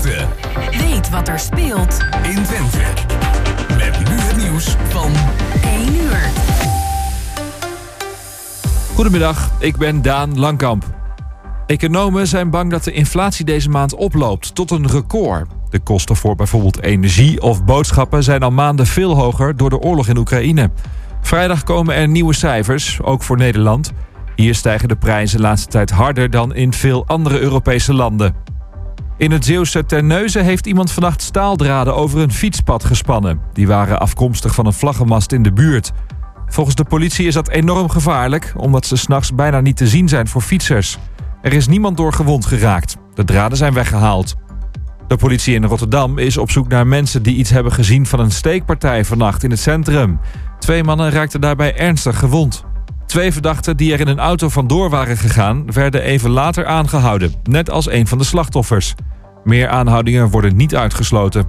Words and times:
Twente. 0.00 0.26
Weet 0.70 1.10
wat 1.10 1.28
er 1.28 1.38
speelt 1.38 1.98
in 2.22 2.42
Twente. 2.42 2.78
Met 3.76 3.98
nu 3.98 4.20
het 4.20 4.36
nieuws 4.36 4.76
van 4.88 5.12
1 5.62 5.94
uur. 5.94 6.18
Goedemiddag, 8.94 9.50
ik 9.58 9.76
ben 9.76 10.02
Daan 10.02 10.38
Langkamp. 10.38 10.84
Economen 11.66 12.26
zijn 12.26 12.50
bang 12.50 12.70
dat 12.70 12.84
de 12.84 12.92
inflatie 12.92 13.44
deze 13.44 13.68
maand 13.68 13.94
oploopt 13.94 14.54
tot 14.54 14.70
een 14.70 14.86
record. 14.86 15.48
De 15.70 15.78
kosten 15.78 16.16
voor 16.16 16.36
bijvoorbeeld 16.36 16.82
energie 16.82 17.42
of 17.42 17.64
boodschappen 17.64 18.22
zijn 18.22 18.42
al 18.42 18.50
maanden 18.50 18.86
veel 18.86 19.16
hoger 19.16 19.56
door 19.56 19.70
de 19.70 19.78
oorlog 19.78 20.08
in 20.08 20.16
Oekraïne. 20.16 20.70
Vrijdag 21.20 21.62
komen 21.62 21.94
er 21.94 22.08
nieuwe 22.08 22.34
cijfers, 22.34 23.02
ook 23.02 23.22
voor 23.22 23.36
Nederland. 23.36 23.92
Hier 24.36 24.54
stijgen 24.54 24.88
de 24.88 24.96
prijzen 24.96 25.36
de 25.36 25.42
laatste 25.42 25.68
tijd 25.68 25.90
harder 25.90 26.30
dan 26.30 26.54
in 26.54 26.72
veel 26.72 27.06
andere 27.06 27.40
Europese 27.40 27.94
landen. 27.94 28.34
In 29.16 29.30
het 29.30 29.44
Zeeuwse 29.44 29.86
Terneuzen 29.86 30.44
heeft 30.44 30.66
iemand 30.66 30.92
vannacht 30.92 31.22
staaldraden 31.22 31.96
over 31.96 32.20
een 32.20 32.32
fietspad 32.32 32.84
gespannen. 32.84 33.40
Die 33.52 33.66
waren 33.66 34.00
afkomstig 34.00 34.54
van 34.54 34.66
een 34.66 34.72
vlaggenmast 34.72 35.32
in 35.32 35.42
de 35.42 35.52
buurt. 35.52 35.92
Volgens 36.46 36.76
de 36.76 36.84
politie 36.84 37.26
is 37.26 37.34
dat 37.34 37.48
enorm 37.48 37.88
gevaarlijk, 37.88 38.52
omdat 38.56 38.86
ze 38.86 38.96
s'nachts 38.96 39.34
bijna 39.34 39.60
niet 39.60 39.76
te 39.76 39.86
zien 39.86 40.08
zijn 40.08 40.28
voor 40.28 40.40
fietsers. 40.40 40.98
Er 41.42 41.52
is 41.52 41.66
niemand 41.66 41.96
door 41.96 42.12
gewond 42.12 42.46
geraakt. 42.46 42.96
De 43.14 43.24
draden 43.24 43.58
zijn 43.58 43.74
weggehaald. 43.74 44.34
De 45.06 45.16
politie 45.16 45.54
in 45.54 45.64
Rotterdam 45.64 46.18
is 46.18 46.36
op 46.36 46.50
zoek 46.50 46.68
naar 46.68 46.86
mensen 46.86 47.22
die 47.22 47.36
iets 47.36 47.50
hebben 47.50 47.72
gezien 47.72 48.06
van 48.06 48.20
een 48.20 48.30
steekpartij 48.30 49.04
vannacht 49.04 49.42
in 49.42 49.50
het 49.50 49.60
centrum. 49.60 50.20
Twee 50.58 50.84
mannen 50.84 51.10
raakten 51.10 51.40
daarbij 51.40 51.76
ernstig 51.76 52.18
gewond. 52.18 52.64
Twee 53.06 53.32
verdachten 53.32 53.76
die 53.76 53.92
er 53.92 54.00
in 54.00 54.08
een 54.08 54.18
auto 54.18 54.48
vandoor 54.48 54.90
waren 54.90 55.16
gegaan, 55.16 55.72
werden 55.72 56.02
even 56.02 56.30
later 56.30 56.66
aangehouden, 56.66 57.34
net 57.42 57.70
als 57.70 57.90
een 57.90 58.06
van 58.06 58.18
de 58.18 58.24
slachtoffers. 58.24 58.94
Meer 59.44 59.68
aanhoudingen 59.68 60.28
worden 60.28 60.56
niet 60.56 60.76
uitgesloten. 60.76 61.48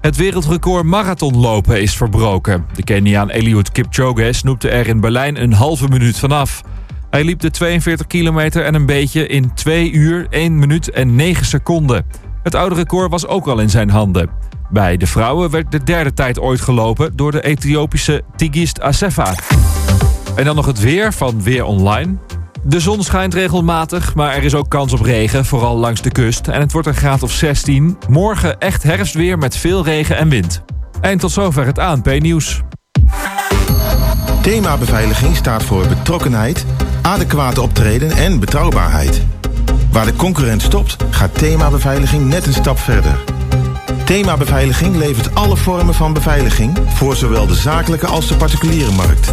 Het 0.00 0.16
wereldrecord 0.16 0.84
marathonlopen 0.84 1.82
is 1.82 1.96
verbroken. 1.96 2.64
De 2.74 2.84
Keniaan 2.84 3.30
Eliud 3.30 3.72
Kipchoge 3.72 4.32
snoepte 4.32 4.68
er 4.68 4.86
in 4.86 5.00
Berlijn 5.00 5.42
een 5.42 5.52
halve 5.52 5.88
minuut 5.88 6.18
vanaf. 6.18 6.62
Hij 7.10 7.24
liep 7.24 7.40
de 7.40 7.50
42 7.50 8.06
kilometer 8.06 8.64
en 8.64 8.74
een 8.74 8.86
beetje 8.86 9.26
in 9.26 9.54
2 9.54 9.92
uur, 9.92 10.26
1 10.30 10.58
minuut 10.58 10.90
en 10.90 11.14
9 11.14 11.46
seconden. 11.46 12.06
Het 12.42 12.54
oude 12.54 12.74
record 12.74 13.10
was 13.10 13.26
ook 13.26 13.46
al 13.46 13.58
in 13.58 13.70
zijn 13.70 13.90
handen. 13.90 14.30
Bij 14.70 14.96
de 14.96 15.06
vrouwen 15.06 15.50
werd 15.50 15.72
de 15.72 15.82
derde 15.84 16.12
tijd 16.12 16.40
ooit 16.40 16.60
gelopen 16.60 17.16
door 17.16 17.32
de 17.32 17.42
Ethiopische 17.42 18.22
Tigist 18.36 18.80
Assefa. 18.80 19.34
En 20.34 20.44
dan 20.44 20.56
nog 20.56 20.66
het 20.66 20.80
weer 20.80 21.12
van 21.12 21.42
Weer 21.42 21.64
Online. 21.64 22.16
De 22.62 22.80
zon 22.80 23.02
schijnt 23.02 23.34
regelmatig, 23.34 24.14
maar 24.14 24.34
er 24.34 24.44
is 24.44 24.54
ook 24.54 24.68
kans 24.68 24.92
op 24.92 25.00
regen, 25.00 25.44
vooral 25.44 25.76
langs 25.76 26.02
de 26.02 26.10
kust. 26.10 26.48
En 26.48 26.60
het 26.60 26.72
wordt 26.72 26.88
een 26.88 26.94
graad 26.94 27.22
of 27.22 27.32
16. 27.32 27.98
Morgen 28.08 28.58
echt 28.58 28.82
herfstweer 28.82 29.38
met 29.38 29.56
veel 29.56 29.84
regen 29.84 30.16
en 30.16 30.28
wind. 30.28 30.62
En 31.00 31.18
tot 31.18 31.30
zover 31.30 31.66
het 31.66 31.78
ANP-nieuws. 31.78 32.62
Thema 34.42 34.76
beveiliging 34.76 35.36
staat 35.36 35.62
voor 35.62 35.86
betrokkenheid, 35.86 36.64
adequate 37.02 37.62
optreden 37.62 38.10
en 38.10 38.40
betrouwbaarheid. 38.40 39.22
Waar 39.92 40.04
de 40.04 40.16
concurrent 40.16 40.62
stopt, 40.62 40.96
gaat 41.10 41.38
thema 41.38 41.70
beveiliging 41.70 42.24
net 42.24 42.46
een 42.46 42.52
stap 42.52 42.78
verder. 42.78 43.18
Thema 44.04 44.36
Beveiliging 44.36 44.96
levert 44.96 45.34
alle 45.34 45.56
vormen 45.56 45.94
van 45.94 46.12
beveiliging 46.12 46.78
voor 46.94 47.16
zowel 47.16 47.46
de 47.46 47.54
zakelijke 47.54 48.06
als 48.06 48.28
de 48.28 48.36
particuliere 48.36 48.92
markt. 48.92 49.32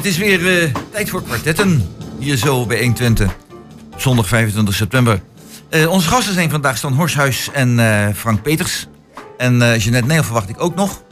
het 0.00 0.08
is 0.08 0.18
weer 0.18 0.62
eh, 0.62 0.74
tijd 0.90 1.10
voor 1.10 1.22
kwartetten. 1.22 1.88
Hier 2.18 2.36
zo 2.36 2.66
bij 2.66 2.78
120. 2.78 3.36
Zondag 3.96 4.28
25 4.28 4.74
september. 4.74 5.22
Eh, 5.68 5.90
onze 5.90 6.08
gasten 6.08 6.34
zijn 6.34 6.50
vandaag 6.50 6.76
Stan 6.76 6.92
Horshuis 6.92 7.50
en 7.52 7.78
eh, 7.78 8.14
Frank 8.14 8.42
Peters. 8.42 8.86
En 9.38 9.58
Jeanette 9.58 10.06
Neel 10.06 10.22
verwacht 10.22 10.48
ik 10.48 10.62
ook 10.62 10.74
nog. 10.74 11.02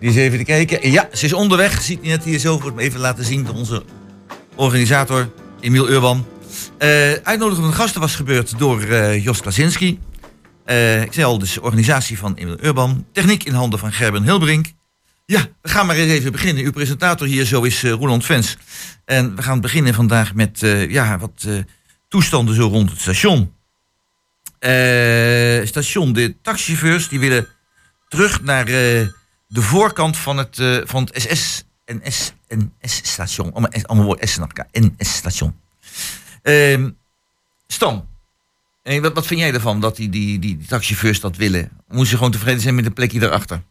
Die 0.00 0.08
is 0.08 0.16
even 0.16 0.38
te 0.38 0.44
kijken. 0.44 0.90
Ja, 0.90 1.08
ze 1.12 1.24
is 1.24 1.32
onderweg. 1.32 1.82
Ziet 1.82 2.04
u 2.04 2.06
net 2.06 2.24
hier 2.24 2.38
zo. 2.38 2.62
Het 2.64 2.74
me 2.74 2.82
even 2.82 3.00
laten 3.00 3.24
zien. 3.24 3.46
door 3.46 3.54
Onze 3.54 3.82
organisator, 4.54 5.30
Emiel 5.60 5.88
Urban. 5.88 6.26
Uitnodigen 7.22 7.62
van 7.62 7.70
de 7.70 7.76
gasten 7.76 8.00
was 8.00 8.14
gebeurd 8.14 8.58
door 8.58 8.94
Jos 9.16 9.40
Klasinski. 9.40 9.98
Eh, 10.64 11.02
ik 11.02 11.12
zei 11.12 11.26
al, 11.26 11.38
dus 11.38 11.58
organisatie 11.58 12.18
van 12.18 12.34
Emiel 12.34 12.56
Urban. 12.60 13.06
Techniek 13.12 13.44
in 13.44 13.54
handen 13.54 13.78
van 13.78 13.92
Gerben 13.92 14.22
Hilbrink. 14.22 14.66
Ja, 15.26 15.46
we 15.62 15.68
gaan 15.68 15.86
maar 15.86 15.96
eens 15.96 16.12
even 16.12 16.32
beginnen. 16.32 16.64
Uw 16.64 16.72
presentator 16.72 17.26
hier 17.26 17.44
zo 17.44 17.62
is 17.62 17.82
eh, 17.82 17.90
Roland 17.90 18.24
Vens. 18.24 18.56
En 19.04 19.36
we 19.36 19.42
gaan 19.42 19.60
beginnen 19.60 19.94
vandaag 19.94 20.34
met 20.34 20.62
eh, 20.62 20.90
ja, 20.90 21.18
wat 21.18 21.44
eh, 21.46 21.58
toestanden 22.08 22.54
zo 22.54 22.66
rond 22.68 22.90
het 22.90 23.00
station. 23.00 23.52
Station, 25.66 26.12
de 26.12 26.34
taxichauffeurs 26.42 27.08
die 27.08 27.18
willen 27.20 27.48
terug 28.08 28.42
naar 28.42 28.64
de 28.64 29.62
voorkant 29.62 30.16
van 30.16 30.36
het, 30.38 30.56
van 30.84 31.08
het 31.12 31.26
SS 31.38 31.64
en 31.84 32.00
S. 32.12 32.32
Allemaal, 33.38 33.70
S- 33.72 33.84
allemaal 33.84 34.06
woord 34.06 34.28
S 34.28 34.36
naar 34.36 34.46
elkaar. 34.46 34.68
NS-station. 34.72 35.54
Ehm 36.42 36.90
Stan, 37.66 38.08
eh, 38.82 39.00
wat, 39.00 39.12
wat 39.14 39.26
vind 39.26 39.40
jij 39.40 39.52
ervan 39.52 39.80
dat 39.80 39.96
die, 39.96 40.08
die, 40.08 40.38
die, 40.38 40.56
die 40.58 40.66
taxichauffeurs 40.66 41.20
dat 41.20 41.36
willen? 41.36 41.70
Moeten 41.88 42.06
ze 42.06 42.16
gewoon 42.16 42.30
tevreden 42.32 42.60
zijn 42.60 42.74
met 42.74 42.86
een 42.86 42.92
plekje 42.92 43.18
daarachter? 43.18 43.62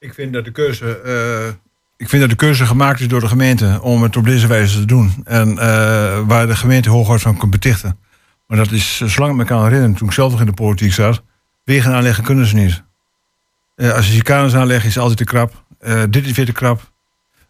Ik 0.00 0.14
vind 0.14 0.32
dat 0.32 0.44
de 0.44 0.50
keuze. 0.50 1.00
eh, 1.00 1.48
ik 1.96 2.08
vind 2.08 2.20
dat 2.20 2.30
de 2.30 2.36
keuze 2.36 2.66
gemaakt 2.66 3.00
is 3.00 3.08
door 3.08 3.20
de 3.20 3.28
gemeente 3.28 3.78
om 3.82 4.02
het 4.02 4.16
op 4.16 4.24
deze 4.24 4.46
wijze 4.46 4.78
te 4.78 4.84
doen. 4.84 5.12
En 5.24 5.58
eh, 5.58 6.20
waar 6.26 6.46
de 6.46 6.56
gemeente 6.56 6.90
hooguit 6.90 7.20
van 7.22 7.36
kan 7.36 7.50
betichten. 7.50 7.98
Maar 8.46 8.56
dat 8.58 8.70
is, 8.70 9.00
eh, 9.02 9.08
zolang 9.08 9.32
ik 9.32 9.38
me 9.38 9.44
kan 9.44 9.62
herinneren, 9.64 9.94
toen 9.94 10.08
ik 10.08 10.14
zelf 10.14 10.30
nog 10.30 10.40
in 10.40 10.46
de 10.46 10.52
politiek 10.52 10.92
zat, 10.92 11.22
wegen 11.64 11.92
aanleggen 11.94 12.24
kunnen 12.24 12.46
ze 12.46 12.54
niet. 12.54 12.82
Als 13.76 14.06
je 14.06 14.12
chicanes 14.12 14.54
aanlegt, 14.54 14.84
is 14.84 14.94
het 14.94 14.98
altijd 15.02 15.18
te 15.18 15.24
krap. 15.24 15.64
Dit 16.10 16.26
is 16.26 16.32
weer 16.32 16.46
te 16.46 16.52
krap. 16.52 16.90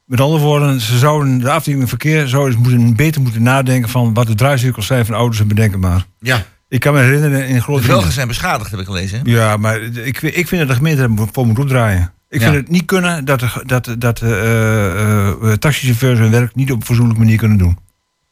Met 0.04 0.20
andere 0.20 0.42
woorden, 0.42 0.80
ze 0.80 0.98
zouden 0.98 1.38
de 1.38 1.50
afdeling 1.50 1.88
verkeer 1.88 2.28
zou 2.28 2.46
eens 2.46 2.56
moeten, 2.56 2.96
beter 2.96 3.20
moeten 3.20 3.42
nadenken 3.42 3.88
van 3.90 4.14
wat 4.14 4.26
de 4.26 4.34
draaicirkels 4.34 4.86
zijn 4.86 5.06
van 5.06 5.14
auto's 5.14 5.40
en 5.40 5.48
bedenken 5.48 5.80
maar. 5.80 6.06
Ja, 6.20 6.44
Ik 6.68 6.80
kan 6.80 6.94
me 6.94 7.00
herinneren 7.00 7.46
in 7.46 7.54
de 7.54 7.60
grote. 7.62 7.82
velgen 7.82 8.12
zijn 8.12 8.28
beschadigd, 8.28 8.70
heb 8.70 8.80
ik 8.80 8.86
gelezen. 8.86 9.18
hè? 9.24 9.30
Ja, 9.32 9.56
maar 9.56 9.80
ik, 9.82 10.22
ik 10.22 10.48
vind 10.48 10.60
dat 10.60 10.68
de 10.68 10.74
gemeente 10.74 11.02
ervoor 11.18 11.46
moet 11.46 11.58
opdraaien. 11.58 12.12
Ik 12.30 12.40
Ja. 12.40 12.50
vind 12.50 12.60
het 12.62 12.70
niet 12.70 12.84
kunnen 12.84 13.24
dat, 13.24 13.42
dat, 13.66 13.94
dat 13.98 14.22
eh, 14.22 15.28
eh, 15.30 15.52
taxichauffeurs 15.52 16.18
hun 16.18 16.30
werk 16.30 16.54
niet 16.54 16.70
op 16.72 16.80
een 16.80 16.86
fatsoenlijke 16.86 17.20
manier 17.22 17.38
kunnen 17.38 17.58
doen. 17.58 17.78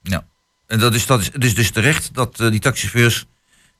Ja. 0.03 0.25
En 0.67 0.79
dat 0.79 0.95
is, 0.95 1.07
dat 1.07 1.21
is 1.21 1.31
dus, 1.31 1.55
dus 1.55 1.71
terecht 1.71 2.15
dat 2.15 2.41
eh, 2.41 2.51
die 2.51 2.61
taxichauffeurs 2.61 3.27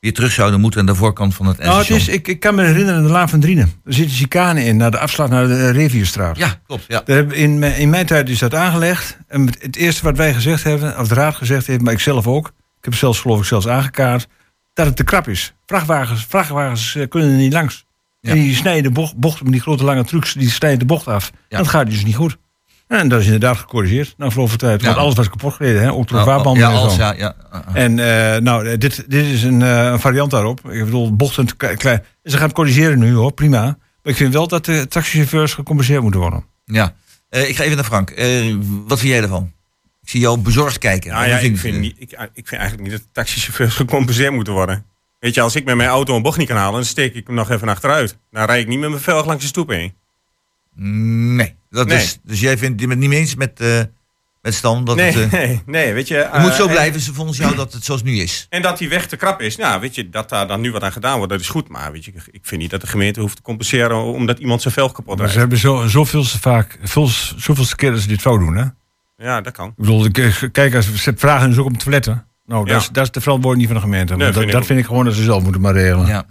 weer 0.01 0.13
terug 0.15 0.33
zouden 0.33 0.61
moeten 0.61 0.81
aan 0.81 0.87
de 0.87 0.95
voorkant 0.95 1.35
van 1.35 1.47
het 1.47 1.59
Nou, 1.59 1.79
het 1.79 1.91
is, 1.91 2.09
ik, 2.09 2.29
ik 2.29 2.41
kan 2.41 2.55
me 2.55 2.65
herinneren 2.65 3.01
in 3.01 3.07
de 3.07 3.13
Laan 3.13 3.29
van 3.29 3.41
Drienen. 3.41 3.73
Er 3.85 3.93
zit 3.95 4.05
een 4.05 4.11
chicane 4.15 4.65
in, 4.65 4.77
naar 4.77 4.91
de 4.91 4.99
afslag 4.99 5.29
naar 5.29 5.47
de 5.47 5.71
Rivierstraat. 5.71 6.37
Ja, 6.37 6.61
klopt. 6.67 6.85
Ja. 6.89 7.07
In, 7.07 7.59
mijn- 7.59 7.77
in 7.77 7.91
mijn 7.91 8.07
tijd 8.07 8.29
is 8.29 8.39
dat 8.39 8.55
aangelegd. 8.55 9.19
En 9.29 9.47
het- 9.47 9.63
het 9.63 9.77
eerste 9.77 10.03
wat 10.03 10.17
wij 10.17 10.35
gezegd 10.35 10.63
hebben, 10.65 10.99
of 10.99 11.09
de 11.09 11.15
raad 11.15 11.35
gezegd 11.35 11.67
heeft, 11.67 11.81
maar 11.81 11.93
ik 11.93 12.01
zelf 12.01 12.27
ook. 12.27 12.47
Ik 12.47 12.85
heb 12.85 12.93
het 12.93 12.99
zelfs 13.03 13.21
geloof 13.21 13.39
ik 13.39 13.45
zelfs 13.45 13.69
aangekaart. 13.69 14.27
Dat 14.75 14.87
het 14.87 14.97
te 14.97 15.05
krap 15.05 15.29
is. 15.29 15.55
Vrachtwagens, 15.67 16.27
vrachtwagens 16.29 16.95
eh, 16.95 17.09
kunnen 17.09 17.31
er 17.31 17.37
niet 17.37 17.53
langs. 17.53 17.87
Ja. 18.29 18.35
En 18.35 18.41
die 18.41 18.55
snijden 18.55 18.83
de 18.83 18.91
bocht, 18.91 19.17
bocht 19.17 19.43
met 19.43 19.53
die 19.53 19.61
grote 19.61 19.85
lange 19.85 20.05
trucks, 20.05 20.33
die 20.33 20.51
snijden 20.51 20.79
de 20.79 20.85
bocht 20.85 21.07
af. 21.09 21.31
En 21.49 21.59
dat 21.59 21.69
gaat 21.69 21.87
dus 21.87 22.05
niet 22.05 22.17
goed. 22.17 22.37
En 22.89 23.09
dat 23.09 23.21
is 23.21 23.25
inderdaad 23.25 23.57
gecorrigeerd 23.57 24.15
na 24.17 24.31
verloop 24.31 24.49
van 24.49 24.59
tijd. 24.59 24.81
Ja. 24.81 24.87
Want 24.87 24.99
alles 24.99 25.15
was 25.15 25.29
kapot 25.29 25.53
gereden, 25.53 25.83
hè? 25.83 25.93
ook 25.93 26.09
de 26.09 26.15
vaarbanden 26.15 26.63
ja, 26.63 26.71
en 26.71 26.77
zo. 26.77 26.83
als, 26.83 26.97
ja, 26.97 27.13
ja. 27.13 27.35
uh. 27.53 27.83
En 27.83 27.99
eh, 27.99 28.41
nou, 28.41 28.79
dit, 28.79 29.05
dit 29.11 29.25
is 29.25 29.43
een, 29.43 29.63
eh, 29.63 29.85
een 29.85 30.01
variant 30.01 30.31
daarop. 30.31 30.71
Ik 30.71 30.85
bedoel, 30.85 31.17
bochten 31.17 31.57
klein. 31.57 32.03
Ze 32.25 32.37
gaan 32.37 32.47
het 32.47 32.53
corrigeren 32.53 32.99
nu 32.99 33.15
hoor, 33.15 33.33
prima. 33.33 33.61
Maar 33.63 34.13
ik 34.13 34.17
vind 34.17 34.33
wel 34.33 34.49
dat 34.49 34.65
de 34.65 34.87
taxichauffeurs 34.89 35.55
gecompenseerd 35.55 36.03
moeten 36.03 36.21
worden. 36.21 36.45
ja. 36.65 36.95
Eh, 37.29 37.49
ik 37.49 37.57
ga 37.57 37.65
even 37.65 37.77
naar 37.77 37.85
Frank. 37.85 38.11
Eh, 38.11 38.57
wat 38.87 38.99
vind 38.99 39.13
jij 39.13 39.23
ervan? 39.23 39.53
Ik 40.03 40.09
zie 40.09 40.21
jou 40.21 40.39
bezorgd 40.39 40.79
kijken. 40.79 41.13
Nou 41.13 41.29
ja, 41.29 41.39
ik 41.39 41.59
vind, 41.59 41.79
niet, 41.79 41.95
ik, 41.99 42.11
ik 42.33 42.49
vind 42.49 42.61
eigenlijk 42.61 42.91
niet 42.91 43.01
dat 43.01 43.09
taxichauffeurs 43.13 43.75
gecompenseerd 43.75 44.33
moeten 44.33 44.53
worden. 44.53 44.85
Weet 45.19 45.35
je, 45.35 45.41
als 45.41 45.55
ik 45.57 45.65
met 45.65 45.77
mijn 45.77 45.89
auto 45.89 46.17
een 46.17 46.23
bocht 46.23 46.39
niet 46.39 46.49
kan 46.49 46.57
halen, 46.57 46.73
dan 46.75 46.85
steek 46.85 47.15
ik 47.15 47.27
hem 47.27 47.37
nog 47.37 47.51
even 47.51 47.69
achteruit. 47.69 48.19
Dan 48.31 48.45
rijd 48.45 48.63
ik 48.63 48.69
niet 48.69 48.79
met 48.79 48.91
mijn 48.91 49.03
velg 49.03 49.27
langs 49.27 49.43
de 49.43 49.49
stoep 49.49 49.69
heen. 49.69 49.93
Nee. 50.75 51.55
Dat 51.71 51.87
Nee. 51.87 51.97
Is, 51.97 52.19
dus 52.23 52.41
jij 52.41 52.59
vindt 52.59 52.81
het 52.81 52.99
niet 52.99 53.09
mee 53.09 53.19
eens 53.19 53.35
met, 53.35 53.61
eh 53.61 53.81
met 54.43 54.55
Stan? 54.55 54.85
Dat 54.85 54.97
Nee, 54.97 55.13
het, 55.13 55.33
eh, 55.33 55.41
nee, 55.41 55.63
nee, 55.67 55.93
weet 55.93 56.09
je. 56.09 56.15
het 56.15 56.41
moet 56.41 56.51
eh, 56.51 56.57
zo 56.57 56.65
en- 56.67 56.71
blijven 56.73 57.01
ze 57.01 57.15
volgens 57.15 57.39
jou 57.39 57.55
dat 57.55 57.73
het 57.73 57.85
zoals 57.85 58.03
nu 58.03 58.17
is. 58.19 58.47
En 58.51 58.63
dat 58.63 58.79
die 58.79 58.89
weg 58.89 59.07
te 59.07 59.17
krap 59.17 59.41
is, 59.41 59.57
nou, 59.57 59.81
weet 59.81 59.95
je, 59.95 60.09
dat 60.09 60.29
daar 60.29 60.47
dan 60.47 60.61
nu 60.61 60.73
wat 60.73 60.83
aan 60.83 60.93
gedaan 60.93 61.17
wordt, 61.17 61.33
dat 61.33 61.41
is 61.41 61.49
goed. 61.49 61.69
Maar 61.69 61.93
weet 61.93 62.05
je, 62.05 62.13
ik 62.31 62.41
vind 62.43 62.61
niet 62.61 62.71
dat 62.71 62.81
de 62.81 62.87
gemeente 62.87 63.21
hoeft 63.21 63.37
te 63.37 63.43
compenseren 63.43 64.03
omdat 64.03 64.39
iemand 64.39 64.63
zijn 64.63 64.75
velg 64.75 64.93
kapot 64.93 65.19
Maar 65.19 65.29
ze 65.29 65.39
hebben 65.39 65.59
zo, 65.59 65.87
zoveel 65.87 66.23
te 66.23 66.41
vaak, 66.41 66.79
veel, 66.83 67.07
zoveel 67.37 67.65
keer 67.77 67.91
dat 67.91 68.01
ze 68.01 68.09
dit 68.09 68.21
fout 68.21 68.39
doen, 68.41 68.57
hè? 68.57 68.65
Ja, 69.17 69.41
dat 69.41 69.53
kan. 69.53 69.69
Ik 69.69 69.75
bedoel, 69.77 70.05
ik- 70.05 70.49
kijk, 70.53 70.75
als 70.75 70.95
ze 71.03 71.13
vragen 71.17 71.49
dus 71.49 71.59
ook 71.59 71.67
om 71.67 71.79
toiletten. 71.79 72.27
Nou, 72.49 72.67
Ja. 72.67 72.73
dat, 72.73 72.83
is, 72.83 72.89
dat 72.93 73.05
is 73.05 73.11
de 73.11 73.21
verantwoording 73.21 73.63
niet 73.67 73.73
van 73.73 73.83
de 73.83 73.89
gemeente. 73.91 74.17
Nee, 74.17 74.27
dat 74.27 74.35
vind 74.35 74.47
ik 74.47 74.53
dat 74.53 74.61
ook. 74.61 74.67
vind 74.67 74.79
ik 74.79 74.87
gewoon 74.87 75.05
dat 75.05 75.15
ze 75.15 75.23
zelf 75.23 75.43
moeten 75.43 75.61
maar 75.61 75.73
regelen. 75.75 76.07
Ja. 76.07 76.25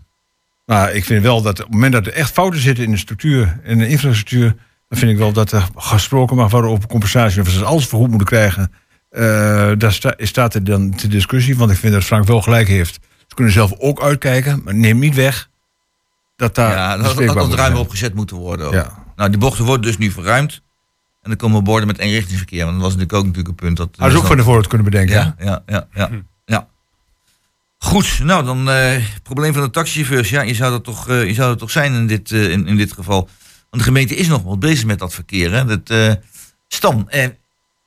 Maar 0.66 0.94
ik 0.94 1.06
vind 1.06 1.24
wel 1.24 1.42
dat 1.42 1.52
op 1.60 1.66
het 1.66 1.74
moment 1.74 1.94
dat 1.94 2.06
er 2.06 2.14
echt 2.14 2.32
fouten 2.32 2.60
zitten 2.60 2.84
in 2.84 2.92
de 2.92 2.98
structuur 2.98 3.60
en 3.64 3.78
de 3.78 3.88
infrastructuur, 3.88 4.56
dan 4.88 5.00
vind 5.00 5.12
ik 5.12 5.18
wel 5.18 5.32
dat 5.32 5.52
er 5.52 5.68
gesproken 5.76 6.36
mag 6.36 6.52
worden 6.52 6.72
over 6.72 6.88
compensatie. 6.88 7.42
Of 7.42 7.50
ze 7.50 7.64
alles 7.66 7.88
vergoed 7.88 8.08
moeten 8.10 8.28
krijgen. 8.28 8.72
eh 9.10 9.72
daar 9.78 9.94
sta, 9.94 10.14
staat 10.18 10.54
er 10.54 10.64
dan 10.64 10.96
ter 10.96 11.10
discussie, 11.10 11.58
want 11.58 11.72
ik 11.72 11.78
vind 11.78 11.94
dat 11.94 12.04
Frank 12.04 12.26
wel 12.26 12.42
gelijk 12.42 12.68
heeft. 12.68 13.00
Ze 13.28 13.36
kunnen 13.36 13.54
zelf 13.54 13.74
ook 13.78 14.02
uitkijken, 14.02 14.62
maar 14.64 14.76
neem 14.76 15.00
niet 15.00 15.16
weg 15.16 15.50
dat 16.36 16.56
daar 16.56 16.72
Ja, 16.72 16.94
dat, 16.96 17.02
bespreekbaar 17.04 17.36
dat, 17.36 17.44
dat 17.44 17.52
moet 17.52 17.60
ruimer 17.60 17.80
opgezet 17.82 18.14
moeten 18.14 18.36
worden. 18.38 18.68
Ook. 18.68 18.74
Ja. 18.74 19.04
Nou, 19.16 19.30
die 19.30 19.40
bochten 19.40 19.66
worden 19.66 19.82
dus 19.86 19.98
nu 19.98 20.12
verruimd. 20.12 20.62
En 21.28 21.34
dan 21.38 21.50
komen 21.50 21.64
borden 21.64 21.88
met 21.88 21.98
eenrichtingsverkeer. 21.98 22.66
Want 22.66 22.72
dat 22.72 22.82
was 22.82 22.96
natuurlijk 22.96 23.20
ook 23.20 23.26
natuurlijk 23.26 23.50
een 23.50 23.68
punt. 23.68 23.78
Dat, 23.78 23.90
Hadden 23.92 24.12
ze 24.12 24.22
ook 24.22 24.28
van 24.28 24.38
tevoren 24.38 24.60
het 24.60 24.68
kunnen 24.68 24.90
bedenken. 24.90 25.16
Ja, 25.16 25.36
ja, 25.40 25.64
ja, 25.66 25.88
ja. 25.94 26.10
ja. 26.46 26.68
Goed, 27.78 28.20
nou 28.24 28.46
dan 28.46 28.70
eh, 28.70 28.92
het 28.92 29.24
probleem 29.24 29.54
van 29.54 29.62
de 29.62 29.70
taxichauffeurs. 29.70 30.30
Ja, 30.30 30.42
je 30.42 30.54
zou 30.54 30.72
dat 30.72 30.84
toch, 30.84 31.10
eh, 31.10 31.28
je 31.28 31.34
zou 31.34 31.50
dat 31.50 31.60
toch 31.60 31.72
zijn 31.72 31.94
in 31.94 32.08
dit, 32.08 32.32
eh, 32.32 32.52
in, 32.52 32.68
in 32.68 32.78
dit 32.78 32.92
geval. 32.92 33.30
Want 33.70 33.84
de 33.84 33.84
gemeente 33.84 34.16
is 34.16 34.28
nog 34.28 34.44
wel 34.44 34.58
bezig 34.58 34.86
met 34.86 35.00
dat 35.00 35.14
verkeer. 35.14 35.52
Hè? 35.52 35.66
Dat, 35.66 36.18
Stan, 36.68 37.10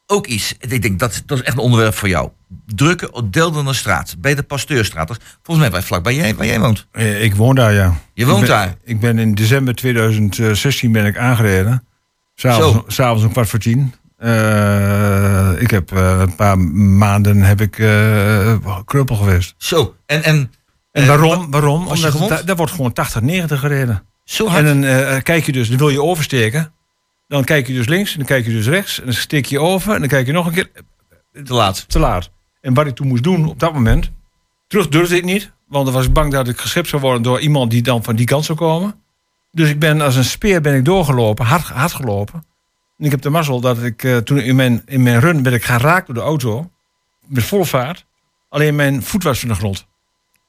ook 0.07 0.27
iets. 0.27 0.55
Ik 0.59 0.83
denk 0.83 0.99
dat, 0.99 1.23
dat 1.27 1.39
is 1.39 1.45
echt 1.45 1.57
een 1.57 1.63
onderwerp 1.63 1.95
voor 1.95 2.09
jou. 2.09 2.31
Drukke 2.67 3.13
op 3.13 3.33
Deldenerstraat, 3.33 4.17
bij 4.19 4.35
de 4.35 4.43
Pasteurstraat. 4.43 5.11
Is 5.11 5.17
Volgens 5.43 5.71
mij 5.71 6.01
bij 6.03 6.15
jij, 6.15 6.35
waar 6.35 6.47
jij 6.47 6.61
woont. 6.61 6.87
Ik 7.21 7.35
woon 7.35 7.55
daar, 7.55 7.73
ja. 7.73 8.01
Je 8.15 8.27
woont 8.27 8.41
ik 8.43 8.47
ben, 8.47 8.57
daar? 8.57 8.77
Ik 8.85 9.01
ben 9.01 9.19
in 9.19 9.35
december 9.35 9.75
2016 9.75 10.93
ben 10.93 11.07
ik 11.07 11.17
aangereden. 11.17 11.85
S'avonds, 12.87 13.25
om 13.25 13.33
kwart 13.33 13.49
voor 13.49 13.59
tien. 13.59 13.95
Eh, 14.17 15.53
ik 15.63 15.71
heb 15.71 15.93
eh, 15.93 16.21
een 16.21 16.35
paar 16.35 16.59
maanden 16.59 17.43
heb 17.43 17.61
ik 17.61 17.71
kruppel 18.85 19.17
geweest. 19.17 19.55
Zo, 19.57 19.95
en, 20.07 20.23
en, 20.23 20.53
En 20.93 21.07
waarom? 21.07 21.29
wa- 21.39 21.49
waarom? 21.49 21.87
Omdat 21.87 22.47
daar 22.47 22.57
wordt 22.57 22.73
gewoon 22.73 22.93
80, 22.93 23.21
90 23.21 23.61
gereden. 23.61 24.03
Zo 24.25 24.47
hard. 24.49 24.65
En 24.67 24.81
dan 24.81 25.23
kijk 25.23 25.47
je 25.47 25.53
dus, 25.53 25.69
dan 25.69 25.79
wil 25.79 25.89
je 25.89 26.03
oversteken. 26.03 26.73
Dan 27.29 27.45
kijk 27.45 27.67
je 27.67 27.73
dus 27.73 27.87
links 27.87 28.13
en 28.13 28.19
dan 28.19 28.27
kijk 28.27 28.45
je 28.47 28.53
dus 28.53 28.67
rechts. 28.67 28.99
En 28.99 29.05
dan 29.05 29.15
steek 29.15 29.47
je 29.47 29.61
over 29.61 29.95
en 29.95 30.01
dan 30.01 30.09
kijk 30.09 30.27
je 30.27 30.33
nog 30.33 30.47
een 30.47 30.53
keer 30.53 30.71
te 31.45 31.55
laat. 31.55 31.89
te 31.89 31.99
laat. 31.99 32.31
En 32.61 32.75
wat 32.75 32.87
ik 32.87 32.95
toen 32.95 33.07
moest 33.07 33.23
doen 33.23 33.49
op 33.49 33.59
dat 33.59 33.73
moment, 33.73 34.11
terug 34.67 34.89
durfde 34.89 35.17
ik 35.17 35.25
niet. 35.25 35.51
Want 35.69 35.85
dan 35.85 35.95
was 35.95 36.07
ik 36.07 36.13
bang 36.13 36.33
dat 36.33 36.49
ik 36.49 36.61
geschept 36.61 36.89
zou 36.89 37.03
worden 37.03 37.23
door 37.23 37.41
iemand 37.41 37.71
die 37.71 37.83
dan 37.83 38.05
van 38.05 38.17
die 38.17 38.27
kant 38.27 38.45
zou 38.45 38.59
komen. 38.59 38.95
Dus 39.53 39.69
ik 39.69 39.79
ben 39.79 40.01
als 40.01 40.17
een 40.17 40.25
speer 40.25 40.61
ben 40.61 40.75
ik 40.75 40.85
doorgelopen, 40.85 41.45
hard, 41.45 41.69
hard 41.69 41.93
gelopen. 41.93 42.45
En 42.99 43.05
ik 43.05 43.11
heb 43.11 43.23
de 43.23 43.31
mazzel 43.31 43.61
dat 43.61 43.83
ik 43.83 44.05
eh, 44.05 44.17
toen 44.17 44.39
in 44.39 44.57
mijn, 44.57 44.83
in 44.87 45.03
mijn 45.03 45.21
run 45.21 45.43
ben 45.43 45.53
ik 45.53 45.65
geraakt 45.65 46.07
door 46.07 46.15
de 46.15 46.21
auto. 46.21 46.71
Met 47.27 47.45
volle 47.45 47.65
vaart. 47.65 48.05
Alleen 48.49 48.75
mijn 48.77 49.03
voet 49.03 49.23
was 49.23 49.41
van 49.41 49.49
de 49.49 49.55
grond. 49.55 49.87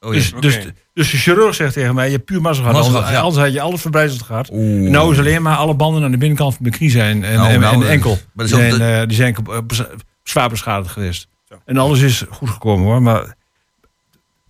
Oh, 0.00 0.14
ja. 0.14 0.18
dus, 0.20 0.32
dus, 0.40 0.58
dus 0.94 1.10
de 1.10 1.16
chirurg 1.16 1.54
zegt 1.54 1.72
tegen 1.72 1.94
mij, 1.94 2.06
je 2.06 2.12
hebt 2.12 2.24
puur 2.24 2.40
mazzel 2.40 2.64
gehad. 2.64 2.78
Anders, 2.84 2.96
gehad, 2.96 3.14
ja. 3.14 3.20
anders 3.20 3.44
had 3.44 3.52
je 3.52 3.60
alles 3.60 3.80
verbrijzeld 3.80 4.22
gehad. 4.22 4.48
Oeh. 4.52 4.90
Nou 4.90 5.12
is 5.12 5.18
alleen 5.18 5.42
maar 5.42 5.56
alle 5.56 5.74
banden 5.74 6.02
aan 6.04 6.10
de 6.10 6.16
binnenkant 6.18 6.54
van 6.54 6.62
mijn 6.62 6.74
knie 6.76 6.90
zijn. 6.90 7.24
En, 7.24 7.36
Nou, 7.36 7.52
en, 7.52 7.60
nou, 7.60 7.74
en 7.74 7.80
de 7.80 7.86
eh, 7.86 7.92
enkel. 7.92 8.18
Die 8.34 8.46
zijn, 8.46 8.78
de- 8.78 8.84
eh, 8.84 9.06
die 9.06 9.16
zijn 9.16 9.34
kap- 9.34 9.48
eh, 9.48 9.58
bes- 9.66 9.82
zwaar 10.22 10.48
beschadigd 10.48 10.92
geweest. 10.92 11.28
Zo. 11.48 11.54
En 11.64 11.76
alles 11.76 12.00
is 12.00 12.24
goed 12.30 12.50
gekomen 12.50 12.86
hoor. 12.86 13.02
Maar 13.02 13.34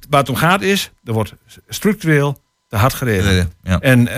waar 0.09 0.21
het 0.21 0.29
om 0.29 0.37
gaat 0.37 0.61
is, 0.63 0.91
er 1.05 1.13
wordt 1.13 1.35
structureel 1.69 2.39
te 2.73 2.79
hard 2.79 2.95
gereden. 2.95 3.53
Ja. 3.63 3.81
En 3.81 4.09
eh, 4.09 4.15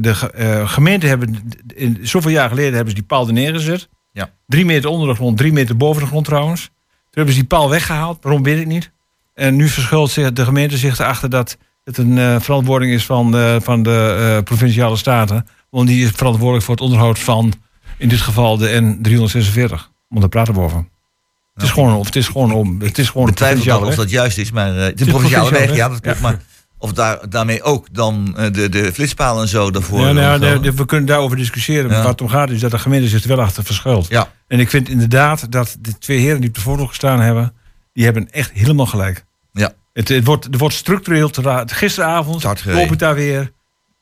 de 0.00 0.30
eh, 0.34 0.68
gemeenten 0.68 1.08
hebben, 1.08 1.52
in, 1.74 1.98
zoveel 2.02 2.30
jaar 2.30 2.48
geleden 2.48 2.72
hebben 2.72 2.88
ze 2.88 2.94
die 2.94 3.08
paal 3.08 3.26
er 3.26 3.32
neergezet. 3.32 3.88
Ja. 4.12 4.30
Drie 4.46 4.64
meter 4.64 4.90
onder 4.90 5.08
de 5.08 5.14
grond, 5.14 5.36
drie 5.36 5.52
meter 5.52 5.76
boven 5.76 6.02
de 6.02 6.08
grond 6.08 6.24
trouwens. 6.24 6.62
Toen 6.62 6.72
hebben 7.10 7.34
ze 7.34 7.40
die 7.40 7.48
paal 7.48 7.70
weggehaald. 7.70 8.18
Waarom 8.20 8.42
weet 8.42 8.60
ik 8.60 8.66
niet. 8.66 8.90
En 9.34 9.56
nu 9.56 9.68
verschuilt 9.68 10.10
zich 10.10 10.32
de 10.32 10.44
gemeente 10.44 10.76
zich 10.76 10.98
erachter 10.98 11.30
dat 11.30 11.56
het 11.84 11.98
een 11.98 12.18
eh, 12.18 12.40
verantwoording 12.40 12.92
is 12.92 13.04
van 13.06 13.30
de, 13.30 13.58
van 13.62 13.82
de 13.82 14.40
provinciale 14.44 14.96
staten. 14.96 15.46
Want 15.70 15.88
die 15.88 16.04
is 16.04 16.10
verantwoordelijk 16.10 16.64
voor 16.64 16.74
het 16.74 16.84
onderhoud 16.84 17.18
van, 17.18 17.52
in 17.98 18.08
dit 18.08 18.20
geval, 18.20 18.56
de 18.56 18.96
N346. 18.98 19.68
Want 20.08 20.20
daar 20.20 20.28
praten 20.28 20.54
we 20.54 20.60
over. 20.60 20.84
Het 21.54 21.62
is 21.62 21.70
gewoon, 21.70 21.94
of 21.94 22.06
het 22.06 22.16
is 22.16 22.26
gewoon 22.26 22.52
om. 22.52 22.80
Het 22.80 22.98
is 22.98 23.08
gewoon 23.08 23.26
betwijfel 23.26 23.80
of 23.80 23.94
dat 23.94 24.10
juist 24.10 24.38
is, 24.38 24.50
maar 24.50 24.76
een 24.76 24.94
provinciale 24.94 25.50
weg, 25.50 25.74
ja, 25.74 25.88
dat 25.88 26.00
klopt. 26.00 26.18
Ja. 26.18 26.22
Maar 26.22 26.40
of 26.84 26.92
daar, 26.92 27.28
daarmee 27.28 27.62
ook 27.62 27.86
dan 27.92 28.34
eh, 28.36 28.52
de, 28.52 28.68
de 28.68 28.92
flitspalen 28.92 29.42
en 29.42 29.48
zo 29.48 29.70
daarvoor. 29.70 30.00
Ja, 30.00 30.12
nou, 30.12 30.34
eh, 30.34 30.40
nee, 30.40 30.58
nee, 30.58 30.72
we 30.72 30.84
kunnen 30.84 31.06
daarover 31.06 31.36
discussiëren. 31.36 31.84
Ja. 31.84 31.88
Maar 31.90 31.98
waar 32.02 32.10
het 32.10 32.20
om 32.20 32.28
gaat 32.28 32.50
is 32.50 32.60
dat 32.60 32.70
de 32.70 32.78
gemeente 32.78 33.08
zich 33.08 33.22
er 33.22 33.28
wel 33.28 33.40
achter 33.40 33.64
verschuilt. 33.64 34.08
Ja, 34.08 34.32
En 34.48 34.60
ik 34.60 34.70
vind 34.70 34.88
inderdaad 34.88 35.52
dat 35.52 35.76
de 35.80 35.98
twee 35.98 36.18
heren 36.18 36.40
die 36.40 36.48
op 36.48 36.78
de 36.78 36.86
gestaan 36.86 37.20
hebben, 37.20 37.54
die 37.92 38.04
hebben 38.04 38.30
echt 38.30 38.50
helemaal 38.52 38.86
gelijk. 38.86 39.24
ja. 39.52 39.72
Het, 39.92 40.08
het 40.08 40.24
wordt, 40.24 40.48
wordt 40.58 40.74
structureel 40.74 41.30
te 41.30 41.42
raad. 41.42 41.72
Gisteravond 41.72 42.40
Te 42.40 42.72
loop 42.72 42.92
ik 42.92 42.98
daar 42.98 43.14
weer. 43.14 43.38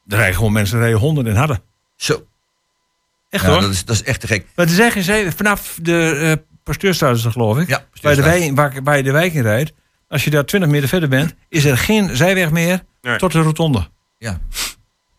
Er 0.06 0.16
rijden 0.16 0.34
gewoon 0.36 0.52
mensen 0.52 0.78
rijden 0.78 0.98
honden 0.98 1.26
en 1.26 1.36
harden. 1.36 1.62
Zo. 1.96 2.26
Echt 3.30 3.44
Ja, 3.44 3.50
hoor. 3.50 3.60
dat, 3.60 3.70
is, 3.70 3.84
dat 3.84 3.94
is 3.94 4.02
echt 4.02 4.20
te 4.20 4.26
gek. 4.26 4.46
Maar 4.56 4.68
zijn 4.74 4.90
geen 4.90 5.02
zij- 5.02 5.32
vanaf 5.32 5.78
de 5.82 6.10
eh 6.16 6.32
pasteurstraat 6.64 7.18
geloof 7.32 7.58
ik. 7.58 7.68
Ja, 7.68 7.84
waar, 8.00 8.14
de 8.14 8.22
wijk, 8.22 8.54
waar, 8.56 8.80
waar 8.84 8.96
je 8.96 9.02
de 9.02 9.10
wijk 9.12 9.34
in 9.34 9.42
rijdt. 9.42 9.72
Als 10.12 10.24
je 10.24 10.30
daar 10.30 10.44
20 10.44 10.70
meter 10.70 10.88
verder 10.88 11.08
bent, 11.08 11.34
is 11.48 11.64
er 11.64 11.78
geen 11.78 12.16
zijweg 12.16 12.50
meer 12.50 12.82
Nee. 13.02 13.16
tot 13.18 13.32
de 13.32 13.40
rotonde. 13.40 13.88
Ja. 14.18 14.40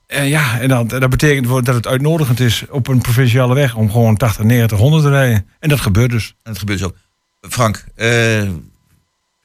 En 0.07 0.25
ja, 0.27 0.59
en 0.59 0.67
dan, 0.67 0.87
dat 0.87 1.09
betekent 1.09 1.47
voor- 1.47 1.63
dat 1.63 1.75
het 1.75 1.87
uitnodigend 1.87 2.39
is 2.39 2.63
op 2.69 2.87
een 2.87 3.01
provinciale 3.01 3.53
weg 3.53 3.75
om 3.75 3.91
gewoon 3.91 4.17
80, 4.17 4.43
90, 4.45 4.77
100 4.77 5.03
te 5.03 5.09
rijden. 5.09 5.47
En 5.59 5.69
dat 5.69 5.79
gebeurt 5.79 6.09
dus. 6.11 6.35
En 6.43 6.49
het 6.51 6.59
gebeurt 6.59 6.79
zo. 6.79 6.91
Frank, 7.41 7.83
eh, 7.95 8.41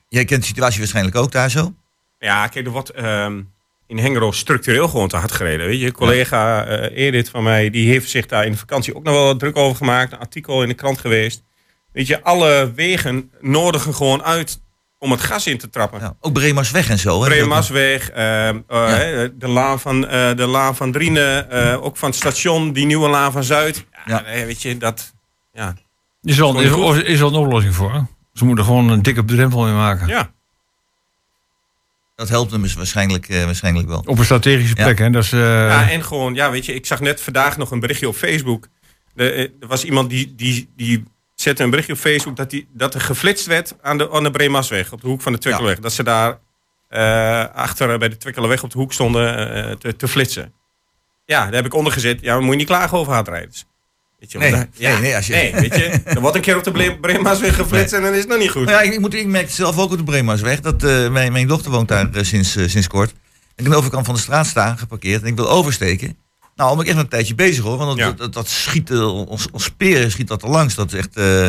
jij 0.08 0.25
kent 0.25 0.40
de 0.40 0.46
situatie 0.46 0.78
waarschijnlijk 0.78 1.16
ook 1.16 1.32
daar 1.32 1.50
zo. 1.50 1.75
Ja, 2.18 2.46
kijk, 2.46 2.66
er 2.66 2.72
wordt 2.72 2.90
ehm, 2.90 3.40
in 3.87 3.99
Hengelo 3.99 4.30
structureel 4.32 4.88
gewoon 4.88 5.08
te 5.08 5.16
hard 5.16 5.32
gereden. 5.32 5.66
Weet 5.66 5.80
je, 5.80 5.92
collega 5.92 6.64
eh 6.64 7.06
Edith 7.06 7.28
van 7.30 7.42
mij, 7.42 7.70
die 7.70 7.88
heeft 7.90 8.11
zich 8.11 8.26
daar 8.26 8.44
in 8.44 8.52
de 8.52 8.58
vakantie 8.58 8.94
ook 8.96 9.02
nog 9.04 9.14
wel 9.14 9.37
druk 9.37 9.56
over 9.56 9.76
gemaakt. 9.76 10.12
Een 10.12 10.18
artikel 10.18 10.62
in 10.62 10.68
de 10.68 10.75
krant 10.75 10.99
geweest. 10.99 11.42
Weet 11.92 12.06
je, 12.06 12.22
alle 12.22 12.72
wegen 12.75 13.30
nodigen 13.40 13.94
gewoon 13.94 14.22
uit 14.22 14.61
om 14.98 15.10
het 15.10 15.20
gas 15.20 15.46
in 15.46 15.58
te 15.58 15.70
trappen. 15.70 16.00
Ja, 16.00 16.14
ook 16.20 16.32
Bremersweg 16.32 16.88
en 16.88 16.98
zo. 16.98 17.22
hè. 17.22 17.28
Bremasweg, 17.28 18.10
ehm, 18.10 18.58
eh, 18.68 18.86
hè, 18.86 19.36
de, 19.36 19.48
laan 19.48 19.80
van, 19.80 20.06
eh, 20.08 20.36
de 20.36 20.46
laan 20.46 20.76
van 20.76 20.92
Drienen, 20.92 21.50
eh, 21.50 21.84
ook 21.84 21.96
van 21.96 22.08
het 22.08 22.18
station, 22.18 22.72
die 22.72 22.86
nieuwe 22.86 23.08
laan 23.08 23.32
van 23.32 23.44
Zuid. 23.44 23.84
Ja, 23.92 24.00
Ja. 24.06 24.20
nee, 24.22 24.44
weet 24.46 24.62
je, 24.62 24.76
dat... 24.76 25.12
Ja, 25.52 25.74
Is 26.22 26.38
wel, 26.38 26.52
Gewoon 26.54 26.96
is, 26.96 27.02
is 27.02 27.18
wel 27.18 27.28
een 27.28 27.34
oplossing 27.34 27.74
voor. 27.74 27.92
hè? 27.92 28.00
Ze 28.32 28.44
moeten 28.44 28.64
er 28.64 28.70
gewoon 28.70 28.88
een 28.90 29.02
dikke 29.02 29.24
drempel 29.24 29.66
in 29.68 29.74
maken. 29.76 30.06
ja. 30.08 30.30
Dat 32.14 32.28
helpt 32.28 32.50
hem 32.50 32.62
dus 32.62 32.74
waarschijnlijk, 32.74 33.28
eh, 33.28 33.44
waarschijnlijk 33.44 33.88
wel. 33.88 34.02
Op 34.06 34.18
een 34.18 34.24
strategische 34.24 34.76
Ja. 34.76 34.84
plek. 34.84 34.98
Hè? 34.98 35.10
Dat 35.10 35.22
is, 35.24 35.32
eh, 35.32 35.40
Ja, 35.68 35.90
en 35.90 36.04
gewoon, 36.04 36.34
ja, 36.34 36.50
weet 36.50 36.66
je, 36.66 36.74
ik 36.74 36.86
zag 36.86 37.00
net 37.00 37.20
vandaag 37.20 37.56
nog 37.56 37.70
een 37.70 37.80
berichtje 37.80 38.08
op 38.08 38.14
Facebook. 38.14 38.68
De, 39.14 39.30
eh, 39.32 39.42
er 39.60 39.66
was 39.66 39.84
iemand 39.84 40.10
die, 40.10 40.34
die, 40.34 40.68
die 40.76 41.04
zette 41.40 41.62
een 41.62 41.71
berichtje 41.71 41.95
op 41.95 41.99
Facebook 41.99 42.37
dat, 42.37 42.50
die, 42.50 42.68
dat 42.73 42.95
er 42.95 43.00
geflitst 43.00 43.47
werd 43.47 43.75
aan 43.83 43.99
de, 43.99 44.11
aan 44.11 44.23
de 44.23 44.30
Bremasweg, 44.30 44.92
op 44.92 45.00
de 45.00 45.07
hoek 45.07 45.21
van 45.23 45.33
de 45.33 45.38
Twikkelweg. 45.38 45.78
Dat 45.78 45.92
ze 45.92 46.02
daar 46.02 46.38
eh, 46.88 47.45
achter 47.54 47.92
eh, 47.92 47.99
bij 47.99 48.09
de 48.09 48.16
Twikkelweg 48.16 48.62
op 48.62 48.71
de 48.71 48.78
hoek 48.78 48.92
stonden 48.92 49.54
eh, 49.54 49.73
te, 49.76 49.97
te 49.97 50.09
flitsen. 50.09 50.52
Ja, 51.25 51.45
daar 51.45 51.54
heb 51.54 51.64
ik 51.66 51.75
onder 51.75 51.92
gezet. 51.92 52.21
Ja, 52.21 52.35
dan 52.35 52.42
moet 52.42 52.52
je 52.52 52.59
niet 52.59 52.66
klagen 52.66 52.99
over 52.99 53.12
hardrijders. 53.12 53.64
Weet 54.18 54.33
je, 54.33 54.38
Nee, 54.38 54.50
ja, 54.50 54.92
nee, 54.92 55.00
nee, 55.00 55.16
als 55.16 55.26
je- 55.26 55.33
nee, 55.33 55.54
weet 55.54 55.75
je, 55.76 55.85
er 56.04 56.21
wordt 56.21 56.37
een 56.37 56.42
keer 56.42 56.57
op 56.57 56.64
de 56.64 56.71
Bre- 56.71 56.97
Bremasweg 57.00 57.54
geflitst 57.54 57.92
en 57.95 58.02
dan 58.02 58.12
is 58.12 58.18
het 58.21 58.28
nog 58.28 58.38
niet 58.38 58.50
goed. 58.50 58.64
Nou 58.64 58.76
ja, 58.76 58.80
ik, 58.80 58.92
ik 58.92 59.00
moet, 59.00 59.14
ik 59.14 59.26
merk 59.26 59.45
het 59.47 59.54
zelf 59.54 59.78
ook 59.78 59.90
op 59.90 59.97
de 59.97 60.04
Bremersweg. 60.04 60.61
Dat, 60.61 60.83
mijn, 61.12 61.33
mijn 61.33 61.47
dochter 61.47 61.71
woont 61.71 61.88
daar 61.88 62.09
sinds, 62.12 62.52
sinds 62.52 62.87
kort. 62.87 63.11
Ik 63.57 63.64
aan 63.64 63.71
de 63.71 63.76
overkant 63.76 64.07
van 64.07 64.14
de 64.14 64.21
straat 64.21 64.47
staan, 64.47 64.78
geparkeerd. 64.78 65.23
En 65.23 65.28
ik 65.28 65.35
wil 65.37 65.50
oversteken. 65.50 66.16
Nou, 66.58 66.76
ben 66.76 66.84
ik 66.84 66.90
echt 66.90 67.00
een 67.00 67.08
tijdje 67.08 67.34
bezig 67.34 67.64
hoor. 67.64 67.76
Want 67.76 67.88
dat, 67.98 68.06
Ja. 68.06 68.12
dat, 68.12 68.32
dat 68.32 68.48
schiet, 68.48 68.90
eh, 68.90 69.26
ons, 69.28 69.50
ons 69.50 69.64
speren 69.64 70.10
schiet 70.10 70.28
dat 70.28 70.42
er 70.42 70.48
langs. 70.48 70.74
Dat 70.74 70.92
is 70.92 70.98
echt, 70.98 71.16
eh, 71.16 71.44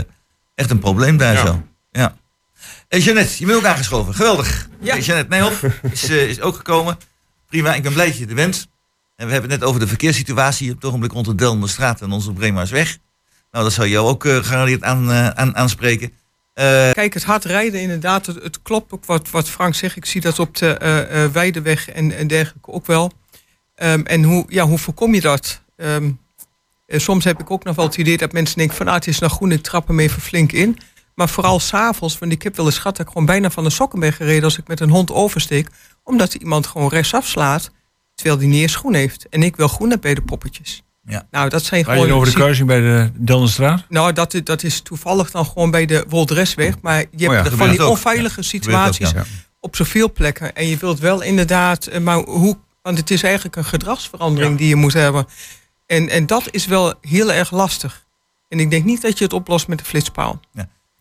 echt 0.56 0.70
een 0.70 0.80
probleem 0.80 1.18
daar 1.18 1.34
Ja. 1.34 1.46
zo. 1.46 1.64
Ja. 1.92 2.16
Hey, 2.88 3.00
Jeannette, 3.00 3.34
je 3.40 3.46
bent 3.46 3.58
ook 3.58 3.66
aangeschoven. 3.66 4.14
Geweldig. 4.16 4.70
Ja. 4.82 4.94
Hey, 4.94 5.02
Jeannette 5.04 5.30
Nijhoff 5.30 5.64
is, 5.92 6.10
eh, 6.10 6.28
is 6.30 6.42
ook 6.42 6.56
gekomen. 6.56 6.98
Prima, 7.48 7.74
ik 7.76 7.84
ben 7.84 7.94
blij 7.94 8.06
dat 8.06 8.18
je 8.18 8.26
er 8.28 8.36
bent. 8.36 8.68
En 9.16 9.26
we 9.26 9.32
hebben 9.32 9.50
het 9.52 9.60
net 9.60 9.70
over 9.70 9.82
de 9.82 9.88
verkeerssituatie 9.88 10.70
op 10.70 10.76
het 10.76 10.86
ogenblik 10.86 11.12
rond 11.12 11.26
de 11.26 11.36
Delmenstraat 11.36 12.02
en 12.02 12.12
onze 12.12 12.34
Bremersweg. 12.34 12.98
Nou, 13.52 13.64
dat 13.64 13.74
zou 13.74 13.88
jou 13.88 14.08
ook 14.08 14.26
eh 14.26 14.36
gegarandeerd 14.36 14.84
aan, 14.84 15.12
eh, 15.12 15.28
aan, 15.28 15.56
aanspreken. 15.56 16.12
Eh, 16.54 16.66
Kijk, 16.92 17.14
het 17.14 17.24
hard 17.24 17.46
rijden 17.46 17.82
inderdaad, 17.82 18.26
het, 18.26 18.44
het 18.44 18.62
klopt 18.62 18.92
ook 18.92 19.06
wat, 19.06 19.30
wat 19.30 19.50
Frank 19.50 19.76
zegt. 19.76 19.96
Ik 19.96 20.06
zie 20.06 20.22
dat 20.22 20.40
op 20.40 20.58
de 20.58 20.78
eh, 20.78 21.24
eh, 21.24 21.32
Weideweg 21.32 21.90
en, 21.90 22.12
en 22.18 22.28
dergelijke 22.28 22.72
ook 22.72 22.86
wel. 22.86 23.12
Ehm, 23.80 24.02
en 24.02 24.24
hoe, 24.24 24.46
ja, 24.48 24.66
hoe 24.66 24.78
voorkom 24.78 25.14
je 25.14 25.22
dat? 25.22 25.62
Ehm, 25.76 26.12
eh, 26.86 27.00
soms 27.00 27.24
heb 27.24 27.40
ik 27.40 27.52
ook 27.52 27.64
nog 27.64 27.76
wel 27.76 27.86
het 27.86 27.98
idee 27.98 28.18
dat 28.18 28.32
mensen 28.32 28.58
denken 28.58 28.78
van... 28.78 28.88
ah, 28.88 28.94
het 28.94 29.08
is 29.08 29.20
nog 29.20 29.32
groen, 29.32 29.52
ik 29.52 29.62
trap 29.64 29.88
hem 29.88 30.00
even 30.00 30.22
flink 30.22 30.52
in. 30.52 30.78
Maar 31.16 31.30
vooral 31.30 31.60
s'avonds, 31.60 32.18
want 32.20 32.32
ik 32.32 32.42
heb 32.44 32.56
wel 32.56 32.66
eens 32.66 32.78
gehad... 32.78 32.98
dat 32.98 33.06
ik 33.06 33.12
gewoon 33.12 33.28
bijna 33.28 33.50
van 33.50 33.64
de 33.64 33.70
sokken 33.70 34.00
ben 34.00 34.14
gereden 34.14 34.44
als 34.44 34.58
ik 34.58 34.68
met 34.68 34.80
een 34.80 34.90
hond 34.90 35.12
oversteek. 35.12 35.68
Omdat 36.04 36.34
iemand 36.34 36.68
gewoon 36.68 36.90
rechtsaf 36.90 37.26
slaat, 37.28 37.72
terwijl 38.16 38.38
die 38.40 38.48
niet 38.48 38.62
eens 38.62 38.76
groen 38.76 38.94
heeft. 38.94 39.30
En 39.30 39.44
ik 39.44 39.56
wil 39.56 39.68
groen 39.68 39.90
heb 39.90 40.02
bij 40.02 40.14
de 40.14 40.22
poppetjes. 40.22 40.84
Ja. 41.06 41.28
Nou, 41.32 41.50
dat 41.50 41.64
zijn 41.64 41.84
Waar 41.84 41.96
je 41.96 42.02
gewoon... 42.02 42.16
over 42.18 42.30
de 42.30 42.36
kruising 42.36 42.68
bij 42.68 42.80
de 42.80 43.12
Deldenstraat? 43.14 43.84
Nou, 43.90 44.14
dat, 44.14 44.34
is- 44.34 44.44
dat 44.44 44.64
is 44.64 44.82
toevallig 44.82 45.32
dan 45.32 45.46
gewoon 45.46 45.72
bij 45.72 45.86
de 45.86 46.06
Woldresweg. 46.10 46.74
Maar 46.82 46.98
je 47.00 47.06
hebt 47.12 47.22
Oh 47.30 47.34
ja, 47.34 47.46
er 47.46 47.58
van 47.58 47.70
die 47.70 47.88
onveilige 47.88 48.42
situaties 48.42 49.12
op 49.60 49.76
zoveel 49.76 50.12
plekken. 50.12 50.56
En 50.56 50.68
je 50.68 50.78
wilt 50.78 51.00
wel 51.00 51.22
inderdaad, 51.22 51.86
eh, 51.86 52.00
maar 52.02 52.18
hoe, 52.18 52.58
want 52.82 52.98
het 52.98 53.12
is 53.12 53.24
eigenlijk 53.24 53.56
een 53.56 53.66
gedragsverandering 53.66 54.52
Ja. 54.52 54.58
die 54.58 54.68
je 54.68 54.76
moet 54.76 54.94
hebben. 54.94 55.28
En, 55.86 56.10
en 56.10 56.26
dat 56.26 56.48
is 56.52 56.66
wel 56.66 56.94
heel 57.02 57.32
erg 57.32 57.52
lastig. 57.52 58.06
En 58.50 58.60
ik 58.60 58.70
denk 58.70 58.86
niet 58.86 59.02
dat 59.02 59.18
je 59.18 59.24
het 59.24 59.34
oplost 59.34 59.68
met 59.68 59.78
de 59.78 59.86
flitspaal. 59.86 60.40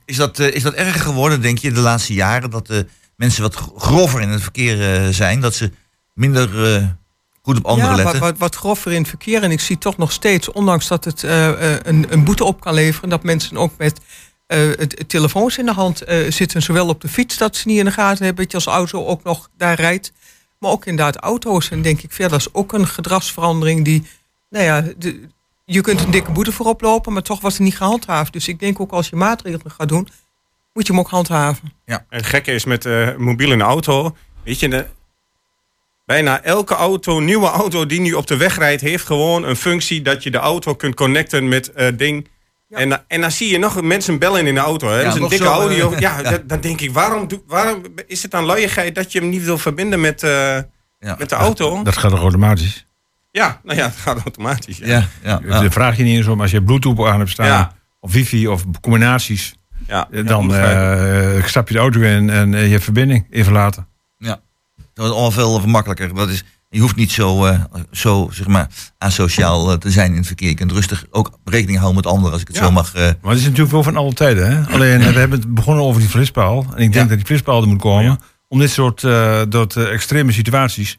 is, 0.05 0.17
dat, 0.17 0.39
eh, 0.39 0.55
is 0.55 0.63
dat 0.63 0.75
erger 0.75 1.01
geworden, 1.01 1.41
denk 1.41 1.59
je, 1.59 1.73
de 1.73 1.81
laatste 1.81 2.15
jaren? 2.15 2.51
Dat 2.51 2.71
eh, 2.71 2.79
mensen 3.17 3.43
wat 3.43 3.55
gro- 3.55 3.79
grover 3.79 4.21
in 4.21 4.29
het 4.29 4.43
verkeer 4.43 4.95
eh, 4.95 5.09
zijn? 5.09 5.41
Dat 5.41 5.55
ze 5.55 5.71
minder 6.15 6.49
goed 7.43 7.57
op 7.57 7.65
anderen 7.65 7.91
ja, 7.91 7.97
letten? 7.97 8.21
wat, 8.21 8.31
wat, 8.31 8.39
wat 8.39 8.55
grover 8.55 8.93
in 8.93 8.99
het 8.99 9.09
verkeer. 9.09 9.43
En 9.43 9.51
ik 9.51 9.61
zie 9.61 9.79
toch 9.79 9.97
nog 9.97 10.13
steeds, 10.13 10.53
ondanks 10.53 10.87
dat 10.89 11.05
het 11.05 11.23
een, 11.23 12.13
een 12.13 12.25
boete 12.25 12.45
op 12.45 12.61
kan 12.61 12.75
leveren, 12.75 13.09
dat 13.09 13.23
mensen 13.23 13.57
ook 13.57 13.73
met 13.79 14.01
het, 14.47 15.05
telefoons 15.07 15.59
in 15.59 15.67
de 15.67 15.73
hand 15.73 16.03
zitten. 16.29 16.63
Zowel 16.63 16.89
op 16.89 17.01
de 17.01 17.09
fiets 17.09 17.37
dat 17.37 17.57
ze 17.57 17.69
niet 17.69 17.79
in 17.79 17.85
de 17.85 17.91
gaten 17.91 18.25
hebben, 18.25 18.43
dat 18.43 18.53
je 18.53 18.67
als 18.67 18.77
auto 18.77 19.07
ook 19.07 19.23
nog 19.23 19.51
daar 19.57 19.81
rijdt. 19.81 20.13
Maar 20.59 20.71
ook 20.71 20.87
inderdaad 20.87 21.17
auto's. 21.17 21.71
En 21.71 21.83
denk 21.83 22.03
ik, 22.03 22.13
verder 22.13 22.31
dat 22.31 22.41
is 22.41 22.55
ook 22.55 22.73
een 22.73 22.87
gedragsverandering 22.87 23.85
die, 23.85 24.07
nou 24.51 24.65
ja, 24.65 24.85
je 25.65 25.81
kunt 25.81 26.01
een 26.01 26.11
dikke 26.11 26.31
boete 26.31 26.53
voor 26.53 26.67
oplopen, 26.67 27.13
maar 27.13 27.23
toch 27.23 27.41
was 27.41 27.53
het 27.53 27.63
niet 27.63 27.77
gehandhaafd. 27.77 28.33
Dus 28.33 28.49
ik 28.49 28.61
denk 28.61 28.81
ook 28.81 28.91
als 28.91 29.09
je 29.09 29.17
maatregelen 29.17 29.71
gaat 29.71 29.89
doen, 29.89 30.09
moet 30.73 30.87
je 30.87 30.93
hem 30.93 31.01
ook 31.01 31.11
handhaven. 31.11 31.73
En 31.85 32.05
het 32.09 32.27
gekke 32.27 32.53
is 32.53 32.65
met 32.65 32.87
eh 32.87 33.17
mobiel 33.17 33.61
auto. 33.61 34.17
Weet 34.45 34.61
je, 34.61 34.69
de, 34.69 34.87
bijna 36.05 36.43
elke 36.43 36.75
auto, 36.75 37.21
nieuwe 37.21 37.47
auto 37.47 37.87
die 37.87 38.01
nu 38.01 38.13
op 38.13 38.27
de 38.27 38.37
weg 38.37 38.59
rijdt, 38.59 38.83
heeft 38.83 39.07
gewoon 39.07 39.45
een 39.45 39.57
functie 39.57 40.03
dat 40.03 40.23
je 40.23 40.31
de 40.31 40.39
auto 40.39 40.75
kunt 40.75 40.95
connecten 40.95 41.49
met 41.49 41.73
eh 41.73 41.89
ding. 41.97 42.29
Ja. 42.69 42.77
En, 42.79 43.05
en 43.09 43.21
dan 43.21 43.31
zie 43.31 43.51
je 43.51 43.59
nog 43.59 43.83
mensen 43.83 44.19
bellen 44.19 44.47
in 44.47 44.55
de 44.55 44.61
auto. 44.61 44.89
Hè. 44.89 44.97
Ja, 44.99 45.05
dat 45.05 45.15
is 45.15 45.21
een 45.23 45.29
dikke 45.29 45.45
zo, 45.45 45.51
audio. 45.51 45.91
ja, 45.99 46.19
ja. 46.21 46.31
dat- 46.31 46.49
dan 46.49 46.61
denk 46.61 46.81
ik, 46.81 46.93
waarom, 46.93 47.29
doe- 47.29 47.43
waarom 47.47 47.83
is 48.07 48.23
het 48.23 48.31
dan 48.31 48.45
luiigheid 48.45 48.95
dat 48.95 49.13
je 49.13 49.19
hem 49.21 49.29
niet 49.29 49.45
wil 49.45 49.59
verbinden 49.59 50.01
met, 50.01 50.23
eh, 50.23 50.31
Ja. 50.99 51.15
met 51.19 51.29
de 51.29 51.35
auto? 51.35 51.83
Dat 51.83 51.97
gaat 51.97 52.11
toch 52.11 52.21
automatisch? 52.21 52.87
Ja, 53.31 53.61
nou 53.63 53.79
ja, 53.79 53.85
het 53.87 53.97
gaat 53.97 54.23
automatisch. 54.23 54.79
Ja. 54.79 54.87
Ja, 54.87 55.09
ja, 55.23 55.41
ja. 55.45 55.61
Dan 55.61 55.73
vraag 55.73 55.97
je 55.97 56.03
niet 56.03 56.17
eens 56.17 56.27
om 56.27 56.41
als 56.41 56.51
je 56.51 56.63
Bluetooth 56.63 57.07
aan 57.07 57.19
hebt 57.19 57.31
staan. 57.31 57.47
Ja. 57.47 57.73
Of 58.01 58.13
wifi 58.13 58.49
of 58.49 58.65
combinaties. 58.81 59.55
Ja, 59.87 60.09
eh, 60.11 60.27
Dan 60.27 60.55
eh, 60.55 61.45
stap 61.45 61.69
je 61.69 61.75
de 61.75 61.81
auto 61.81 62.01
in 62.01 62.31
en 62.31 62.51
je 62.51 62.57
hebt 62.71 62.85
verbinding. 62.85 63.27
Even 63.31 63.53
later. 63.53 63.87
Dat 64.95 65.07
is 65.07 65.13
al 65.13 65.31
veel 65.31 65.61
makkelijker. 65.67 66.15
Dat 66.15 66.29
is, 66.29 66.45
je 66.71 66.81
hoeft 66.81 66.97
niet 66.97 67.11
zo, 67.11 67.45
eh, 67.45 67.61
zo 67.91 68.29
zeg 68.33 68.47
maar, 68.47 68.69
asociaal 68.99 69.71
eh, 69.73 69.77
te 69.79 69.91
zijn 69.91 70.11
in 70.11 70.17
het 70.17 70.27
verkeer. 70.27 70.49
Je 70.49 70.55
kunt 70.55 70.73
rustig 70.73 71.05
ook 71.11 71.39
rekening 71.45 71.79
houden 71.79 72.03
met 72.03 72.13
anderen, 72.13 72.33
als 72.33 72.41
ik 72.41 72.47
het 72.49 72.57
Ja. 72.57 72.65
zo 72.65 72.71
mag. 72.71 72.95
eh, 72.95 73.03
Maar 73.03 73.31
het 73.31 73.39
is 73.39 73.45
natuurlijk 73.45 73.71
wel 73.71 73.83
van 73.83 73.97
alle 73.97 74.13
tijden. 74.13 74.51
Hè? 74.51 74.73
Alleen, 74.75 74.99
we 74.99 75.19
hebben 75.19 75.39
het 75.39 75.55
begonnen 75.55 75.85
over 75.85 76.01
die 76.01 76.11
flitspaal. 76.11 76.61
En 76.63 76.71
ik 76.71 76.77
denk 76.77 76.95
Ja. 76.95 77.05
dat 77.05 77.17
die 77.17 77.27
flitspaal 77.27 77.63
er 77.63 77.69
moet 77.69 77.81
komen. 77.81 78.05
Ja. 78.05 78.19
Om 78.49 78.59
dit 78.59 78.71
soort 78.71 79.01
dat, 79.51 79.77
extreme 79.77 80.33
situaties 80.33 80.99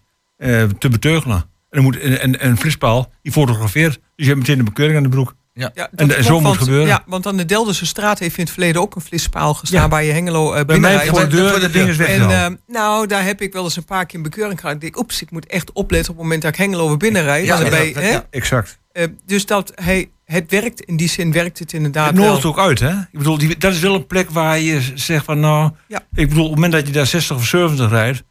te 0.77 0.89
beteugelen. 0.91 1.37
En, 1.37 1.77
er 1.77 1.81
moet, 1.81 1.99
en, 1.99 2.39
en 2.39 2.47
een 2.49 2.57
flitspaal 2.57 3.11
die 3.21 3.31
fotografeert. 3.31 3.93
Dus 3.93 4.01
je 4.15 4.25
hebt 4.25 4.37
meteen 4.39 4.59
een 4.59 4.65
bekeuring 4.65 4.97
aan 4.97 5.03
de 5.03 5.09
broek. 5.09 5.35
Ja, 5.59 5.89
En- 5.95 6.07
klopt, 6.07 6.25
zo 6.25 6.33
moet 6.33 6.43
want- 6.43 6.57
gebeuren. 6.57 6.87
Ja, 6.87 7.03
want 7.05 7.27
aan 7.27 7.37
de 7.37 7.45
Deldense 7.45 7.85
straat 7.85 8.19
heeft 8.19 8.37
in 8.37 8.43
het 8.43 8.53
verleden 8.53 8.81
ook 8.81 8.95
een 8.95 9.01
flitspaal 9.01 9.53
gestaan... 9.53 9.81
Ja. 9.81 9.87
waar 9.87 10.03
je 10.03 10.11
Hengelo 10.11 10.53
eh 10.53 10.65
Bij 10.65 10.79
mij 10.79 11.07
voor 11.07 11.19
de 11.19 11.27
deur, 11.27 11.49
voor 11.49 11.59
de 11.59 11.65
dat 11.65 11.73
ding 11.73 11.89
is 11.89 11.97
deur. 11.97 12.07
weg. 12.07 12.17
En 12.17 12.29
eh, 12.45 12.57
nou, 12.67 13.07
daar 13.07 13.23
heb 13.23 13.41
ik 13.41 13.53
wel 13.53 13.63
eens 13.63 13.75
een 13.75 13.85
paar 13.85 14.05
keer 14.05 14.17
een 14.17 14.23
bekeuring 14.23 14.59
gehad. 14.59 14.75
Ik 14.75 14.81
denk, 14.81 14.97
oeps, 14.99 15.21
ik 15.21 15.31
moet 15.31 15.45
echt 15.45 15.71
opletten 15.71 16.09
op 16.11 16.15
het 16.15 16.23
moment 16.25 16.41
dat 16.41 16.51
ik 16.51 16.57
Hengelo 16.57 16.87
weer 16.87 16.97
binnenrijd. 16.97 17.45
Ja, 17.45 17.57
dat- 17.57 17.69
hè? 17.93 18.17
exact. 18.29 18.79
Eh, 18.91 19.05
dus 19.25 19.45
dat 19.45 19.71
hij, 19.75 20.09
het 20.25 20.51
werkt, 20.51 20.81
in 20.81 20.97
die 20.97 21.09
zin 21.09 21.31
werkt 21.31 21.59
het 21.59 21.73
inderdaad 21.73 22.07
Het 22.07 22.15
nodigt 22.15 22.45
ook 22.45 22.59
uit, 22.59 22.79
hè? 22.79 22.91
Ik 22.99 23.07
bedoel, 23.17 23.37
die, 23.37 23.57
dat 23.57 23.73
is 23.73 23.79
wel 23.79 23.95
een 23.95 24.07
plek 24.07 24.29
waar 24.29 24.59
je 24.59 24.91
zegt 24.95 25.25
van, 25.25 25.39
nou... 25.39 25.71
Ik 26.13 26.29
bedoel, 26.29 26.43
op 26.43 26.49
het 26.51 26.55
moment 26.59 26.71
dat 26.71 26.87
je 26.87 26.93
daar 26.93 27.05
60 27.05 27.35
of 27.35 27.45
70 27.45 27.89
rijdt... 27.89 28.23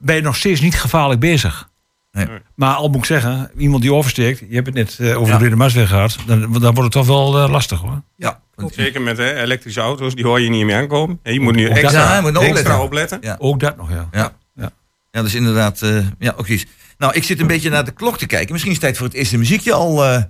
ben 0.00 0.14
je 0.16 0.22
nog 0.22 0.36
steeds 0.36 0.60
niet 0.60 0.74
gevaarlijk 0.74 1.20
bezig. 1.20 1.68
Nee. 2.12 2.26
Maar 2.54 2.74
al 2.74 2.88
moet 2.88 2.96
ik 2.96 3.04
zeggen, 3.04 3.50
iemand 3.56 3.82
die 3.82 3.92
oversteekt... 3.94 4.38
je 4.48 4.54
hebt 4.54 4.66
het 4.66 4.74
net 4.74 4.96
eh, 5.00 5.16
over 5.16 5.26
Ja. 5.26 5.32
de 5.32 5.38
Brede 5.38 5.56
Maasweg 5.56 5.88
gehad... 5.88 6.16
Dan, 6.26 6.40
dan 6.40 6.60
wordt 6.60 6.80
het 6.80 6.92
toch 6.92 7.06
wel 7.06 7.38
eh, 7.42 7.50
lastig, 7.50 7.80
hoor. 7.80 8.02
ja, 8.16 8.40
Zeker 8.70 9.00
met 9.02 9.16
hè, 9.16 9.34
elektrische 9.42 9.80
auto's, 9.80 10.14
die 10.14 10.24
hoor 10.24 10.40
je 10.40 10.48
niet 10.48 10.64
meer 10.64 10.76
aankomen. 10.76 11.18
En 11.22 11.32
je 11.32 11.40
moet 11.40 11.54
nu 11.54 11.62
Ook 11.68 11.74
dat- 11.74 11.82
extra, 11.82 12.02
Ja, 12.02 12.16
je 12.16 12.22
moet 12.22 12.32
nog 12.32 12.42
extra 12.42 12.80
opletten. 12.82 12.84
opletten. 12.84 13.18
Ja. 13.22 13.36
Ook 13.38 13.60
dat 13.60 13.76
nog, 13.76 13.90
ja. 13.90 14.08
Ja. 14.12 14.32
Ja. 14.54 14.70
Ja, 15.10 15.22
dus 15.22 15.34
inderdaad, 15.34 15.82
eh, 15.82 16.06
ja, 16.18 16.34
ook 16.36 16.46
iets. 16.46 16.66
Nou, 16.98 17.12
ik 17.14 17.24
zit 17.24 17.40
een 17.40 17.46
beetje 17.46 17.70
naar 17.70 17.84
de 17.84 17.90
klok 17.90 18.18
te 18.18 18.26
kijken. 18.26 18.52
Misschien 18.52 18.72
is 18.72 18.76
het 18.76 18.86
tijd 18.86 18.96
voor 18.98 19.06
het 19.06 19.16
eerste 19.16 19.38
muziekje 19.38 19.72
al. 19.72 20.04
eh 20.04 20.22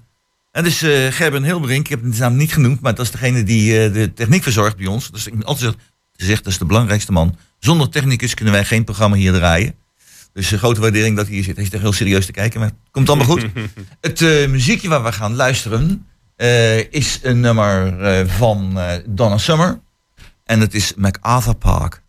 en 0.51 0.65
dus 0.65 0.83
eh 0.83 1.07
Gerben 1.11 1.45
Hilbrink, 1.45 1.85
ik 1.85 1.91
heb 1.91 2.03
de 2.13 2.19
naam 2.19 2.37
niet 2.37 2.53
genoemd, 2.53 2.81
maar 2.81 2.95
dat 2.95 3.05
is 3.05 3.11
degene 3.11 3.43
die 3.43 3.85
eh, 3.85 3.93
de 3.93 4.13
techniek 4.15 4.43
verzorgt 4.43 4.77
bij 4.77 4.87
ons. 4.87 5.11
Dus 5.11 5.27
ik 5.27 5.35
moet 5.35 5.45
altijd 5.45 5.75
gezegd, 6.13 6.45
dat 6.45 6.53
is 6.53 6.59
de 6.59 6.65
belangrijkste 6.65 7.13
man. 7.13 7.37
Zonder 7.59 7.89
technicus 7.89 8.35
kunnen 8.35 8.55
wij 8.55 8.65
geen 8.65 8.85
programma 8.85 9.17
hier 9.17 9.33
draaien. 9.33 9.75
Dus 10.33 10.51
een 10.51 10.59
grote 10.59 10.81
waardering 10.81 11.17
dat 11.17 11.27
hij 11.27 11.35
hier 11.35 11.45
zit. 11.45 11.55
Hij 11.55 11.65
zit 11.65 11.75
echt 11.75 11.83
heel 11.83 11.93
serieus 11.93 12.27
te 12.27 12.33
kijken, 12.33 12.61
maar 12.61 12.69
het 12.69 12.79
komt 12.91 13.09
allemaal 13.09 13.27
goed. 13.27 13.47
het 14.01 14.23
eh, 14.23 14.49
muziekje 14.49 14.89
waar 14.89 15.05
we 15.05 15.13
gaan 15.13 15.35
luisteren 15.35 16.07
eh, 16.37 16.93
is 16.93 17.19
een 17.23 17.41
nummer 17.41 18.01
eh, 18.01 18.27
van 18.27 18.79
Donna 19.07 19.39
Summer. 19.39 19.81
En 20.45 20.61
het 20.61 20.75
is 20.75 20.95
MacArthur 20.95 21.55
Park. 21.55 22.03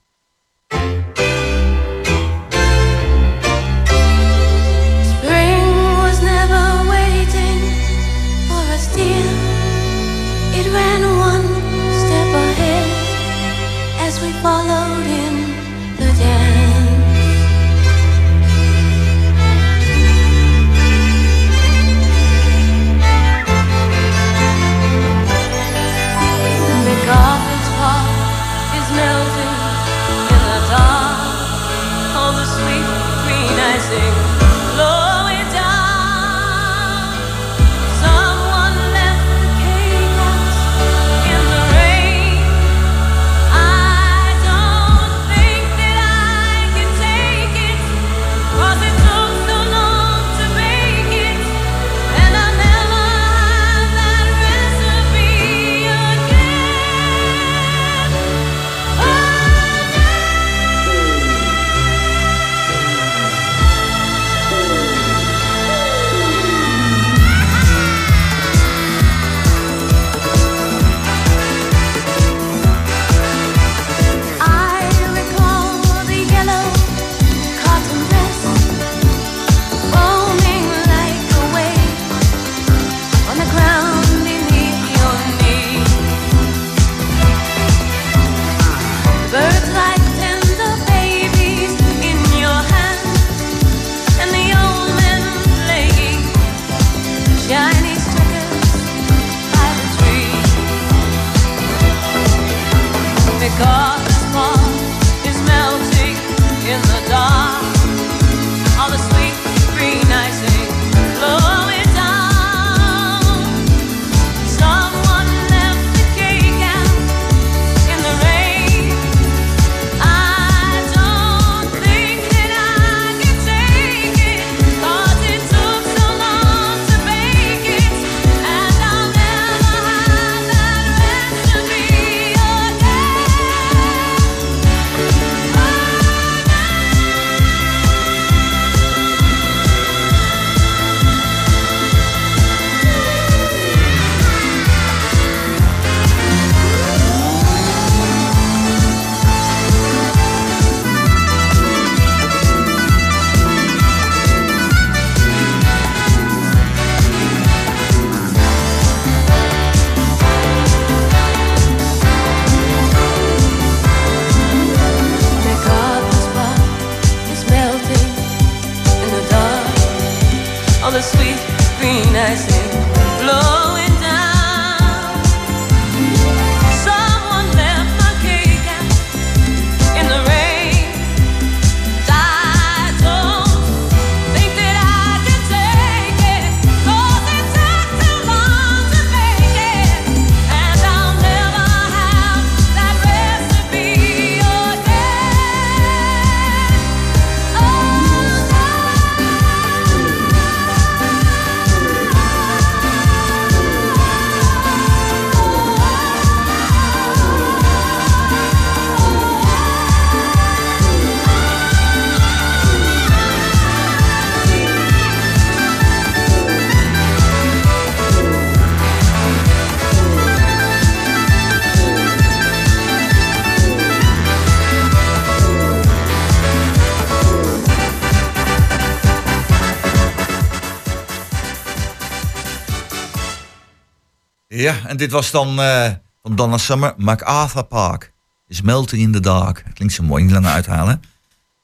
Ja, 234.62 234.76
en 234.86 234.98
dit 234.98 235.12
was 235.12 235.32
dan 235.32 235.62
eh, 235.62 235.92
van 236.22 236.36
Donna 236.36 236.58
Summer, 236.58 236.94
MacArthur 236.98 237.64
Park. 237.64 238.12
Is 238.48 238.62
melting 238.62 239.02
in 239.02 239.12
the 239.12 239.20
dark. 239.20 239.64
Klinkt 239.74 239.94
zo 239.94 240.04
mooi, 240.04 240.24
niet 240.24 240.32
langer 240.32 240.52
uithalen. 240.52 241.02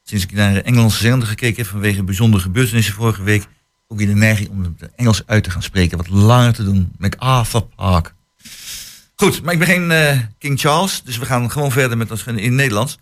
Sinds 0.03 0.23
ik 0.23 0.31
naar 0.31 0.55
Engelse 0.55 0.97
zender 0.97 1.27
gekeken 1.27 1.55
heb 1.55 1.67
vanwege 1.67 2.03
bijzondere 2.03 2.43
gebeurtenissen 2.43 2.93
vorige 2.93 3.23
week, 3.23 3.45
ook 3.87 4.01
in 4.01 4.07
de 4.07 4.15
neiging 4.15 4.49
om 4.49 4.75
het 4.79 4.91
Engels 4.95 5.23
uit 5.25 5.43
te 5.43 5.49
gaan 5.49 5.63
spreken, 5.63 5.97
wat 5.97 6.07
langer 6.07 6.53
te 6.53 6.63
doen. 6.63 6.91
MacArthur 6.97 7.61
Park. 7.61 8.13
Goed, 9.15 9.43
maar 9.43 9.53
ik 9.53 9.59
ben 9.59 9.67
geen 9.67 9.91
eh, 9.91 10.19
King 10.37 10.59
Charles, 10.59 11.01
dus 11.03 11.17
we 11.17 11.25
gaan 11.25 11.51
gewoon 11.51 11.71
verder 11.71 11.97
met 11.97 12.11
ons 12.11 12.23
in 12.23 12.55
Nederlands. 12.55 12.97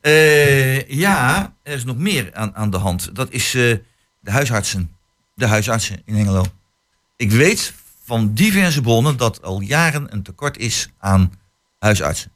Eh, 0.00 0.88
ja, 0.88 1.54
er 1.62 1.74
is 1.74 1.84
nog 1.84 1.96
meer 1.96 2.34
aan, 2.34 2.56
aan 2.56 2.70
de 2.70 2.76
hand. 2.76 3.14
Dat 3.14 3.30
is 3.30 3.50
de 3.50 3.82
huisartsen. 4.24 4.96
De 5.34 5.46
huisartsen 5.46 6.02
in 6.04 6.14
Hengelo. 6.14 6.44
Ik 7.16 7.30
weet 7.30 7.72
van 8.10 8.34
diverse 8.34 8.80
bronnen 8.80 9.16
dat 9.16 9.42
al 9.42 9.60
jaren 9.60 10.06
een 10.12 10.22
tekort 10.22 10.58
is 10.58 10.88
aan 10.98 11.32
huisartsen. 11.78 12.32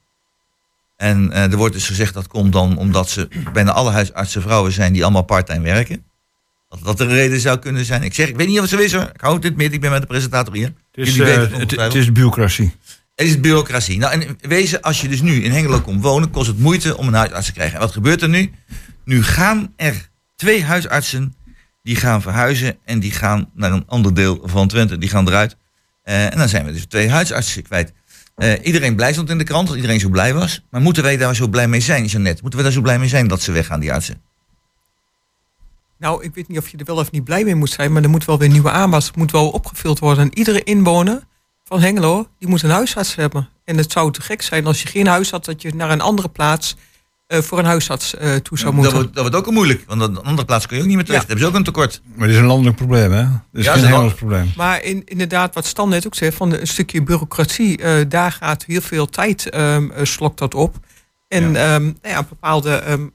En 0.96 1.32
eh, 1.32 1.52
er 1.52 1.56
wordt 1.56 1.74
dus 1.74 1.86
gezegd 1.86 2.14
dat 2.14 2.26
komt 2.26 2.52
dan 2.52 2.76
omdat 2.76 3.10
ze 3.10 3.28
bijna 3.52 3.72
alle 3.72 3.90
huisartsen 3.90 4.42
vrouwen 4.42 4.72
zijn 4.72 4.92
die 4.92 5.02
allemaal 5.02 5.22
parttime 5.22 5.62
werken. 5.62 6.04
Dat 6.68 6.80
dat 6.82 6.98
de 6.98 7.06
reden 7.06 7.40
zou 7.40 7.58
kunnen 7.58 7.84
zijn. 7.84 8.02
Ik 8.02 8.14
zeg, 8.14 8.28
ik 8.28 8.36
weet 8.36 8.46
niet 8.46 8.56
of 8.56 8.62
het 8.62 8.70
zo 8.70 8.78
is 8.78 8.92
hoor. 8.92 9.10
Ik 9.14 9.20
hou 9.20 9.38
dit 9.38 9.56
midden, 9.56 9.74
ik 9.74 9.80
ben 9.80 9.90
met 9.90 10.00
de 10.00 10.06
presentator 10.06 10.54
hier. 10.54 10.72
Het 10.92 11.06
is, 11.06 11.18
eh, 11.18 11.58
het, 11.58 11.70
het 11.70 11.94
is 11.94 12.12
bureaucratie. 12.12 12.72
Het 13.14 13.26
is 13.26 13.40
bureaucratie. 13.40 13.98
Nou, 13.98 14.12
en 14.12 14.38
wezen, 14.40 14.82
als 14.82 15.00
je 15.00 15.08
dus 15.08 15.22
nu 15.22 15.42
in 15.42 15.50
Hengelo 15.50 15.80
komt 15.80 16.02
wonen, 16.02 16.30
kost 16.30 16.46
het 16.46 16.58
moeite 16.58 16.96
om 16.96 17.08
een 17.08 17.14
huisarts 17.14 17.46
te 17.46 17.52
krijgen. 17.52 17.74
En 17.74 17.80
wat 17.80 17.92
gebeurt 17.92 18.22
er 18.22 18.28
nu? 18.28 18.52
Nu 19.04 19.22
gaan 19.22 19.72
er 19.76 20.08
twee 20.36 20.64
huisartsen, 20.64 21.34
die 21.82 21.96
gaan 21.96 22.22
verhuizen 22.22 22.78
en 22.84 23.00
die 23.00 23.12
gaan 23.12 23.50
naar 23.54 23.72
een 23.72 23.86
ander 23.86 24.14
deel 24.14 24.40
van 24.44 24.68
Twente. 24.68 24.98
Die 24.98 25.08
gaan 25.08 25.28
eruit. 25.28 25.56
Eh, 26.04 26.32
en 26.32 26.38
dan 26.38 26.48
zijn 26.48 26.64
we 26.64 26.72
dus 26.72 26.86
twee 26.86 27.10
huisartsen 27.10 27.62
kwijt. 27.62 27.92
Eh, 28.34 28.66
iedereen 28.66 28.96
blij 28.96 29.12
stond 29.12 29.30
in 29.30 29.38
de 29.38 29.44
krant, 29.44 29.66
dat 29.66 29.76
iedereen 29.76 30.00
zo 30.00 30.08
blij 30.08 30.34
was. 30.34 30.62
Maar 30.70 30.80
moeten 30.80 31.02
wij 31.02 31.16
daar 31.16 31.34
zo 31.34 31.48
blij 31.48 31.68
mee 31.68 31.80
zijn, 31.80 32.04
Jeannette? 32.04 32.40
Moeten 32.40 32.58
we 32.58 32.64
daar 32.64 32.74
zo 32.74 32.80
blij 32.80 32.98
mee 32.98 33.08
zijn 33.08 33.28
dat 33.28 33.42
ze 33.42 33.52
weggaan, 33.52 33.80
die 33.80 33.92
artsen? 33.92 34.22
Nou, 35.98 36.24
ik 36.24 36.34
weet 36.34 36.48
niet 36.48 36.58
of 36.58 36.68
je 36.68 36.76
er 36.76 36.84
wel 36.84 36.96
of 36.96 37.10
niet 37.10 37.24
blij 37.24 37.44
mee 37.44 37.54
moet 37.54 37.70
zijn, 37.70 37.92
maar 37.92 38.02
er 38.02 38.10
moet 38.10 38.24
wel 38.24 38.38
weer 38.38 38.48
nieuwe 38.48 38.70
aanwas, 38.70 39.10
moet 39.12 39.30
wel 39.30 39.50
opgevuld 39.50 39.98
worden. 39.98 40.24
En 40.24 40.38
iedere 40.38 40.62
inwoner 40.62 41.26
van 41.64 41.80
Hengelo, 41.80 42.28
die 42.38 42.48
moet 42.48 42.62
een 42.62 42.70
huisarts 42.70 43.14
hebben. 43.14 43.48
En 43.64 43.76
het 43.76 43.92
zou 43.92 44.12
te 44.12 44.22
gek 44.22 44.42
zijn 44.42 44.66
als 44.66 44.82
je 44.82 44.88
geen 44.88 45.06
huis 45.06 45.30
had, 45.30 45.44
dat 45.44 45.62
je 45.62 45.74
naar 45.74 45.90
een 45.90 46.00
andere 46.00 46.28
plaats 46.28 46.76
voor 47.26 47.58
een 47.58 47.64
huisarts 47.64 48.16
eh, 48.16 48.34
toe 48.34 48.58
zou 48.58 48.64
dat, 48.70 48.74
moeten. 48.74 48.92
wordt, 48.94 49.12
dat 49.14 49.22
wordt 49.22 49.36
ook 49.36 49.46
al 49.46 49.52
moeilijk, 49.52 49.84
want 49.86 50.02
op 50.02 50.08
een 50.08 50.22
andere 50.24 50.44
plaats 50.46 50.66
kun 50.66 50.76
je 50.76 50.82
ook 50.82 50.88
niet 50.88 50.96
meer 50.96 51.06
terecht. 51.06 51.22
Ja. 51.22 51.28
Hebben 51.28 51.46
ze 51.46 51.52
ook 51.52 51.58
een 51.58 51.64
tekort. 51.66 52.02
Maar 52.14 52.26
dit 52.26 52.36
is 52.36 52.42
een 52.42 52.48
landelijk 52.48 52.76
probleem, 52.76 53.12
hè? 53.12 53.22
Dit 53.22 53.30
is 53.52 53.64
Ja, 53.64 53.72
geen 53.72 53.92
een 53.92 54.14
probleem. 54.14 54.52
Maar 54.56 54.82
in, 54.82 55.02
inderdaad, 55.04 55.54
wat 55.54 55.66
Stan 55.66 55.88
net 55.88 56.06
ook 56.06 56.14
zei, 56.14 56.32
van 56.32 56.52
een 56.52 56.66
stukje 56.66 57.02
bureaucratie, 57.02 57.78
eh, 57.78 58.04
daar 58.08 58.32
gaat 58.32 58.64
heel 58.64 58.80
veel 58.80 59.06
tijd, 59.06 59.50
ehm, 59.50 59.90
eh, 59.90 60.04
slokt 60.04 60.38
dat 60.38 60.54
op. 60.54 60.76
En 61.28 61.44
ehm, 61.56 61.82
nou 61.82 61.94
ja, 62.02 62.22
bepaalde 62.28 62.70
ehm, 62.74 63.06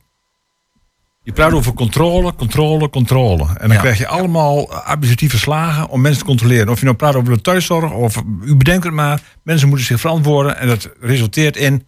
Je 1.23 1.31
praat 1.31 1.51
over 1.53 1.73
controle, 1.73 2.35
controle, 2.35 2.89
controle. 2.89 3.43
En 3.47 3.67
dan 3.67 3.71
Ja. 3.71 3.79
krijg 3.79 3.97
je 3.97 4.07
allemaal 4.07 4.73
administratieve 4.73 5.37
slagen 5.37 5.89
om 5.89 6.01
mensen 6.01 6.19
te 6.19 6.25
controleren. 6.27 6.69
Of 6.69 6.79
je 6.79 6.85
nou 6.85 6.97
praat 6.97 7.15
over 7.15 7.33
de 7.33 7.41
thuiszorg 7.41 7.91
of 7.91 8.23
u 8.43 8.55
bedenkt 8.55 8.83
het 8.83 8.93
maar. 8.93 9.21
Mensen 9.43 9.67
moeten 9.67 9.85
zich 9.85 9.99
verantwoorden 9.99 10.57
en 10.57 10.67
dat 10.67 10.89
resulteert 10.99 11.57
in 11.57 11.87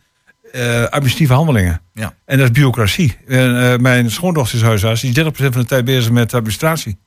eh, 0.52 0.84
administratieve 0.84 1.34
handelingen. 1.34 1.82
Ja. 1.94 2.14
En 2.26 2.38
dat 2.38 2.46
is 2.48 2.52
bureaucratie. 2.54 3.18
En, 3.28 3.72
eh, 3.72 3.78
mijn 3.80 4.12
schoondochter 4.12 4.58
is 4.58 4.64
huisarts, 4.64 5.02
die 5.02 5.10
is 5.10 5.16
30% 5.16 5.54
van 5.54 5.62
de 5.62 5.68
tijd 5.68 5.86
bezig 5.86 6.12
met 6.12 6.34
administratie. 6.34 6.98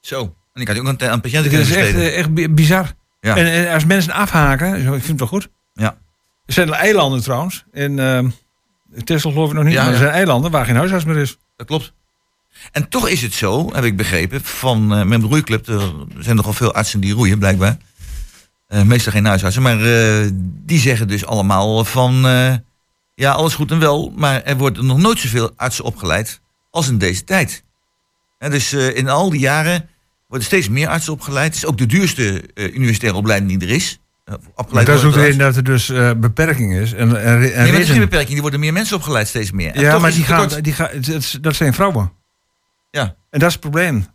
Zo. 0.00 0.34
En 0.52 0.60
ik 0.60 0.68
had 0.68 0.78
ook 0.78 0.86
aan, 0.86 1.10
aan 1.10 1.20
patiënten 1.20 1.50
Dat 1.50 1.60
kunnen 1.60 1.68
is 1.68 1.88
echt, 1.88 1.94
eh, 1.94 2.18
echt 2.18 2.34
bi- 2.34 2.48
bizar. 2.48 2.92
Ja. 3.20 3.36
En, 3.36 3.46
en 3.46 3.74
als 3.74 3.84
mensen 3.84 4.12
afhaken, 4.12 4.82
zo, 4.82 4.94
ik 4.94 5.02
vind 5.04 5.08
het 5.08 5.18
wel 5.18 5.28
goed. 5.28 5.48
Ja. 5.72 5.96
Er 6.46 6.52
zijn 6.52 6.72
eilanden 6.72 7.22
trouwens. 7.22 7.64
In 7.72 7.98
uh, 7.98 8.18
Texel 9.04 9.30
geloof 9.30 9.48
ik 9.48 9.54
nog 9.54 9.64
niet. 9.64 9.72
Ja, 9.72 9.82
maar 9.82 9.92
er 9.92 9.98
zijn 9.98 10.10
eilanden 10.10 10.50
waar 10.50 10.64
geen 10.64 10.76
huisarts 10.76 11.04
meer 11.04 11.16
is. 11.16 11.38
Dat 11.56 11.66
klopt. 11.66 11.92
En 12.72 12.88
toch 12.88 13.08
is 13.08 13.22
het 13.22 13.34
zo, 13.34 13.74
heb 13.74 13.84
ik 13.84 13.96
begrepen, 13.96 14.40
van 14.44 14.98
uh, 14.98 15.04
mijn 15.04 15.22
roeiclub. 15.22 15.68
Er 15.68 15.92
zijn 16.18 16.36
nogal 16.36 16.52
veel 16.52 16.74
artsen 16.74 17.00
die 17.00 17.12
roeien, 17.14 17.38
blijkbaar. 17.38 17.76
Uh, 18.68 18.82
meestal 18.82 19.12
geen 19.12 19.24
huisartsen, 19.26 19.62
maar 19.62 19.80
uh, 19.80 20.28
die 20.64 20.78
zeggen 20.78 21.08
dus 21.08 21.26
allemaal 21.26 21.84
van... 21.84 22.24
Ja, 23.20 23.32
alles 23.32 23.54
goed 23.54 23.70
en 23.70 23.78
wel, 23.78 24.12
maar 24.16 24.42
er 24.42 24.56
worden 24.56 24.86
nog 24.86 24.98
nooit 24.98 25.18
zoveel 25.18 25.50
artsen 25.56 25.84
opgeleid 25.84 26.40
als 26.70 26.88
in 26.88 26.98
deze 26.98 27.24
tijd. 27.24 27.64
En 28.38 28.50
dus 28.50 28.72
uh, 28.72 28.96
in 28.96 29.08
al 29.08 29.30
die 29.30 29.40
jaren 29.40 29.88
worden 30.28 30.46
steeds 30.46 30.68
meer 30.68 30.88
artsen 30.88 31.12
opgeleid. 31.12 31.46
Het 31.46 31.56
is 31.56 31.66
ook 31.66 31.78
de 31.78 31.86
duurste 31.86 32.42
uh, 32.54 32.74
universitaire 32.74 33.18
opleiding 33.18 33.58
die 33.58 33.68
er 33.68 33.74
is. 33.74 33.98
Uh, 34.24 34.34
dat 34.84 34.88
is 34.88 35.04
ook 35.04 35.12
de 35.12 35.20
reden 35.20 35.38
dat 35.38 35.56
er 35.56 35.64
dus 35.64 35.88
uh, 35.88 36.10
beperking 36.16 36.74
is. 36.74 36.92
En, 36.92 37.22
en, 37.22 37.32
en 37.32 37.40
nee, 37.40 37.54
maar 37.54 37.66
er 37.66 37.80
is 37.80 37.90
geen 37.90 38.00
beperking. 38.00 38.30
Die 38.30 38.40
worden 38.40 38.60
meer 38.60 38.72
mensen 38.72 38.96
opgeleid 38.96 39.28
steeds 39.28 39.50
meer. 39.50 39.74
En 39.74 39.80
ja, 39.80 39.98
maar 39.98 40.12
die 40.12 40.24
gaan, 40.24 40.48
die 40.60 40.72
gaan, 40.72 40.88
dat 41.40 41.56
zijn 41.56 41.74
vrouwen. 41.74 42.12
Ja. 42.90 43.02
En 43.30 43.38
dat 43.38 43.48
is 43.48 43.52
het 43.52 43.60
probleem. 43.60 44.06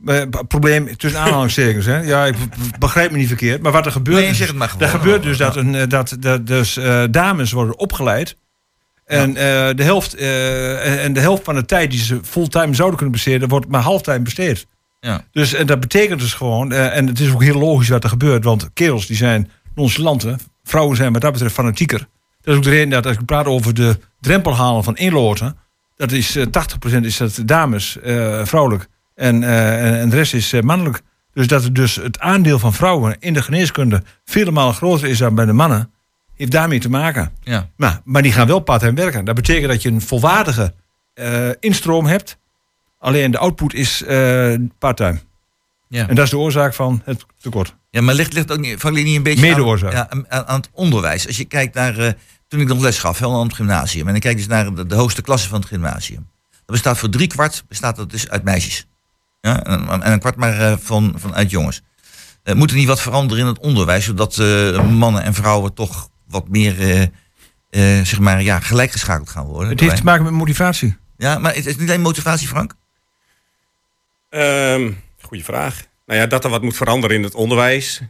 Probleem 0.48 0.98
tussen 0.98 1.20
aanhalingstekens. 1.20 1.86
Hè? 1.86 2.00
Ja, 2.00 2.26
ik 2.26 2.36
begrijp 2.80 3.12
me 3.12 3.18
niet 3.18 3.28
verkeerd. 3.28 3.62
Maar 3.62 3.72
wat 3.72 3.86
er 3.86 3.92
gebeurt. 3.92 4.24
Nee, 4.24 4.34
zeg 4.34 4.48
het 4.48 4.58
maar 4.58 4.70
gewoon. 4.70 4.88
Er 4.88 5.00
gebeurt 5.00 5.24
dus 5.24 5.38
dat, 5.38 5.56
een, 5.56 5.90
dat, 5.90 6.16
dat 6.20 6.48
dus, 6.48 6.78
uh, 6.78 7.04
dames 7.10 7.52
worden 7.52 7.80
opgeleid. 7.80 8.36
En, 9.06 9.30
eh, 9.30 9.70
de 9.76 9.84
helft, 9.84 10.16
eh, 10.16 11.04
en- 11.04 11.14
de 11.14 11.20
helft 11.20 11.44
van 11.44 11.56
de 11.56 11.66
tijd 11.66 11.92
die 11.92 12.00
ze 12.00 12.20
fulltime 12.24 12.74
zouden 12.74 12.98
kunnen 12.98 13.16
besteden, 13.16 13.48
wordt 13.50 13.68
maar 13.68 13.82
halftime 13.82 14.20
besteed. 14.20 14.68
Ja. 15.00 15.24
Dus 15.32 15.54
en 15.54 15.68
dat 15.68 15.80
betekent 15.80 16.20
dus 16.20 16.34
gewoon, 16.34 16.72
eh, 16.72 16.98
en 16.98 17.08
het 17.08 17.20
is 17.20 17.32
ook 17.34 17.44
heel 17.44 17.60
logisch 17.60 17.90
wat 17.90 18.04
er 18.04 18.10
gebeurt, 18.10 18.44
want 18.44 18.70
kerels 18.74 19.06
die 19.08 19.16
zijn 19.18 19.52
nonchalanten, 19.76 20.40
vrouwen 20.64 20.96
zijn 20.98 21.12
wat 21.14 21.22
dat 21.22 21.32
betreft 21.32 21.54
fanatieker. 21.54 22.08
Dat 22.42 22.54
is 22.54 22.56
ook 22.56 22.64
de 22.64 22.70
reden 22.70 22.90
dat 22.90 23.06
als 23.06 23.16
ik 23.16 23.26
praat 23.26 23.46
over 23.46 23.74
de 23.74 24.00
drempel 24.20 24.56
halen 24.56 24.84
van 24.84 24.96
inloten, 24.96 25.58
dat 25.96 26.12
is 26.12 26.36
eh, 26.36 26.46
80% 26.46 27.06
is 27.06 27.18
dat 27.18 27.42
dames, 27.46 27.98
vrouwelijk, 28.44 28.88
en, 29.16 29.44
en, 29.44 30.10
de 30.10 30.16
rest 30.16 30.34
is 30.34 30.54
mannelijk. 30.62 31.02
Dus 31.34 31.48
dat 31.48 31.64
het 31.64 31.76
dus 31.76 31.96
het 31.96 32.20
aandeel 32.20 32.60
van 32.60 32.74
vrouwen 32.74 33.16
in 33.20 33.34
de 33.34 33.42
geneeskunde 33.42 34.04
vele 34.26 34.52
malen 34.52 34.74
groter 34.74 35.08
is 35.08 35.18
dan 35.18 35.36
bij 35.36 35.46
de 35.46 35.54
mannen, 35.54 35.92
heeft 36.36 36.52
daarmee 36.52 36.80
te 36.80 36.90
maken. 36.90 37.32
Ja. 37.44 37.70
Maar, 37.78 38.02
maar 38.04 38.22
die 38.22 38.32
gaan 38.32 38.48
wel 38.48 38.60
part-time 38.60 38.94
werken. 38.94 39.26
Dat 39.26 39.36
betekent 39.36 39.72
dat 39.72 39.82
je 39.82 39.90
een 39.90 40.02
volwaardige 40.02 40.74
eh, 41.14 41.50
instroom 41.60 42.06
hebt. 42.06 42.38
Alleen 43.00 43.32
de 43.32 43.38
output 43.38 43.74
is 43.74 44.04
eh 44.04 44.54
part-time. 44.80 45.20
Ja. 45.90 46.08
En 46.08 46.16
dat 46.16 46.24
is 46.26 46.30
de 46.32 46.38
oorzaak 46.38 46.74
van 46.74 47.02
het 47.06 47.26
tekort. 47.40 47.76
Ja, 47.90 48.02
maar 48.02 48.16
ligt, 48.16 48.34
ligt 48.34 48.52
ook 48.52 48.60
niet, 48.60 48.80
van 48.80 48.94
niet 48.94 49.16
een 49.16 49.24
beetje 49.24 49.48
Medeoorzaak. 49.48 49.94
aan, 49.94 49.98
ja, 49.98 50.10
aan, 50.10 50.26
aan- 50.32 50.46
aan 50.48 50.60
het 50.60 50.70
onderwijs. 50.72 51.28
Als 51.28 51.38
je 51.38 51.46
kijkt 51.46 51.74
naar, 51.76 51.98
eh, 51.98 52.12
toen 52.48 52.60
ik 52.60 52.68
nog 52.68 52.80
les 52.80 53.00
gaf, 53.00 53.20
heel 53.20 53.34
aan 53.34 53.46
het 53.48 53.54
gymnasium. 53.56 54.06
En 54.06 54.12
dan 54.12 54.22
kijk 54.22 54.38
eens 54.38 54.48
naar 54.48 54.74
de, 54.76 54.86
de 54.86 54.96
hoogste 54.96 55.22
klasse 55.22 55.50
van 55.50 55.60
het 55.60 55.68
gymnasium. 55.68 56.28
Dat 56.52 56.66
bestaat 56.66 56.98
voor 56.98 57.10
drie 57.10 57.28
kwart 57.28 57.64
bestaat 57.68 57.96
dat 57.96 58.10
dus 58.10 58.30
uit 58.30 58.44
meisjes. 58.44 58.88
Ja, 59.42 59.64
en, 59.64 59.88
en 60.02 60.12
een 60.12 60.20
kwart 60.20 60.36
maar 60.36 60.60
eh, 60.60 60.78
van, 60.80 61.14
van 61.18 61.36
uit 61.36 61.50
jongens. 61.50 61.82
Eh, 62.44 62.56
moet 62.56 62.70
er 62.70 62.76
niet 62.78 62.88
wat 62.88 63.02
veranderen 63.02 63.44
in 63.44 63.50
het 63.50 63.60
onderwijs, 63.60 64.06
zodat 64.06 64.38
mannen 64.92 65.24
en 65.24 65.34
vrouwen 65.34 65.74
toch 65.74 66.10
wat 66.28 66.48
meer 66.50 66.80
eh, 66.80 67.02
eh, 67.02 68.06
zeg 68.06 68.20
maar, 68.20 68.42
ja, 68.42 68.60
gelijkgeschakeld 68.60 69.30
gaan 69.30 69.46
worden? 69.46 69.70
Het 69.70 69.80
heeft 69.80 69.96
te 69.96 70.04
maken 70.04 70.24
met 70.24 70.34
motivatie. 70.34 70.98
Ja, 71.18 71.40
maar 71.40 71.56
het 71.56 71.66
is 71.66 71.78
niet 71.78 71.88
alleen 71.90 72.02
motivatie, 72.02 72.48
Frank? 72.48 72.74
Ehm 74.30 74.92
goeie 75.22 75.44
vraag. 75.44 75.82
Nou 76.06 76.20
ja, 76.20 76.26
dat 76.28 76.44
er 76.44 76.50
wat 76.50 76.62
moet 76.62 76.76
veranderen 76.76 77.16
in 77.16 77.24
het 77.24 77.36
onderwijs. 77.36 78.02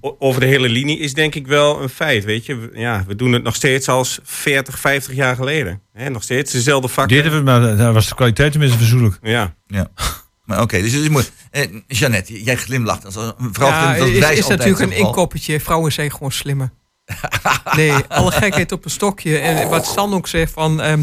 O- 0.00 0.16
over 0.18 0.40
de 0.40 0.46
hele 0.46 0.68
linie 0.68 0.98
is 0.98 1.14
denk 1.14 1.34
ik 1.34 1.46
wel 1.46 1.82
een 1.82 1.88
feit. 1.88 2.24
Weet 2.24 2.46
je, 2.46 2.56
We- 2.56 2.70
ja, 2.74 3.04
we 3.06 3.14
doen 3.16 3.32
het 3.32 3.42
nog 3.42 3.54
steeds 3.54 3.88
als 3.88 4.18
40, 4.22 4.78
50 4.78 5.14
jaar 5.14 5.36
geleden. 5.36 5.82
Hè, 5.92 6.10
nog 6.10 6.22
steeds 6.22 6.52
dezelfde 6.52 6.88
vakken. 6.88 7.16
Deden 7.16 7.32
we, 7.32 7.42
maar 7.42 7.76
daar 7.76 7.92
was 7.92 8.08
de 8.08 8.14
kwaliteit 8.14 8.50
tenminste 8.52 8.78
verzoenlijk. 8.78 9.18
Ja. 9.22 9.54
Ja. 9.66 9.86
Maar 10.44 10.60
oké, 10.62 10.80
dus 10.80 10.92
het 10.92 11.10
is. 11.16 11.30
Eh, 11.50 11.66
Jeannette, 11.86 12.42
jij 12.42 12.56
glimlacht. 12.56 13.04
Als 13.04 13.16
een 13.16 13.34
vrouw 13.52 13.68
Ja, 13.68 13.92
glimlacht, 13.94 14.32
is, 14.32 14.38
is 14.38 14.46
natuurlijk 14.46 14.78
een 14.80 14.92
inkoppertje. 14.92 15.60
Vrouwen 15.60 15.92
zijn 15.92 16.10
gewoon 16.12 16.32
slimmer. 16.32 16.70
nee, 17.76 17.92
alle 18.08 18.30
gekheid 18.30 18.72
op 18.72 18.84
een 18.84 18.90
stokje. 18.90 19.38
En 19.38 19.68
wat 19.68 19.86
Stan 19.86 20.14
ook 20.14 20.26
zegt 20.26 20.52
van 20.52 20.80
ehm, 20.80 21.02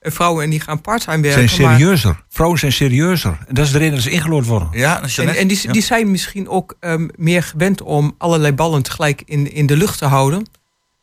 vrouwen 0.00 0.44
en 0.44 0.50
die 0.50 0.60
gaan 0.60 0.80
parttime 0.80 1.22
werken. 1.22 1.48
zijn 1.48 1.68
maar- 1.68 1.78
serieuzer. 1.78 2.24
Vrouwen 2.28 2.58
zijn 2.58 2.72
serieuzer. 2.72 3.38
En 3.46 3.54
dat 3.54 3.64
is 3.64 3.72
de 3.72 3.78
reden 3.78 3.94
dat 3.94 4.02
ze 4.02 4.10
ingeloord 4.10 4.46
worden. 4.46 4.68
Ja, 4.72 5.02
En, 5.16 5.28
en 5.36 5.48
die, 5.48 5.72
die 5.72 5.82
zijn 5.82 6.10
misschien 6.10 6.48
ook 6.48 6.76
ehm, 6.80 7.08
meer 7.16 7.42
gewend 7.42 7.82
om 7.82 8.14
allerlei 8.18 8.52
ballen 8.52 8.82
tegelijk 8.82 9.22
in, 9.24 9.52
in 9.52 9.66
de 9.66 9.76
lucht 9.76 9.98
te 9.98 10.04
houden. 10.06 10.42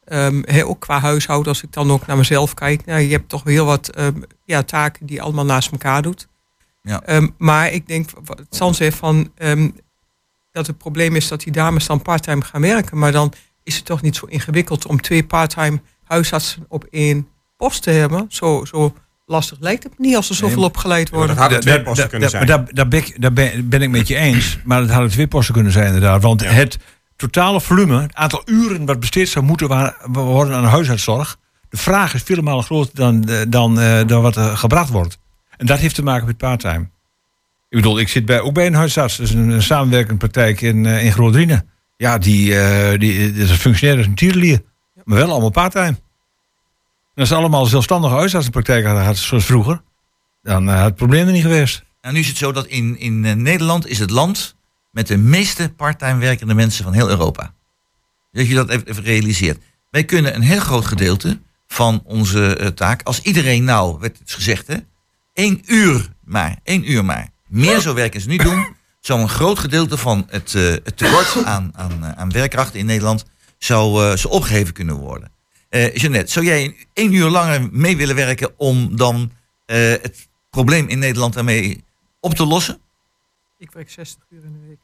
Ehm, 0.05 0.41
hè, 0.45 0.65
ook 0.65 0.79
qua 0.79 0.99
huishouden, 0.99 1.47
als 1.47 1.63
ik 1.63 1.71
dan 1.71 1.91
ook 1.91 2.05
naar 2.05 2.17
mezelf 2.17 2.53
kijk. 2.53 2.85
Nou, 2.85 2.99
je 2.99 3.11
hebt 3.11 3.29
toch 3.29 3.43
heel 3.43 3.65
wat 3.65 3.89
ja, 4.45 4.63
taken 4.63 5.05
die 5.05 5.15
je 5.15 5.21
allemaal 5.21 5.45
naast 5.45 5.71
elkaar 5.71 6.01
doet. 6.01 6.27
Ja. 6.81 7.01
Ehm, 7.01 7.27
maar 7.37 7.71
ik 7.71 7.87
denk, 7.87 8.09
wat 8.23 8.41
San 8.49 8.75
zegt 8.75 8.97
van, 8.97 9.31
ehm, 9.37 9.69
dat 10.51 10.67
het 10.67 10.77
probleem 10.77 11.15
is 11.15 11.27
dat 11.27 11.39
die 11.41 11.51
dames 11.51 11.85
dan 11.85 12.01
parttime 12.01 12.41
gaan 12.43 12.61
werken. 12.61 12.97
Maar 12.97 13.11
dan 13.11 13.33
is 13.65 13.75
het 13.75 13.85
toch 13.85 14.01
niet 14.01 14.15
zo 14.15 14.25
ingewikkeld 14.25 14.85
om 14.85 15.01
twee 15.01 15.23
parttime 15.23 15.81
huisartsen 16.03 16.65
op 16.67 16.83
één 16.89 17.27
post 17.57 17.83
te 17.83 17.89
hebben. 17.89 18.25
Zo, 18.29 18.65
zo 18.65 18.93
lastig 19.25 19.57
lijkt 19.59 19.83
het 19.83 19.99
niet 19.99 20.15
als 20.15 20.29
er 20.29 20.35
zoveel 20.35 20.55
Nee. 20.57 20.65
opgeleid 20.65 21.09
worden. 21.09 21.27
dat 21.27 21.37
hadden 21.37 21.59
twee 21.59 21.81
posten 21.81 22.09
kunnen 22.09 22.29
zijn. 22.29 22.45
Daar, 22.45 22.63
daar, 22.73 22.87
ben 22.87 22.99
ik, 22.99 23.21
daar 23.21 23.33
ben, 23.33 23.81
ik 23.81 23.89
met 23.89 24.07
je 24.07 24.15
eens. 24.15 24.59
Maar 24.63 24.81
het 24.81 24.89
hadden 24.89 25.09
twee 25.09 25.27
posten 25.27 25.53
kunnen 25.53 25.71
zijn 25.71 25.85
inderdaad. 25.85 26.21
Want 26.21 26.41
Ja. 26.41 26.49
het 26.49 26.77
totale 27.15 27.61
volume, 27.61 28.01
het 28.01 28.15
aantal 28.15 28.41
uren 28.45 28.85
wat 28.85 28.99
besteed 28.99 29.29
zou 29.29 29.45
moeten 29.45 29.93
worden 30.11 30.55
aan 30.55 30.63
huisartszorg. 30.63 31.37
De 31.69 31.77
vraag 31.77 32.13
is 32.13 32.21
vele 32.23 32.41
malen 32.41 32.63
groter 32.63 32.95
dan, 32.95 33.29
eh, 33.29 33.41
dan, 33.47 33.79
eh, 33.79 34.07
dan 34.07 34.21
wat 34.21 34.35
er 34.35 34.57
gebracht 34.57 34.89
wordt. 34.89 35.17
En 35.57 35.65
dat 35.65 35.79
heeft 35.79 35.95
te 35.95 36.03
maken 36.03 36.25
met 36.25 36.37
parttime. 36.37 36.89
Ik 37.69 37.81
bedoel, 37.81 37.99
ik 37.99 38.07
zit 38.07 38.25
bij, 38.25 38.39
ook 38.39 38.53
bij 38.53 38.65
een 38.65 38.73
huisarts. 38.73 39.17
Dat 39.17 39.27
is 39.27 39.33
een, 39.33 39.49
een 39.49 39.63
samenwerkende 39.63 40.17
praktijk 40.17 40.61
in, 40.61 40.85
eh 40.85 41.05
in. 41.05 41.61
Ja, 41.97 42.17
die, 42.17 42.59
eh 42.59 42.99
die, 42.99 43.33
dat 43.33 43.49
functionair 43.49 43.97
als 43.97 44.07
een. 44.07 44.65
Maar 45.03 45.17
wel 45.17 45.31
allemaal 45.31 45.49
parttime. 45.49 45.95
Als 47.15 47.27
ze 47.27 47.35
allemaal 47.35 47.65
zelfstandige 47.65 48.13
huisartsenpraktijk 48.13 48.85
hadden 48.85 49.15
zoals 49.15 49.45
vroeger... 49.45 49.81
dan 50.41 50.69
eh, 50.69 50.75
had 50.75 50.85
het 50.85 50.95
probleem 50.95 51.27
er 51.27 51.33
niet 51.33 51.41
geweest. 51.41 51.83
En 52.01 52.13
nu 52.13 52.19
is 52.19 52.27
het 52.27 52.37
zo 52.37 52.51
dat 52.51 52.65
in, 52.65 52.99
in 52.99 53.25
eh, 53.25 53.33
Nederland 53.33 53.87
is 53.87 53.99
het 53.99 54.09
land 54.09 54.55
met 54.91 55.07
de 55.07 55.17
meeste 55.17 55.69
parttime 55.69 56.19
werkende 56.19 56.53
mensen 56.53 56.83
van 56.83 56.93
heel 56.93 57.09
Europa. 57.09 57.53
Dat 58.31 58.47
je 58.47 58.53
dat 58.53 58.69
even, 58.69 59.03
realiseert. 59.03 59.63
Wij 59.91 60.03
kunnen 60.03 60.35
een 60.35 60.41
heel 60.41 60.59
groot 60.59 60.85
gedeelte 60.85 61.39
van 61.67 62.01
onze 62.05 62.71
taak, 62.75 63.03
als 63.03 63.21
iedereen 63.21 63.63
nou, 63.63 63.99
werd 63.99 64.19
het 64.19 64.33
gezegd 64.33 64.67
hè, 64.67 64.75
één 65.33 65.61
uur 65.65 66.09
maar, 66.23 66.59
één 66.63 66.91
uur 66.91 67.05
maar, 67.05 67.29
meer 67.47 67.81
zou 67.81 67.95
werken 67.95 68.21
ze 68.21 68.27
nu 68.27 68.37
doen, 68.37 68.75
zou 69.05 69.19
een 69.21 69.29
groot 69.29 69.59
gedeelte 69.59 69.97
van 69.97 70.25
het, 70.29 70.53
eh, 70.55 70.61
het 70.61 70.97
tekort 70.97 71.43
aan, 71.45 71.71
aan, 71.75 72.03
eh, 72.03 72.11
aan 72.11 72.31
werkkrachten 72.31 72.79
in 72.79 72.85
Nederland 72.85 73.25
zou, 73.57 74.03
eh, 74.11 74.17
zou 74.17 74.33
opgeheven 74.33 74.73
kunnen 74.73 74.95
worden. 74.95 75.31
Eh 75.69 75.95
Jeannette, 75.95 76.31
zou 76.31 76.45
jij 76.45 76.75
één 76.93 77.13
uur 77.13 77.29
langer 77.29 77.67
mee 77.71 77.97
willen 77.97 78.15
werken 78.15 78.53
om 78.57 78.97
dan 78.97 79.31
eh, 79.65 79.77
het 79.77 80.27
probleem 80.49 80.87
in 80.87 80.99
Nederland 80.99 81.33
daarmee 81.33 81.83
op 82.19 82.33
te 82.33 82.45
lossen? 82.45 82.79
Ik 83.57 83.71
werk 83.71 83.89
60 83.91 84.23
uur 84.29 84.43
in 84.43 84.53
de 84.53 84.67
week. 84.67 84.77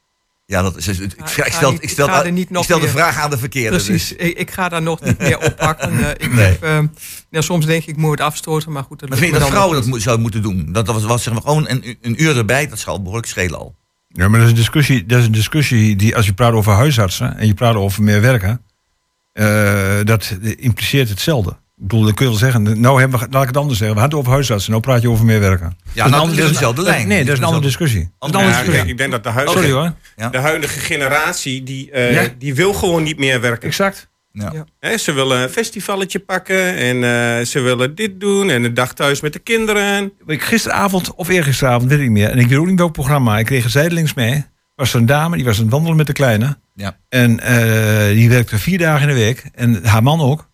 Ja, 0.45 0.62
dat 0.62 0.77
is, 0.77 0.88
ik, 0.88 0.99
ik, 0.99 1.12
ik 1.12 1.27
ga 1.27 1.49
stel, 1.49 1.73
ik 1.79 1.89
stel, 1.89 2.25
ik 2.25 2.39
ik 2.39 2.81
de 2.81 2.88
vraag 2.88 3.17
aan 3.17 3.29
de 3.29 3.38
verkeerde. 3.38 3.77
Precies, 3.77 4.07
Dus. 4.07 4.17
ik, 4.17 4.38
ik 4.38 4.51
ga 4.51 4.69
daar 4.69 4.81
nog 4.81 5.01
niet 5.01 5.17
meer 5.17 5.39
oppakken. 5.39 5.99
Ik 6.23 6.34
Nee. 6.34 6.45
heb, 6.45 6.63
ehm, 6.63 6.88
ja, 7.29 7.41
soms 7.41 7.65
denk 7.65 7.81
ik, 7.81 7.88
ik 7.88 7.97
moet 7.97 8.12
het 8.12 8.19
afstoten, 8.19 8.71
maar 8.71 8.84
goed. 8.84 8.99
Dat 8.99 9.10
Maar 9.10 9.17
vind 9.17 9.29
je 9.31 9.38
dat 9.38 9.47
dan 9.47 9.55
vrouwen 9.55 9.77
dat 9.77 9.88
moet, 9.88 10.01
zouden 10.01 10.21
moeten 10.23 10.41
doen? 10.41 10.71
Dat, 10.71 10.86
dat 10.86 10.95
was, 10.95 11.03
was 11.03 11.23
zeg 11.23 11.34
maar 11.34 11.41
gewoon 11.41 11.69
een, 11.69 11.97
een 12.01 12.23
uur 12.23 12.38
erbij, 12.38 12.67
dat 12.67 12.79
zal 12.79 13.01
behoorlijk 13.01 13.27
schelen 13.27 13.60
al. 13.60 13.75
Ja, 14.13 14.28
maar 14.28 14.39
dat 14.39 14.41
is 14.47 14.50
een 14.54 14.58
discussie, 14.60 15.06
dat 15.06 15.19
is 15.19 15.26
een 15.26 15.32
discussie 15.32 15.95
die, 15.95 16.15
als 16.15 16.26
je 16.26 16.34
praat 16.34 16.54
over 16.54 16.74
huisartsen 16.74 17.38
en 17.38 17.47
je 17.47 17.54
praat 17.54 17.76
over 17.76 18.04
meer 18.04 18.21
werken, 18.21 18.62
eh, 19.34 20.00
dat 20.04 20.38
impliceert 20.58 21.10
hetzelfde. 21.10 21.50
Ik 21.52 21.88
bedoel, 21.88 22.04
dan 22.06 22.13
kun 22.13 22.26
je 22.26 22.32
wel 22.32 22.39
zeggen, 22.39 22.80
nou 22.82 23.00
hebben 23.00 23.19
we, 23.19 23.28
laat 23.30 23.41
ik 23.41 23.47
het 23.47 23.58
anders 23.58 23.78
zeggen, 23.78 23.95
we 23.95 24.02
hadden 24.02 24.19
het 24.19 24.28
over 24.28 24.32
huisartsen, 24.39 24.71
nou 24.71 24.84
praat 24.84 25.02
je 25.02 25.10
over 25.10 25.26
meer 25.26 25.39
werken. 25.39 25.78
Ja, 25.93 26.08
nou, 26.08 26.30
dat 26.30 26.38
is 26.38 26.52
dezelfde 26.52 26.82
lijn. 26.82 27.08
Nee, 27.08 27.24
dat 27.24 27.34
is 27.34 27.39
een 27.39 27.45
andere 27.45 27.63
discussie. 27.63 28.00
Dat 28.00 28.10
is 28.10 28.15
een 28.19 28.19
Andere 28.19 28.43
andere 28.43 28.54
Ja, 28.58 28.63
discussie. 28.63 28.80
kijk, 28.86 28.91
ik 28.91 28.97
denk 28.97 29.12
dat 29.12 29.24
de 29.24 29.30
huidige, 29.39 29.58
Sorry 29.58 29.93
hoor. 30.17 30.32
De 30.32 30.38
huidige 30.38 30.80
generatie, 30.80 31.63
die, 31.63 31.91
eh, 31.91 32.13
Ja. 32.13 32.28
die 32.38 32.56
wil 32.56 32.74
gewoon 32.74 33.04
niet 33.04 33.17
meer 33.17 33.41
werken. 33.41 33.67
Exact. 33.67 34.10
Ja. 34.33 34.97
Ze 34.97 35.11
willen 35.11 35.41
een 35.41 35.49
festivalletje 35.49 36.19
pakken 36.19 36.75
en 36.75 36.95
eh, 37.03 37.45
ze 37.45 37.59
willen 37.59 37.95
dit 37.95 38.19
doen 38.19 38.49
en 38.49 38.63
een 38.63 38.73
dag 38.73 38.93
thuis 38.93 39.21
met 39.21 39.33
de 39.33 39.39
kinderen. 39.39 40.11
Ik, 40.25 40.41
gisteravond 40.41 41.15
of 41.15 41.27
eergisteravond, 41.29 41.89
weet 41.89 41.99
ik 41.99 42.03
niet 42.03 42.13
meer, 42.13 42.29
en 42.29 42.37
ik 42.39 42.47
weet 42.47 42.57
ook 42.57 42.65
niet 42.67 42.79
welk 42.79 42.93
programma, 42.93 43.37
ik 43.39 43.45
kreeg 43.45 43.63
er 43.63 43.69
zijdelings 43.69 44.13
mee, 44.13 44.45
was 44.75 44.93
er 44.93 44.99
een 44.99 45.05
dame, 45.05 45.35
die 45.35 45.45
was 45.45 45.57
aan 45.57 45.63
het 45.63 45.71
wandelen 45.71 45.97
met 45.97 46.07
de 46.07 46.13
kleine. 46.13 46.57
Ja. 46.75 46.97
En 47.09 47.39
eh, 47.39 48.07
die 48.15 48.29
werkte 48.29 48.57
vier 48.59 48.77
dagen 48.77 49.01
in 49.09 49.15
de 49.15 49.21
week. 49.21 49.43
En 49.53 49.85
haar 49.85 50.03
man 50.03 50.19
ook. 50.21 50.49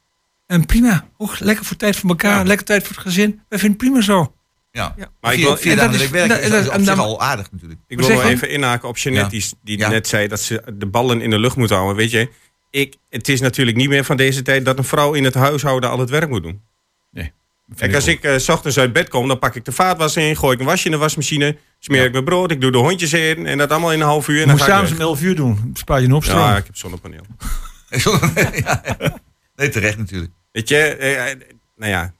En 0.47 0.65
prima. 0.65 1.05
Ook 1.17 1.39
lekker 1.39 1.65
voor 1.65 1.77
tijd 1.77 1.95
voor 1.95 2.09
elkaar. 2.09 2.37
Ja. 2.37 2.43
Lekker 2.43 2.65
tijd 2.65 2.83
voor 2.83 2.95
het 2.95 3.05
gezin. 3.05 3.41
Wij 3.49 3.59
vinden 3.59 3.77
het 3.77 3.87
prima 3.87 4.01
zo. 4.01 4.33
Ja. 4.71 4.93
Ja. 4.97 5.07
Maar 5.21 5.31
ik 5.33 5.37
vier, 5.37 5.47
wil- 5.47 5.57
vier 5.57 5.71
en 5.71 5.77
dagen 5.77 5.91
dat 5.91 5.99
in 6.01 6.05
is- 6.05 6.11
de 6.11 6.17
week 6.17 6.27
werken 6.27 6.49
dat- 6.51 6.59
is, 6.59 6.65
dat- 6.67 6.77
op 6.79 6.85
zich 6.85 6.97
al 7.05 7.21
aardig 7.21 7.51
natuurlijk. 7.51 7.79
Ik 7.87 7.99
wil 7.99 8.09
nog 8.09 8.23
je? 8.23 8.29
even 8.29 8.49
inhaken 8.49 8.87
op 8.89 8.97
Jeannette, 8.97 9.35
Ja. 9.35 9.41
die, 9.41 9.51
die 9.63 9.77
Ja. 9.77 9.89
net 9.89 10.07
zei 10.07 10.27
dat 10.27 10.39
ze 10.41 10.63
de 10.73 10.85
ballen 10.85 11.21
in 11.21 11.29
de 11.29 11.39
lucht 11.39 11.55
moet 11.55 11.69
houden. 11.69 11.95
Weet 11.95 12.11
je, 12.11 12.29
ik, 12.77 12.95
het 13.09 13.27
is 13.27 13.41
natuurlijk 13.41 13.77
niet 13.77 13.89
meer 13.89 14.03
van 14.03 14.17
deze 14.17 14.41
tijd 14.41 14.65
dat 14.65 14.77
een 14.77 14.83
vrouw 14.83 15.13
in 15.13 15.23
het 15.23 15.33
huishouden 15.33 15.89
al 15.89 15.99
het 15.99 16.09
werk 16.09 16.29
moet 16.29 16.43
doen. 16.43 16.61
Kijk, 17.75 17.95
als 17.95 18.07
ik 18.07 18.23
eh, 18.23 18.37
s 18.37 18.49
ochtends 18.49 18.79
uit 18.79 18.93
bed 18.93 19.09
kom, 19.09 19.27
dan 19.27 19.39
pak 19.39 19.55
ik 19.55 19.65
de 19.65 19.71
vaatwas 19.71 20.15
in, 20.15 20.35
gooi 20.35 20.53
ik 20.53 20.59
een 20.59 20.65
wasje 20.65 20.85
in 20.85 20.91
de 20.91 20.97
wasmachine, 20.97 21.57
smeer 21.79 22.05
ik 22.05 22.11
mijn 22.11 22.23
brood, 22.23 22.51
ik 22.51 22.61
doe 22.61 22.71
de 22.71 22.77
hondjes 22.77 23.13
in 23.13 23.45
en 23.45 23.57
dat 23.57 23.71
allemaal 23.71 23.93
in 23.93 23.99
een 23.99 24.05
half 24.05 24.27
uur. 24.27 24.33
En 24.35 24.39
Je 24.39 24.45
dan 24.45 24.55
moet 24.55 24.65
ga 24.65 24.71
s'avonds 24.71 24.91
om 24.91 24.99
11 24.99 25.21
uur 25.21 25.35
doen. 25.35 25.71
Spaar 25.73 25.99
je 25.99 26.05
een 26.05 26.13
opstroom. 26.13 26.39
Ja, 26.39 26.57
ik 26.57 26.65
heb 26.65 26.75
zonnepaneel. 26.75 27.21
ja. 28.53 28.81
Nee, 29.55 29.69
terecht 29.69 29.97
natuurlijk. 29.97 30.31
Weet 30.51 30.69
je, 30.69 30.77
eh, 30.77 31.31
eh, 31.31 31.39
nou 31.75 31.91
ja. 31.91 32.13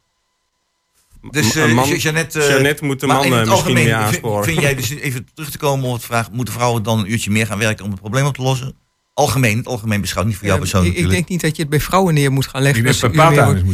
Dus 1.31 1.55
een 1.55 1.73
man- 1.73 1.95
Jeannette, 1.95 2.39
Jeannette 2.39 2.85
moet 2.85 2.99
de 2.99 3.07
man 3.07 3.29
misschien 3.29 3.49
algemeen 3.49 3.73
meer 3.73 3.83
vind, 3.83 3.95
aansporen. 3.95 4.43
vind 4.43 4.61
jij 4.61 4.75
dus 4.75 4.89
even 4.89 5.27
terug 5.33 5.51
te 5.51 5.57
komen 5.57 5.87
op 5.87 5.93
het 5.93 6.03
vraag, 6.03 6.31
moeten 6.31 6.53
vrouwen 6.53 6.83
dan 6.83 6.99
een 6.99 7.11
uurtje 7.11 7.31
meer 7.31 7.45
gaan 7.45 7.57
werken 7.57 7.85
om 7.85 7.91
het 7.91 7.99
probleem 7.99 8.25
op 8.25 8.35
te 8.35 8.41
lossen? 8.41 8.75
Algemeen, 9.17 9.57
het 9.57 9.67
algemeen 9.67 10.01
beschouwd, 10.01 10.25
niet 10.25 10.35
voor 10.37 10.45
jou 10.47 10.59
persoonlijk 10.59 10.95
ik, 10.97 11.09
denk 11.09 11.27
niet 11.27 11.41
dat 11.41 11.55
je 11.55 11.61
het 11.61 11.71
bij 11.71 11.79
vrouwen 11.79 12.13
neer 12.13 12.31
moet 12.31 12.47
gaan 12.47 12.61
leggen. 12.61 12.83
Moet 12.83 12.95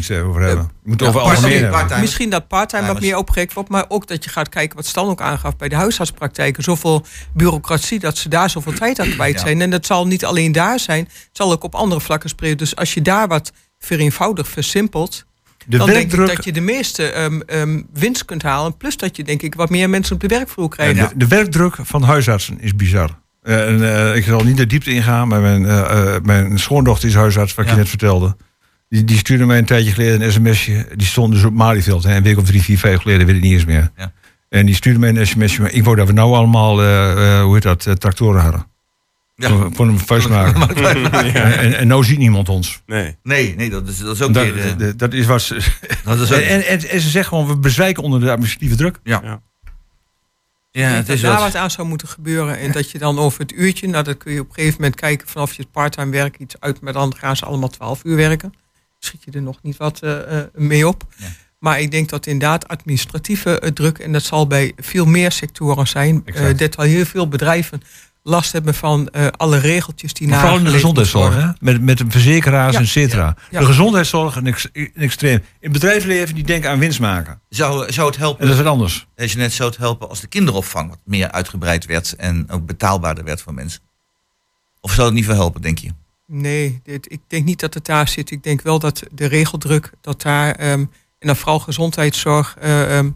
je 0.06 0.14
het 0.14 0.24
over 0.24 0.42
hebben. 0.42 0.72
Je 0.84 0.90
moet 0.90 1.00
Ja, 1.00 1.08
over 1.08 1.22
part-time, 1.22 1.22
algemeen 1.22 1.52
hebben. 1.52 1.72
part-time. 1.80 2.02
Misschien 2.02 2.30
dat 2.30 2.48
parttime 2.48 2.82
Ja, 2.82 2.94
wat 2.94 3.02
meer 3.02 3.18
opgerekt 3.18 3.54
wordt, 3.54 3.70
maar 3.70 3.86
ook 3.88 4.08
dat 4.08 4.24
je 4.24 4.30
gaat 4.30 4.50
kijken 4.50 4.76
wat 4.76 4.86
Stan 4.86 5.08
ook 5.10 5.22
aangaf 5.22 5.56
bij 5.56 5.70
de 5.70 5.76
huisartspraktijken. 5.76 6.64
Zoveel 6.64 7.06
bureaucratie 7.34 8.00
dat 8.00 8.18
ze 8.18 8.30
daar 8.30 8.50
zoveel 8.50 8.74
tijd 8.74 9.00
aan 9.00 9.10
kwijt 9.10 9.34
Ja. 9.36 9.40
zijn. 9.40 9.62
En 9.62 9.70
dat 9.70 9.86
zal 9.86 10.08
niet 10.08 10.26
alleen 10.26 10.52
daar 10.52 10.80
zijn, 10.80 11.04
het 11.04 11.30
zal 11.32 11.52
ook 11.52 11.64
op 11.64 11.76
andere 11.76 12.02
vlakken 12.02 12.30
spreken. 12.30 12.58
Dus 12.58 12.76
als 12.76 12.94
je 12.94 13.02
daar 13.02 13.28
wat 13.28 13.52
vereenvoudigd, 13.80 14.50
versimpelt, 14.50 15.26
De 15.66 15.78
dan 15.78 15.88
denk 15.90 16.12
ik 16.14 16.28
dat 16.28 16.44
je 16.46 16.52
de 16.52 16.62
meeste 16.62 17.12
ehm, 17.12 17.40
ehm, 17.46 17.82
winst 17.94 18.26
kunt 18.26 18.44
halen. 18.44 18.78
Plus 18.78 18.98
dat 18.98 19.16
je 19.18 19.24
denk 19.24 19.42
ik 19.42 19.56
wat 19.56 19.70
meer 19.70 19.90
mensen 19.90 20.16
op 20.16 20.22
de 20.22 20.28
werkvloer 20.28 20.70
krijgt. 20.70 21.10
de, 21.10 21.18
de 21.18 21.28
werkdruk 21.28 21.76
van 21.82 22.04
huisartsen 22.04 22.60
is 22.62 22.76
bizar. 22.76 23.22
Eh, 23.44 23.68
en, 23.68 23.96
eh, 24.10 24.16
ik 24.16 24.24
zal 24.24 24.44
niet 24.44 24.58
de 24.58 24.66
diepte 24.66 24.92
ingaan, 24.94 25.28
maar 25.28 25.42
mijn, 25.42 25.66
eh, 25.66 26.16
eh, 26.16 26.22
mijn 26.24 26.60
schoondochter 26.60 27.10
is 27.10 27.16
huisarts, 27.16 27.54
wat 27.54 27.66
ik 27.66 27.70
Ja. 27.72 27.76
je 27.78 27.82
net 27.82 27.90
vertelde. 27.90 28.36
Die, 28.90 29.04
die 29.04 29.18
stuurde 29.18 29.46
mij 29.46 29.58
een 29.58 29.66
tijdje 29.66 29.92
geleden 29.92 30.22
een 30.22 30.32
sms'je. 30.32 30.88
Die 30.96 31.08
stond 31.08 31.34
dus 31.34 31.44
op 31.44 31.54
Malieveld. 31.54 32.04
Hè, 32.04 32.16
een 32.16 32.24
week 32.24 32.38
of 32.38 32.46
drie, 32.46 32.62
vier, 32.62 32.78
vijf 32.78 33.02
geleden, 33.02 33.26
weet 33.28 33.36
ik 33.36 33.42
niet 33.42 33.52
eens 33.54 33.66
meer. 33.66 33.92
Ja. 33.98 34.12
En 34.50 34.66
die 34.66 34.76
stuurde 34.76 35.00
mij 35.00 35.10
een 35.10 35.28
sms'je. 35.28 35.62
Maar 35.62 35.72
ik 35.72 35.84
wou 35.84 35.96
dat 35.96 36.08
we 36.08 36.14
nou 36.14 36.34
allemaal, 36.34 36.82
eh, 36.82 37.12
eh, 37.38 37.44
hoe 37.44 37.54
heet 37.54 37.64
dat, 37.64 38.00
tractoren 38.00 38.42
hadden. 38.42 38.66
Ja. 39.36 39.50
Voor, 39.74 39.88
een 39.88 40.00
vuist 40.00 40.30
maken. 40.30 40.76
en, 40.86 41.34
en, 41.60 41.74
en 41.78 41.88
nou 41.88 42.04
ziet 42.04 42.18
niemand 42.18 42.50
ons. 42.50 42.82
Nee. 42.86 43.18
Nee, 43.24 43.56
nee, 43.58 43.70
dat 43.70 43.88
is, 43.88 43.98
dat 43.98 44.16
is 44.16 44.22
ook 44.22 44.34
Dat, 44.34 44.44
weer... 44.54 44.78
dat- 44.78 45.00
dat 45.00 45.14
is 45.14 45.26
wat 45.26 45.42
ze... 45.42 45.58
dat 46.04 46.20
is 46.20 46.32
ook, 46.32 46.40
En, 46.40 46.48
en, 46.50 46.66
en, 46.68 46.90
en 46.90 47.02
ze 47.02 47.10
zeggen 47.10 47.26
gewoon, 47.38 47.48
we 47.48 47.58
bezwijken 47.58 48.04
onder 48.04 48.20
de 48.20 48.30
administratieve 48.32 48.76
druk. 48.76 49.00
ja, 49.04 49.42
Denk 50.82 50.96
het 50.96 51.08
dat 51.08 51.16
is 51.16 51.22
daar 51.22 51.40
wat. 51.40 51.56
aan 51.56 51.72
zou 51.72 51.88
moeten 51.88 52.08
gebeuren. 52.08 52.58
En 52.58 52.72
dat 52.72 52.92
je 52.92 52.98
dan 52.98 53.20
over 53.20 53.40
het 53.40 53.52
uurtje, 53.52 53.88
nou 53.88 54.04
dat 54.04 54.18
kun 54.18 54.34
je 54.34 54.40
op 54.40 54.48
een 54.48 54.54
gegeven 54.54 54.76
moment 54.82 55.00
kijken 55.00 55.28
vanaf 55.28 55.54
je 55.54 55.66
parttime 55.72 56.12
werk 56.12 56.38
iets 56.38 56.56
uit, 56.60 56.82
maar 56.82 56.94
dan 56.94 57.16
gaan 57.16 57.36
ze 57.36 57.46
allemaal 57.46 57.70
12 57.70 58.04
uur 58.04 58.16
werken. 58.16 58.54
Schiet 59.00 59.24
je 59.24 59.32
er 59.32 59.42
nog 59.42 59.60
niet 59.62 59.78
wat 59.78 60.00
eh, 60.00 60.40
eh, 60.40 60.46
mee 60.54 60.88
op. 60.88 61.04
Ja. 61.18 61.28
Maar 61.60 61.80
ik 61.80 61.92
denk 61.92 62.10
dat 62.10 62.26
inderdaad 62.26 62.68
administratieve 62.68 63.60
eh, 63.60 63.70
druk, 63.70 63.98
en 63.98 64.12
dat 64.12 64.24
zal 64.24 64.48
bij 64.48 64.74
veel 64.78 65.06
meer 65.06 65.32
sectoren 65.32 65.88
zijn, 65.88 66.24
dat 66.56 66.78
al 66.78 66.84
heel 66.84 67.06
veel 67.06 67.28
bedrijven 67.28 67.82
last 68.24 68.52
hebben 68.52 68.74
van 68.74 69.08
eh, 69.10 69.28
alle 69.38 69.58
regeltjes 69.58 70.14
die 70.14 70.28
Maar 70.28 70.40
vooral 70.40 70.58
in 70.58 70.64
de 70.64 70.70
gezondheidszorg, 70.72 71.36
hè? 71.36 71.48
Met, 71.60 71.82
met 71.82 71.98
de 71.98 72.06
verzekeraars, 72.08 72.74
Ja, 72.76 72.82
et 72.82 72.88
cetera. 72.88 73.36
ja. 73.50 73.60
De 73.60 73.66
gezondheidszorg 73.66 74.36
een, 74.36 74.48
ex- 74.48 74.70
een 74.74 74.92
extreem. 74.96 75.36
In 75.36 75.44
het 75.60 75.72
bedrijfsleven 75.72 76.36
die 76.36 76.44
denken 76.44 76.70
aan 76.70 76.80
winst 76.80 77.00
maken. 77.00 77.42
Zou, 77.50 77.92
zou 77.92 78.08
het 78.08 78.18
helpen 78.18 78.42
En 78.42 78.48
dat 78.48 78.56
is 78.58 78.64
wat 78.64 78.72
anders. 78.72 79.08
Eh, 79.16 79.28
Jeanette, 79.28 79.56
zou 79.56 79.70
het 79.70 79.78
helpen 79.78 80.10
als 80.10 80.20
de 80.22 80.28
kinderopvang 80.28 80.90
wat 80.90 81.00
meer 81.06 81.32
uitgebreid 81.32 81.86
werd 81.86 82.16
en 82.16 82.50
ook 82.50 82.66
betaalbaarder 82.66 83.24
werd 83.24 83.42
voor 83.42 83.54
mensen? 83.54 83.82
Of 84.82 84.92
zou 84.94 85.06
het 85.08 85.16
niet 85.16 85.26
veel 85.26 85.34
helpen, 85.36 85.62
denk 85.62 85.78
je? 85.78 85.90
Nee, 86.28 86.80
dit, 86.84 87.12
ik 87.12 87.20
denk 87.28 87.46
niet 87.46 87.60
dat 87.60 87.74
het 87.74 87.86
daar 87.86 88.08
zit. 88.08 88.32
Ik 88.32 88.44
denk 88.44 88.62
wel 88.62 88.80
dat 88.80 89.04
de 89.12 89.26
regeldruk, 89.26 89.92
dat 90.02 90.22
daar, 90.22 90.52
ehm, 90.56 90.80
en 91.20 91.28
dan 91.28 91.36
vooral 91.36 91.60
gezondheidszorg, 91.60 92.56
eh, 92.60 92.98
ehm, 92.98 93.10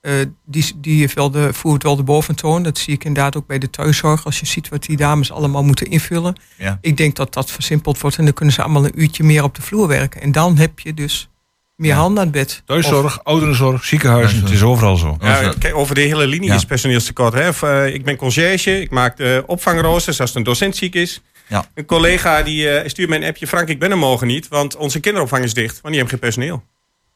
eh, 0.00 0.12
die, 0.44 0.72
die 0.76 1.10
wel 1.14 1.30
de, 1.30 1.52
voert 1.52 1.82
wel 1.82 1.96
de 1.96 2.02
boventoon. 2.02 2.62
Dat 2.62 2.78
zie 2.78 2.94
ik 2.94 3.04
inderdaad 3.04 3.36
ook 3.36 3.46
bij 3.46 3.58
de 3.58 3.70
thuiszorg. 3.70 4.24
Als 4.24 4.40
je 4.40 4.46
ziet 4.46 4.68
wat 4.68 4.82
die 4.82 4.96
dames 4.96 5.32
allemaal 5.32 5.64
moeten 5.64 5.86
invullen. 5.86 6.36
Ja. 6.56 6.78
Ik 6.80 6.96
denk 6.96 7.16
dat 7.16 7.34
dat 7.34 7.50
versimpeld 7.50 8.00
wordt 8.00 8.16
en 8.16 8.24
dan 8.24 8.34
kunnen 8.34 8.54
ze 8.54 8.62
allemaal 8.62 8.84
een 8.84 9.00
uurtje 9.00 9.24
meer 9.24 9.42
op 9.42 9.54
de 9.54 9.62
vloer 9.62 9.86
werken. 9.88 10.20
En 10.22 10.32
dan 10.32 10.56
heb 10.56 10.78
je 10.80 10.94
dus 10.94 11.28
meer 11.76 11.90
Ja. 11.90 11.96
handen 11.96 12.18
aan 12.18 12.28
het 12.28 12.36
bed. 12.36 12.62
Thuiszorg, 12.64 13.24
ouderenzorg, 13.24 13.84
ziekenhuizen. 13.84 14.40
Het 14.40 14.50
is 14.50 14.62
overal 14.62 14.96
zo. 14.96 15.16
Ja, 15.20 15.52
kijk, 15.58 15.74
over 15.74 15.94
de 15.94 16.00
hele 16.00 16.26
linie 16.26 16.48
Ja. 16.48 16.54
is 16.54 16.64
personeelstekort. 16.64 17.32
Hè. 17.32 17.48
Of, 17.48 17.62
eh, 17.62 17.94
ik 17.94 18.04
ben 18.04 18.16
conciërge, 18.16 18.80
ik 18.80 18.90
maak 18.90 19.16
de 19.16 19.42
opvangroosters 19.46 20.20
als 20.20 20.34
een 20.34 20.42
docent 20.42 20.76
ziek 20.76 20.94
is. 20.94 21.22
Ja. 21.48 21.70
Een 21.74 21.84
collega 21.86 22.42
die 22.42 22.68
eh, 22.70 22.88
stuurt 22.88 23.08
mij 23.08 23.18
een 23.18 23.24
appje, 23.28 23.46
Frank, 23.46 23.68
ik 23.68 23.78
ben 23.78 23.90
er 23.90 23.98
morgen 23.98 24.26
niet, 24.26 24.48
want 24.48 24.76
onze 24.76 25.00
kinderopvang 25.00 25.44
is 25.44 25.54
dicht, 25.54 25.80
want 25.80 25.94
die 25.94 26.02
hebben 26.02 26.10
geen 26.10 26.18
personeel. 26.18 26.62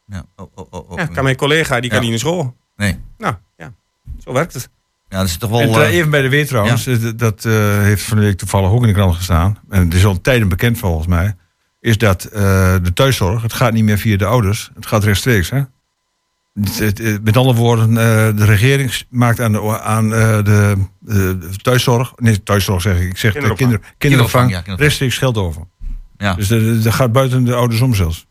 Ja, 0.07 0.25
oh, 0.37 0.47
oh, 0.55 0.67
oh, 0.71 0.91
oh. 0.91 0.99
Ja, 0.99 1.07
kan 1.07 1.25
mijn 1.25 1.37
collega, 1.37 1.81
die 1.81 1.91
kan 1.91 2.01
niet 2.01 2.11
naar 2.11 2.19
school. 2.19 2.57
Nee. 2.83 2.99
Nou, 3.19 3.35
ja, 3.57 3.73
zo 4.25 4.33
werkt 4.33 4.55
het. 4.55 4.69
Ja, 5.09 5.19
dat 5.19 5.27
is 5.27 5.37
toch 5.37 5.51
wel... 5.51 5.61
En 5.61 5.73
tra- 5.73 5.83
eh, 5.83 5.95
even 5.95 6.11
bij 6.11 6.23
de 6.23 6.29
weer 6.29 6.47
trouwens, 6.47 6.87
eh, 6.87 6.97
dat 7.17 7.45
eh, 7.45 7.53
heeft 7.83 8.03
van 8.03 8.17
de 8.19 8.23
week 8.25 8.39
toevallig 8.39 8.71
ook 8.71 8.81
in 8.81 8.87
de 8.87 8.93
krant 8.95 9.15
gestaan. 9.17 9.59
En 9.71 9.85
het 9.85 9.95
is 9.95 10.05
al 10.05 10.21
tijden 10.21 10.49
bekend 10.49 10.79
volgens 10.79 11.07
mij. 11.07 11.35
Is 11.81 11.99
dat 11.99 12.25
eh, 12.25 12.41
de 12.83 12.93
thuiszorg, 12.95 13.43
het 13.43 13.53
gaat 13.53 13.73
niet 13.73 13.85
meer 13.85 13.99
via 13.99 14.17
de 14.17 14.25
ouders. 14.27 14.71
Het 14.75 14.87
gaat 14.87 15.05
rechtstreeks. 15.05 15.51
Hè? 15.51 15.61
Het- 16.55 16.79
het- 16.79 16.99
het- 16.99 17.25
met 17.25 17.37
andere 17.37 17.59
woorden, 17.59 17.89
eh, 17.89 18.37
de 18.37 18.45
regering 18.45 19.03
maakt 19.11 19.41
aan 19.41 19.53
de, 19.53 19.81
aan, 19.81 20.15
eh, 20.15 20.37
de, 20.45 20.75
de, 20.99 21.39
de 21.39 21.57
thuiszorg, 21.63 22.13
nee 22.17 22.43
thuiszorg 22.43 22.83
zeg 22.83 22.97
ik, 23.01 23.09
ik 23.11 23.17
zeg 23.17 23.33
de 23.33 23.39
Kinderopvang. 23.39 23.71
kinder, 23.71 23.95
kinderopvang, 23.99 24.43
ja, 24.43 24.47
kinderopvang. 24.57 24.81
rechtstreeks 24.81 25.19
geld 25.19 25.37
over. 25.37 25.63
ja. 26.17 26.35
Dus 26.35 26.49
dat 26.49 26.83
dat 26.83 26.95
gaat 26.95 27.13
buiten 27.13 27.45
de 27.45 27.55
ouders 27.55 27.81
om 27.81 27.95
zelfs. 27.95 28.27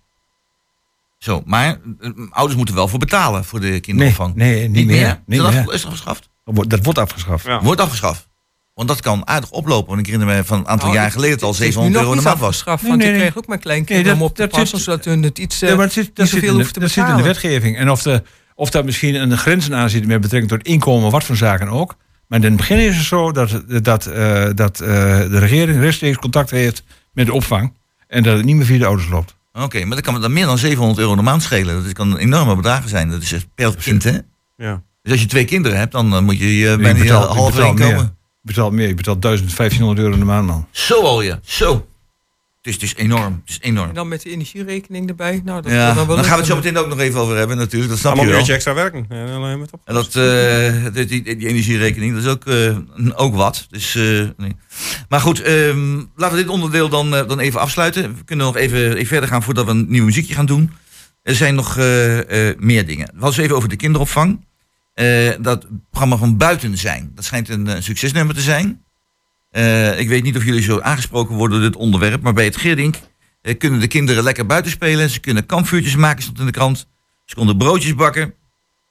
Zo, 1.23 1.41
maar 1.45 1.77
eh, 1.99 2.09
ouders 2.29 2.57
moeten 2.57 2.75
wel 2.75 2.87
voor 2.87 2.99
betalen 2.99 3.45
voor 3.45 3.59
de 3.59 3.67
Nee, 3.67 3.79
kinderopvang. 3.79 4.35
nee, 4.35 4.69
niet, 4.69 4.85
meer. 4.85 5.07
Is 5.07 5.15
Niet 5.25 5.39
dat 5.41 5.51
meer. 5.51 5.59
af- 5.67 5.73
is 5.73 5.81
dat 5.81 5.91
afgeschaft? 5.91 6.29
Dat 6.67 6.83
wordt 6.83 6.99
afgeschaft. 6.99 7.45
Ja. 7.45 7.61
Wordt 7.61 7.81
afgeschaft. 7.81 8.29
Want 8.73 8.87
dat 8.87 9.01
kan 9.01 9.27
aardig 9.27 9.49
oplopen. 9.51 9.87
Want 9.87 9.99
ik 9.99 10.05
herinner 10.13 10.35
me 10.35 10.43
van 10.43 10.59
een 10.59 10.67
aantal 10.67 10.87
Nou, 10.87 10.99
jaar 10.99 11.11
geleden 11.11 11.33
het 11.35 11.43
al 11.43 11.49
Het 11.51 11.59
is 11.59 11.65
nu 11.65 11.71
700 11.71 12.03
euro 12.03 12.11
in 12.15 12.17
de 12.21 12.23
maand 12.27 12.39
was. 12.39 12.49
afgeschaft, 12.49 12.81
Nee, 12.81 12.91
want 12.91 13.01
nee, 13.03 13.11
ik 13.11 13.17
nee. 13.17 13.25
kreeg 13.29 13.37
ook 13.41 13.47
mijn 13.47 13.59
Nee, 13.63 13.67
kleinkinderen 13.67 14.11
dat- 14.11 14.21
om 14.21 14.29
op 14.29 14.35
te 14.35 14.41
dat 14.41 14.51
passen, 14.51 14.77
zit- 14.77 14.85
zodat 14.87 15.05
hun 15.05 15.23
het 15.23 15.37
iets 15.39 15.61
eh, 15.61 15.69
Ja, 15.69 15.75
maar 15.75 15.83
het 15.85 15.93
zit, 15.93 16.05
dat, 16.05 16.17
niet 16.17 16.27
zit 16.27 16.35
zoveel 16.39 16.49
in, 16.53 16.55
hoeft 16.55 16.67
de, 16.67 16.73
te 16.73 16.79
dat 16.79 16.89
zit 16.89 16.97
in 16.97 17.09
de 17.09 17.15
betalen. 17.15 17.33
wetgeving. 17.41 17.77
En 17.77 17.89
of, 17.91 18.01
de, 18.01 18.23
of 18.55 18.69
daar 18.69 18.85
misschien 18.85 19.15
een 19.15 19.37
grenzen 19.37 19.75
aan 19.75 19.89
zit 19.89 20.07
met 20.07 20.21
betrekking 20.21 20.51
tot 20.51 20.63
inkomen, 20.67 21.11
wat 21.11 21.23
voor 21.23 21.35
zaken 21.35 21.67
ook. 21.67 21.95
Maar 22.27 22.39
in 22.39 22.45
het 22.45 22.55
begin 22.55 22.77
is 22.77 22.97
het 22.97 23.05
zo 23.05 23.31
dat, 23.31 23.63
dat, 23.83 24.05
eh, 24.05 24.49
dat 24.55 24.79
eh, 24.79 24.87
de 25.19 25.39
regering 25.39 25.79
rechtstreeks 25.79 26.17
contact 26.17 26.49
heeft 26.51 26.83
met 27.13 27.25
de 27.25 27.33
opvang. 27.33 27.73
En 28.07 28.23
dat 28.23 28.35
het 28.37 28.45
niet 28.45 28.55
meer 28.55 28.65
via 28.65 28.77
de 28.77 28.85
ouders 28.85 29.09
loopt. 29.09 29.35
Oké, 29.53 29.85
maar 29.85 29.95
dat 29.95 30.05
kan 30.05 30.13
me 30.13 30.19
dan 30.19 30.33
meer 30.33 30.45
dan 30.45 30.57
700 30.57 30.99
euro 30.99 31.15
de 31.15 31.21
maand 31.21 31.43
schelen. 31.43 31.83
Dat 31.83 31.93
kan 31.93 32.11
een 32.11 32.17
enorme 32.17 32.55
bedragen 32.55 32.89
zijn. 32.89 33.09
Dat 33.09 33.21
is 33.21 33.35
per 33.55 33.75
kind, 33.75 34.03
hè? 34.03 34.17
Ja. 34.57 34.83
Dus 35.01 35.11
als 35.11 35.21
je 35.21 35.27
twee 35.27 35.45
kinderen 35.45 35.77
hebt, 35.77 35.91
dan 35.91 36.13
eh, 36.15 36.21
moet 36.21 36.37
je 36.39 36.57
je 36.59 36.69
Je 36.69 36.77
bijna 36.77 36.97
je 36.97 37.03
je 37.03 37.09
betaalt 37.11 37.55
inkomen. 37.57 37.75
meer. 37.75 37.97
Je 37.97 38.09
betaalt 38.41 38.71
meer. 38.73 38.87
Je 38.87 38.93
betaalt 38.93 39.21
1500 39.21 39.99
euro 39.99 40.13
in 40.13 40.19
de 40.19 40.25
maand, 40.25 40.47
man. 40.47 40.67
Zo 40.71 41.01
al, 41.01 41.21
ja. 41.21 41.39
Zo. 41.43 41.87
Dus 42.61 42.73
het 42.73 42.83
is 42.83 42.95
enorm. 42.95 43.41
Het 43.45 43.49
is 43.49 43.59
enorm. 43.61 43.89
En 43.89 43.95
dan 43.95 44.07
met 44.07 44.21
de 44.21 44.29
energierekening 44.29 45.09
erbij. 45.09 45.41
Nou, 45.45 45.61
dat 45.61 45.71
Ja, 45.71 45.87
dan 45.87 45.95
dan 45.95 46.07
wel 46.07 46.17
gaan 46.17 46.31
we 46.31 46.37
het 46.37 46.45
zo 46.45 46.55
meteen 46.55 46.77
ook 46.77 46.87
nog 46.87 46.99
even 46.99 47.19
over 47.19 47.37
hebben, 47.37 47.57
natuurlijk. 47.57 47.89
Dat 47.89 47.99
snap 47.99 48.13
Allemaal 48.13 48.31
je 48.31 48.39
een 48.39 48.45
wel. 48.45 48.55
extra 48.55 48.73
werken. 48.73 49.05
Dan 49.09 49.61
op. 49.71 49.81
En 49.85 49.93
dat, 49.93 50.15
eh, 50.15 50.93
die, 50.93 51.05
die, 51.05 51.37
die 51.37 51.47
energierekening, 51.47 52.13
dat 52.13 52.23
is 52.23 52.29
ook, 52.29 52.45
eh, 52.45 52.77
ook 53.15 53.35
wat. 53.35 53.67
Dus, 53.69 53.95
eh, 53.95 54.03
nee. 54.37 54.55
Maar 55.09 55.21
goed, 55.21 55.41
ehm, 55.41 55.95
laten 56.15 56.37
we 56.37 56.43
dit 56.43 56.51
onderdeel 56.51 56.89
dan, 56.89 57.09
dan 57.09 57.39
even 57.39 57.59
afsluiten. 57.59 58.15
We 58.15 58.23
kunnen 58.23 58.45
nog 58.45 58.55
even, 58.55 58.93
even 58.93 59.05
verder 59.05 59.29
gaan 59.29 59.43
voordat 59.43 59.65
we 59.65 59.71
een 59.71 59.85
nieuw 59.89 60.05
muziekje 60.05 60.33
gaan 60.33 60.45
doen. 60.45 60.71
Er 61.23 61.35
zijn 61.35 61.55
nog 61.55 61.77
eh, 61.77 62.49
eh, 62.49 62.57
meer 62.59 62.85
dingen. 62.85 63.09
We 63.13 63.21
hadden 63.21 63.43
even 63.43 63.55
over 63.55 63.69
de 63.69 63.75
kinderopvang. 63.75 64.45
Eh, 64.93 65.31
dat 65.39 65.65
programma 65.89 66.17
van 66.17 66.37
Buiten 66.37 66.77
zijn. 66.77 67.11
Dat 67.15 67.23
schijnt 67.23 67.49
een, 67.49 67.83
succesnummer 67.83 68.35
te 68.35 68.41
zijn. 68.41 68.83
Eh, 69.51 69.99
ik 69.99 70.07
weet 70.07 70.23
niet 70.23 70.37
of 70.37 70.43
jullie 70.45 70.61
zo 70.61 70.79
aangesproken 70.79 71.35
worden 71.35 71.61
door 71.61 71.69
dit 71.71 71.79
onderwerp. 71.79 72.21
Maar 72.21 72.33
bij 72.33 72.45
het 72.45 72.57
Geerdink 72.57 72.95
eh, 73.41 73.57
kunnen 73.57 73.79
de 73.79 73.87
kinderen 73.87 74.23
lekker 74.23 74.45
buiten 74.45 74.71
spelen. 74.71 75.09
Ze 75.09 75.19
kunnen 75.19 75.45
kampvuurtjes 75.45 75.95
maken, 75.95 76.21
stond 76.23 76.39
in 76.39 76.45
de 76.45 76.51
krant. 76.51 76.87
Ze 77.25 77.35
konden 77.35 77.57
broodjes 77.57 77.95
bakken. 77.95 78.33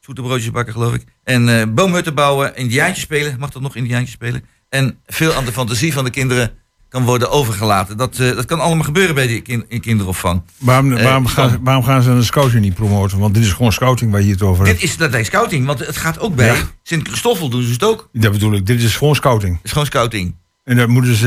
Zoete 0.01 0.23
broodjes 0.23 0.51
bakken, 0.51 0.73
geloof 0.73 0.95
ik. 0.95 1.05
En 1.25 1.61
eh 1.61 1.67
boomhutten 1.69 2.15
bouwen, 2.15 2.57
indiaantjes 2.57 3.05
spelen. 3.05 3.37
Mag 3.39 3.51
dat 3.51 3.63
nog 3.63 3.77
indiaantjes 3.77 4.13
spelen? 4.13 4.45
En 4.69 4.99
veel 5.07 5.35
aan 5.35 5.45
de 5.45 5.53
fantasie 5.53 5.93
van 5.93 6.05
de 6.05 6.11
kinderen 6.11 6.51
kan 6.89 7.05
worden 7.05 7.31
overgelaten. 7.31 7.97
Dat, 7.97 8.17
dat 8.17 8.45
kan 8.45 8.61
allemaal 8.61 8.85
gebeuren 8.85 9.15
bij 9.15 9.27
de 9.27 9.41
kin- 9.41 9.65
in 9.69 9.81
kinderopvang. 9.81 10.43
Waarom, 10.59 10.91
waarom, 10.91 11.27
gaan, 11.27 11.59
waarom 11.63 11.85
gaan 11.85 12.03
ze 12.03 12.15
de 12.15 12.23
scouting 12.23 12.63
niet 12.63 12.75
promoten? 12.75 13.19
Want 13.19 13.35
dit 13.35 13.43
is 13.43 13.53
gewoon 13.53 13.73
scouting 13.73 14.11
waar 14.13 14.23
je 14.23 14.31
het 14.31 14.43
over 14.43 14.67
hebt. 14.67 14.81
Dit 14.81 14.89
is 14.91 14.97
dat 14.97 15.11
bij 15.11 15.25
scouting, 15.25 15.67
want 15.67 15.79
het 15.87 15.97
gaat 15.97 16.19
ook 16.19 16.35
bij 16.35 16.47
Ja. 16.47 16.57
Sint-Christoffel 16.83 17.49
doen 17.49 17.63
ze 17.63 17.73
het 17.73 17.85
ook. 17.85 18.09
Het 18.13 18.23
Dat 18.23 18.33
bedoel 18.33 18.53
ik. 18.55 18.67
Dit 18.67 18.83
is 18.83 18.97
gewoon 18.97 19.15
scouting. 19.15 19.59
is 19.63 19.71
gewoon 19.71 19.87
scouting. 19.87 20.35
En 20.65 20.77
dat 20.77 20.89
moeten 20.89 21.15
ze 21.15 21.27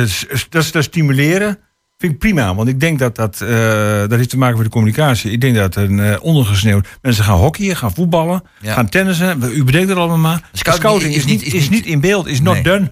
dat, 0.49 0.63
ze 0.65 0.71
dat 0.71 0.83
stimuleren. 0.83 1.59
Vind 1.97 2.13
ik 2.13 2.19
prima, 2.19 2.55
want 2.55 2.67
ik 2.69 2.79
denk 2.79 2.99
dat 2.99 3.15
dat, 3.15 3.41
eh, 3.41 3.49
dat 3.99 4.11
heeft 4.11 4.29
te 4.29 4.37
maken 4.37 4.55
met 4.55 4.65
de 4.65 4.71
communicatie. 4.71 5.31
Ik 5.31 5.41
denk 5.41 5.55
dat 5.55 5.75
een 5.75 5.99
eh 5.99 6.17
ondergesneeuwd. 6.21 6.87
Mensen 7.01 7.23
gaan 7.23 7.37
hockeyen, 7.37 7.75
gaan 7.77 7.93
voetballen, 7.93 8.43
Ja. 8.61 8.73
gaan 8.73 8.89
tennissen. 8.89 9.43
U 9.43 9.63
bedenkt 9.63 9.89
het 9.89 9.97
allemaal 9.97 10.17
maar. 10.17 10.49
Scouting 10.51 10.83
Scouting, 10.85 11.11
is 11.13 11.17
is, 11.17 11.25
niet- 11.25 11.43
niet, 11.43 11.53
is 11.53 11.69
niet- 11.69 11.85
in 11.85 11.99
beeld, 11.99 12.27
is 12.27 12.41
not 12.41 12.53
Nee. 12.53 12.63
done. 12.63 12.91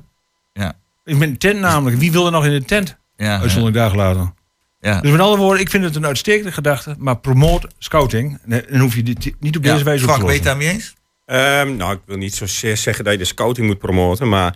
Ja. 0.54 0.74
Met 1.04 1.22
een 1.22 1.38
tent 1.38 1.60
namelijk. 1.60 1.98
Wie 1.98 2.12
wil 2.12 2.26
er 2.26 2.32
nog 2.32 2.46
in 2.46 2.52
de 2.52 2.66
tent? 2.66 2.98
Ja, 3.16 3.32
Uitzonderlijk 3.40 3.76
daar 3.76 3.90
gelaten. 3.90 4.34
ja. 4.80 5.02
Dus 5.02 5.12
met 5.12 5.20
andere 5.20 5.42
woorden, 5.42 5.62
ik 5.62 5.70
vind 5.70 5.84
het 5.84 5.96
een 5.96 6.06
uitstekende 6.06 6.52
gedachte. 6.52 6.96
Maar 6.98 7.18
promoot 7.20 7.68
scouting. 7.78 8.40
En 8.48 8.64
dan 8.70 8.80
hoef 8.80 8.96
je 8.96 9.04
dit 9.04 9.34
niet 9.40 9.58
op 9.58 9.64
Ja. 9.64 9.72
deze 9.74 9.84
wijze 9.84 10.04
op 10.04 10.10
te 10.10 10.16
Frank, 10.16 10.26
ben 10.32 10.42
je 10.42 10.50
het 10.50 10.58
lossen. 10.60 10.60
daarmee 10.60 10.70
eens? 10.74 10.94
Ehm, 11.26 11.76
nou, 11.78 11.94
ik 11.94 12.00
wil 12.06 12.18
niet 12.18 12.36
zozeer 12.36 12.78
zeggen 12.78 13.04
dat 13.04 13.14
je 13.14 13.20
de 13.20 13.26
scouting 13.26 13.68
moet 13.68 13.78
promoten, 13.80 14.30
maar 14.30 14.56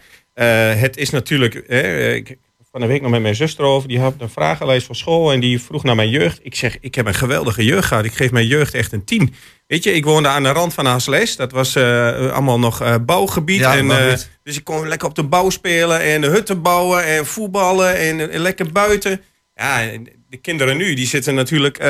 het 0.78 0.98
is 0.98 1.10
natuurlijk. 1.10 1.64
Hè, 1.68 2.14
ik 2.14 2.38
van 2.76 2.84
een 2.84 2.90
week 2.90 3.02
nog 3.02 3.12
met 3.12 3.22
mijn 3.22 3.36
zuster 3.36 3.66
over. 3.66 3.88
Die 3.88 4.00
had 4.00 4.14
een 4.18 4.30
vragenlijst 4.30 4.86
van 4.86 4.96
school 4.96 5.32
en 5.32 5.40
die 5.40 5.62
vroeg 5.62 5.84
naar 5.84 5.96
mijn 5.96 6.10
jeugd. 6.10 6.40
Ik 6.44 6.56
zeg, 6.56 6.78
ik 6.80 6.96
heb 6.96 7.06
een 7.06 7.14
geweldige 7.14 7.64
jeugd 7.64 7.88
gehad. 7.88 8.06
Ik 8.06 8.14
geef 8.14 8.32
mijn 8.32 8.48
jeugd 8.48 8.74
echt 8.74 8.92
een 8.92 9.04
tien. 9.04 9.34
Weet 9.68 9.84
je, 9.84 9.94
ik 9.94 10.04
woonde 10.06 10.28
aan 10.28 10.44
de 10.44 10.52
rand 10.52 10.74
van 10.74 10.86
Haasles. 10.86 11.36
Dat 11.36 11.52
was 11.52 11.76
eh, 11.76 12.32
allemaal 12.32 12.60
nog 12.60 12.82
eh, 12.82 12.96
bouwgebied. 13.06 13.60
Ja, 13.60 13.76
en, 13.76 13.92
eh, 13.92 14.14
dus 14.44 14.58
ik 14.58 14.64
kon 14.64 14.88
lekker 14.88 15.08
op 15.08 15.16
de 15.16 15.24
bouw 15.24 15.50
spelen 15.50 16.02
en 16.02 16.22
de 16.22 16.28
hutten 16.28 16.62
bouwen 16.62 17.06
en 17.06 17.26
voetballen 17.26 17.98
en, 17.98 18.32
en 18.32 18.40
lekker 18.40 18.72
buiten. 18.72 19.22
Ja, 19.54 19.92
de 20.30 20.38
kinderen 20.38 20.78
nu, 20.78 20.94
die 20.94 21.08
zitten 21.08 21.36
natuurlijk 21.36 21.78
eh, 21.78 21.88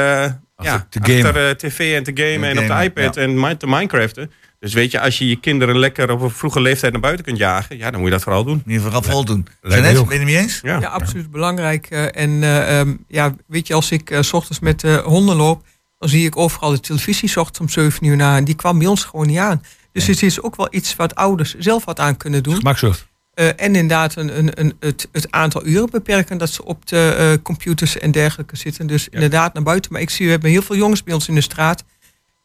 ja, 0.57 0.87
achter 1.01 1.47
eh, 1.47 1.49
tv 1.49 1.95
en 1.95 2.03
te 2.03 2.11
gamen 2.13 2.49
en 2.49 2.59
op 2.59 2.67
de 2.67 2.83
iPad 2.83 3.15
ja. 3.15 3.21
en 3.21 3.57
te 3.57 3.67
Minecraften. 3.67 4.31
Dus 4.65 4.73
weet 4.73 4.91
je, 4.91 4.99
als 4.99 5.17
je 5.17 5.27
je 5.27 5.35
kinderen 5.35 5.79
lekker 5.79 6.11
op 6.11 6.21
een 6.21 6.29
vroege 6.29 6.61
leeftijd 6.61 6.91
naar 6.91 7.01
buiten 7.01 7.25
kunt 7.25 7.37
jagen, 7.37 7.77
ja, 7.77 7.91
dan 7.91 7.99
moet 7.99 8.09
je 8.09 8.13
dat 8.15 8.23
vooral 8.23 8.43
doen. 8.43 8.61
In 8.65 8.71
ieder 8.71 8.85
geval 8.85 9.01
vol 9.01 9.25
doen. 9.25 9.47
ook. 9.61 9.69
ben 9.69 9.93
je 9.93 9.97
het 9.97 10.23
mee 10.23 10.37
eens? 10.37 10.59
Ja. 10.63 10.79
Ja, 10.79 10.87
absoluut 10.87 11.31
belangrijk. 11.31 11.87
eh, 11.89 12.03
en 12.03 12.43
eh, 12.43 12.79
ehm, 12.79 12.93
ja, 13.07 13.35
weet 13.47 13.67
je, 13.67 13.73
als 13.73 13.91
ik 13.91 14.09
eh, 14.09 14.21
s 14.21 14.33
ochtends 14.33 14.59
met 14.59 14.79
de 14.79 15.01
honden 15.05 15.35
loop, 15.35 15.63
dan 15.97 16.09
zie 16.09 16.25
ik 16.25 16.37
overal 16.37 16.71
de 16.71 16.79
televisie 16.79 17.29
zocht 17.29 17.59
om 17.59 17.69
7 17.69 18.05
uur 18.05 18.15
na. 18.15 18.37
En 18.37 18.43
die 18.43 18.55
kwam 18.55 18.77
bij 18.77 18.87
ons 18.87 19.03
gewoon 19.03 19.27
niet 19.27 19.37
aan. 19.37 19.63
Dus 19.91 20.07
het 20.07 20.23
is 20.23 20.41
ook 20.41 20.55
wel 20.55 20.67
iets 20.71 20.95
wat 20.95 21.15
ouders 21.15 21.55
zelf 21.57 21.85
wat 21.85 21.99
aan 21.99 22.17
kunnen 22.17 22.43
doen. 22.43 22.55
Gemakzucht. 22.55 23.07
Eh, 23.35 23.47
en 23.47 23.75
inderdaad 23.75 24.15
een, 24.15 24.37
een, 24.37 24.59
een, 24.59 24.73
het, 24.79 25.07
het 25.11 25.31
aantal 25.31 25.65
uren 25.65 25.89
beperken 25.89 26.37
dat 26.37 26.49
ze 26.49 26.65
op 26.65 26.85
de 26.85 27.15
eh, 27.17 27.43
computers 27.43 27.97
en 27.97 28.11
dergelijke 28.11 28.57
zitten. 28.57 28.87
Dus 28.87 29.09
inderdaad 29.09 29.53
naar 29.53 29.63
buiten. 29.63 29.91
Maar 29.91 30.01
ik 30.01 30.09
zie, 30.09 30.25
we 30.25 30.31
hebben 30.31 30.49
heel 30.49 30.61
veel 30.61 30.75
jongens 30.75 31.03
bij 31.03 31.13
ons 31.13 31.27
in 31.27 31.35
de 31.35 31.41
straat. 31.41 31.83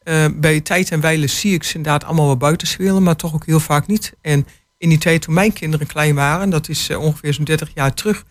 Eh, 0.01 0.25
bij 0.35 0.61
tijd 0.61 0.91
en 0.91 1.01
wijle 1.01 1.27
zie 1.27 1.55
ik 1.55 1.65
ze 1.65 1.77
inderdaad 1.77 2.05
allemaal 2.05 2.27
wel 2.27 2.37
buiten 2.37 2.67
spelen, 2.67 3.03
maar 3.03 3.17
toch 3.17 3.35
ook 3.35 3.47
heel 3.47 3.61
vaak 3.61 3.87
niet. 3.87 4.13
En 4.21 4.47
in 4.79 4.89
die 4.89 4.99
tijd 4.99 5.23
toen 5.23 5.35
mijn 5.35 5.53
kinderen 5.53 5.87
klein 5.87 6.15
waren, 6.15 6.51
dat 6.51 6.69
is 6.69 6.89
eh, 6.89 7.01
ongeveer 7.01 7.35
zo'n 7.35 7.45
30 7.45 7.71
jaar 7.75 7.95
terug, 7.95 8.25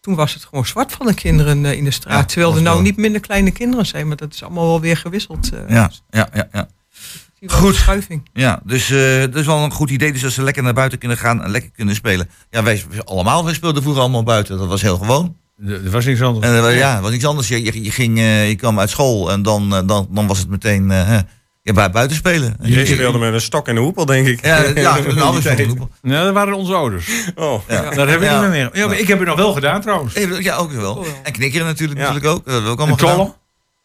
toen 0.00 0.14
was 0.14 0.34
het 0.34 0.44
gewoon 0.44 0.66
zwart 0.66 0.92
van 0.92 1.06
de 1.06 1.14
kinderen 1.14 1.64
eh, 1.64 1.72
in 1.72 1.84
de 1.84 1.90
straat. 1.90 2.18
Ja, 2.18 2.24
terwijl 2.24 2.56
er 2.56 2.62
nou 2.62 2.74
wel. 2.74 2.84
niet 2.84 2.96
minder 2.96 3.20
kleine 3.20 3.50
kinderen 3.50 3.86
zijn, 3.86 4.08
maar 4.08 4.16
dat 4.16 4.34
is 4.34 4.42
allemaal 4.42 4.66
wel 4.66 4.80
weer 4.80 4.96
gewisseld. 4.96 5.50
Ja, 5.68 5.90
ja, 6.10 6.28
ja. 6.32 6.48
ja. 6.52 6.68
Goed. 7.46 7.50
een 7.50 7.74
verschuiving. 7.74 8.28
Ja, 8.32 8.60
dus 8.64 8.88
dat 8.88 9.34
is 9.34 9.46
wel 9.46 9.64
een 9.64 9.72
goed 9.72 9.90
idee. 9.90 10.12
Dus 10.12 10.22
dat 10.22 10.32
ze 10.32 10.42
lekker 10.42 10.62
naar 10.62 10.74
buiten 10.74 10.98
kunnen 10.98 11.18
gaan 11.18 11.42
en 11.42 11.50
lekker 11.50 11.70
kunnen 11.70 11.94
spelen. 11.94 12.30
Ja, 12.50 12.62
wij 12.62 12.84
wij 12.90 13.02
allemaal, 13.04 13.44
wij 13.44 13.54
speelden 13.54 13.82
vroeger 13.82 14.02
allemaal 14.02 14.22
buiten. 14.22 14.58
Dat 14.58 14.68
was 14.68 14.82
heel 14.82 14.96
gewoon. 14.96 15.36
Er 15.66 15.90
was 15.90 16.04
niks 16.04 16.22
anders. 16.22 16.46
En 16.46 16.68
eh, 16.68 16.78
ja, 16.78 16.92
het 16.92 17.02
was 17.02 17.10
niks 17.10 17.24
anders. 17.26 17.48
Je, 17.48 17.64
je, 17.64 17.82
je, 17.84 17.90
ging, 17.90 18.18
eh, 18.18 18.48
je 18.48 18.54
kwam 18.54 18.78
uit 18.78 18.90
school 18.90 19.30
en 19.30 19.42
dan, 19.42 19.74
eh, 19.74 19.80
dan, 19.86 20.08
dan 20.10 20.26
was 20.26 20.38
het 20.38 20.48
meteen 20.48 20.90
eh, 20.90 21.06
hè, 21.06 21.18
ja, 21.62 21.72
bui- 21.72 21.90
buiten 21.90 22.16
spelen. 22.16 22.56
Je 22.62 22.86
speelde 22.86 23.18
met 23.18 23.32
een 23.32 23.40
stok 23.40 23.68
en 23.68 23.76
een 23.76 23.82
hoepel, 23.82 24.04
denk 24.06 24.26
ik. 24.26 24.44
Ja, 24.44 24.56
ja, 24.74 24.98
een 24.98 25.20
andere 25.20 25.42
tijd. 25.44 25.68
soort 25.68 25.90
Ja, 26.02 26.24
dat 26.24 26.32
waren 26.34 26.54
onze 26.54 26.74
ouders. 26.74 27.08
Oh. 27.34 27.62
Ja. 27.68 27.82
Dat 27.82 27.94
hebben 28.08 28.18
we 28.18 28.24
Ja. 28.24 28.40
niet 28.40 28.50
meer. 28.50 28.70
Ja, 28.72 28.86
maar 28.86 28.98
ik 28.98 29.08
heb 29.08 29.18
het 29.18 29.28
nog 29.28 29.36
wel 29.36 29.52
gedaan 29.52 29.80
trouwens. 29.80 30.14
Ja, 30.38 30.56
ook 30.56 30.72
wel. 30.72 30.94
Oh. 30.94 31.06
En 31.22 31.32
knikkeren 31.32 31.66
natuurlijk, 31.66 31.98
Ja. 32.00 32.06
natuurlijk 32.06 32.34
ook. 32.34 32.44
Dat 32.44 32.52
hebben 32.54 32.64
we 32.64 32.70
ook 32.70 32.86
En 32.86 32.86
allemaal 32.86 32.96
tollen? 33.14 33.26
gedaan. 33.26 33.36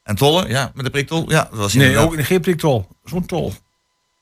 En 0.03 0.15
tollen, 0.15 0.49
ja, 0.49 0.71
met 0.75 0.85
de 0.85 0.91
priktol. 0.91 1.25
Ja, 1.31 1.47
dat 1.49 1.59
was 1.59 1.73
Nee, 1.73 1.97
ook 1.97 2.15
geen 2.23 2.41
priktol. 2.41 2.87
Zo'n 3.03 3.25
tol. 3.25 3.53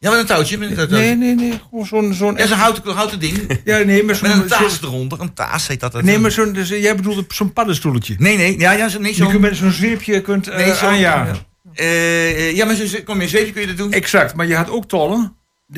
Ja, 0.03 0.09
met 0.09 0.19
een 0.19 0.25
touwtje. 0.25 0.57
Met 0.57 0.69
een 0.69 0.75
touwtje. 0.75 0.95
Nee, 0.97 1.15
nee, 1.15 1.35
nee. 1.35 1.59
Gewoon 1.69 1.85
zo'n... 1.85 2.13
zo'n 2.13 2.35
Ja, 2.37 2.47
zo'n 2.47 2.57
houten, 2.57 2.91
houten 2.93 3.19
ding. 3.19 3.59
ja, 3.63 3.77
nee, 3.77 4.03
maar 4.03 4.05
Met 4.21 4.31
zo'n... 4.31 4.41
een 4.41 4.47
taas 4.47 4.79
zo'n- 4.79 4.89
eronder. 4.89 5.19
Een 5.21 5.33
taas 5.33 5.67
heet 5.67 5.79
dat. 5.79 6.01
Nee, 6.01 6.17
maar 6.19 6.31
zo'n... 6.31 6.53
Dus, 6.53 6.69
jij 6.69 6.95
bedoelt 6.95 7.33
zo'n 7.33 7.53
paddenstoeltje. 7.53 8.15
Nee, 8.17 8.37
nee, 8.37 8.59
ja, 8.59 8.71
ja, 8.71 8.89
zo, 8.89 8.97
niet 8.99 9.15
Die 9.15 9.25
zo. 9.25 9.31
je 9.31 9.39
met 9.39 9.55
zo'n 9.55 9.71
zweepje 9.71 10.21
kunt 10.21 10.47
eh, 10.47 10.57
Nee, 10.57 10.75
zo- 10.75 10.85
aanjagen. 10.85 11.35
Eh, 11.73 12.29
eh, 12.29 12.55
ja, 12.55 12.65
maar 12.65 12.75
zo, 12.75 12.97
kom 13.05 13.15
je 13.17 13.21
een 13.23 13.29
zweepje 13.29 13.51
kun 13.51 13.61
je 13.61 13.67
dat 13.67 13.77
doen? 13.77 13.91
Exact, 13.91 14.35
maar 14.35 14.47
je 14.47 14.55
had 14.55 14.69
ook 14.69 14.87
tollen. 14.87 15.35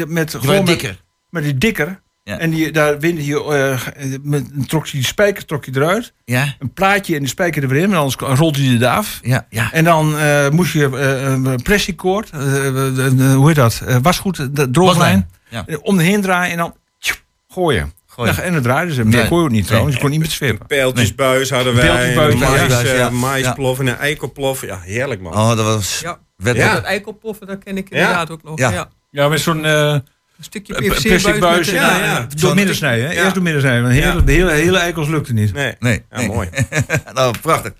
Met, 0.08 0.32
gewoon 0.40 0.56
met- 0.56 0.66
dikker. 0.66 1.02
Met 1.30 1.44
die 1.44 1.58
dikker. 1.58 2.02
Ja. 2.26 2.38
En 2.40 2.50
die, 2.50 2.72
daar 2.72 3.00
winde 3.00 3.26
je, 3.26 3.44
eh, 3.44 4.06
met 4.22 4.50
een 4.56 4.66
trok 4.66 4.86
je 4.88 4.98
die 4.98 5.06
spijker 5.06 5.46
trok 5.46 5.66
je 5.66 5.72
eruit. 5.76 6.14
Ja, 6.26 6.56
Een 6.60 6.74
plaatje 6.74 7.16
en 7.16 7.22
de 7.22 7.28
spijker 7.28 7.64
erin, 7.64 7.90
maar 7.90 7.98
anders 8.00 8.16
rolt 8.40 8.56
hij 8.58 8.78
er 8.82 8.88
af. 8.88 9.20
ja, 9.22 9.46
ja. 9.50 9.72
En 9.72 9.84
dan 9.84 10.18
eh, 10.18 10.50
moest 10.50 10.74
je 10.74 10.98
eh, 10.98 11.22
een 11.32 11.62
pressiekoord, 11.62 12.30
hoe 12.32 13.44
heet 13.48 13.56
dat? 13.56 13.82
Eh, 13.86 13.98
wasgoed, 14.02 14.56
de 14.56 14.70
drooglijn. 14.70 15.30
Ja. 15.50 15.66
Om 15.82 15.98
de 15.98 16.04
heen 16.04 16.22
draaien 16.22 16.52
en 16.52 16.58
dan 16.58 16.76
tjoep, 17.00 17.22
gooien. 17.48 17.94
Gooien. 18.08 18.34
Ja, 18.36 18.42
en 18.42 18.54
dat 18.54 18.64
draaiden 18.64 18.96
ze. 18.96 19.04
Maar 19.04 19.12
Nee. 19.12 19.20
dat 19.20 19.28
gooi 19.30 19.42
je 19.42 19.48
ook 19.48 19.54
niet 19.54 19.68
trouwens. 19.68 19.96
Je 19.96 20.02
kon 20.02 20.10
niet 20.10 20.20
met 20.20 20.32
zwepen. 20.32 20.68
Pijltjesbuis 20.68 21.50
hadden 21.50 21.76
wij. 21.76 22.14
Pijltjesbuis, 22.14 22.70
mais, 22.70 22.84
eh, 22.84 22.98
ja. 22.98 23.10
maisplof 23.10 23.80
en 23.80 23.88
een 23.88 23.98
eikelplof. 23.98 24.62
Ja, 24.66 24.80
heerlijk 24.80 25.22
man. 25.22 25.34
Oh, 25.34 25.48
dat 25.48 25.66
was... 25.66 26.00
Ja. 26.00 26.20
Dat 26.38 26.56
eikelpoffen, 26.84 27.48
dat 27.48 27.64
ken 27.64 27.78
ik 27.78 27.90
inderdaad 27.90 28.30
ook 28.32 28.44
nog. 28.44 28.58
Ja. 28.60 28.72
Ja. 28.72 28.90
Ja, 29.12 29.28
met 29.28 29.40
zo'n 29.40 29.66
eh 29.66 29.96
Een 30.38 30.44
stukje 30.44 30.74
plastic 30.74 31.40
buis. 31.40 31.70
Ja, 31.70 31.98
ja. 32.00 32.28
Door 32.36 32.56
midden 32.56 32.76
snijden. 32.76 33.08
hè. 33.08 33.14
Eerst 33.14 33.34
door 33.34 33.44
midden 33.44 33.62
snijden. 33.62 34.14
want 34.14 34.28
De 34.28 34.32
hele, 34.34 34.52
hele 34.52 34.78
eikels 34.78 35.08
lukte 35.08 35.34
niet. 35.34 35.54
Nee. 35.54 35.76
Nee, 35.80 36.04
Ja, 36.12 36.18
nee. 36.18 36.28
mooi. 36.28 36.50
nou, 37.14 37.36
prachtig. 37.42 37.72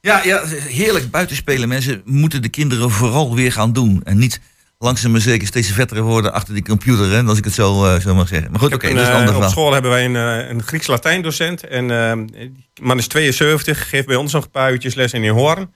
Ja, 0.00 0.20
ja, 0.24 0.42
heerlijk 0.46 1.10
buitenspelen. 1.10 1.68
Mensen 1.68 2.02
moeten 2.04 2.42
de 2.42 2.48
kinderen 2.48 2.90
vooral 2.90 3.34
weer 3.34 3.52
gaan 3.52 3.72
doen. 3.72 4.00
En 4.04 4.18
niet 4.18 4.40
langzaam 4.78 5.10
maar 5.10 5.20
zeker 5.20 5.46
steeds 5.46 5.70
vetter 5.70 6.02
worden 6.02 6.32
achter 6.32 6.54
die 6.54 6.62
computer. 6.62 7.10
Hè, 7.10 7.22
als 7.22 7.38
ik 7.38 7.44
het 7.44 7.54
zo, 7.54 7.84
eh, 7.86 8.00
zo 8.00 8.14
mag 8.14 8.28
zeggen. 8.28 8.50
Maar 8.50 8.60
goed, 8.60 8.74
oké, 8.74 8.86
En, 8.86 8.94
dat 8.94 9.02
is 9.02 9.08
een 9.08 9.14
eh, 9.14 9.20
ander 9.20 9.36
op 9.36 9.50
school 9.50 9.72
hebben 9.72 9.90
wij 9.90 10.04
een, 10.04 10.16
eh, 10.16 10.48
een 10.48 10.62
Grieks-Latijn 10.62 11.22
docent. 11.22 11.66
En 11.66 12.26
die 12.26 12.52
man 12.82 12.98
is 12.98 13.06
72, 13.06 13.88
geeft 13.88 14.06
bij 14.06 14.16
ons 14.16 14.32
nog 14.32 14.44
een 14.44 14.50
paar 14.50 14.72
uurtjes 14.72 14.94
les 14.94 15.12
in 15.12 15.28
Hoorn. 15.28 15.70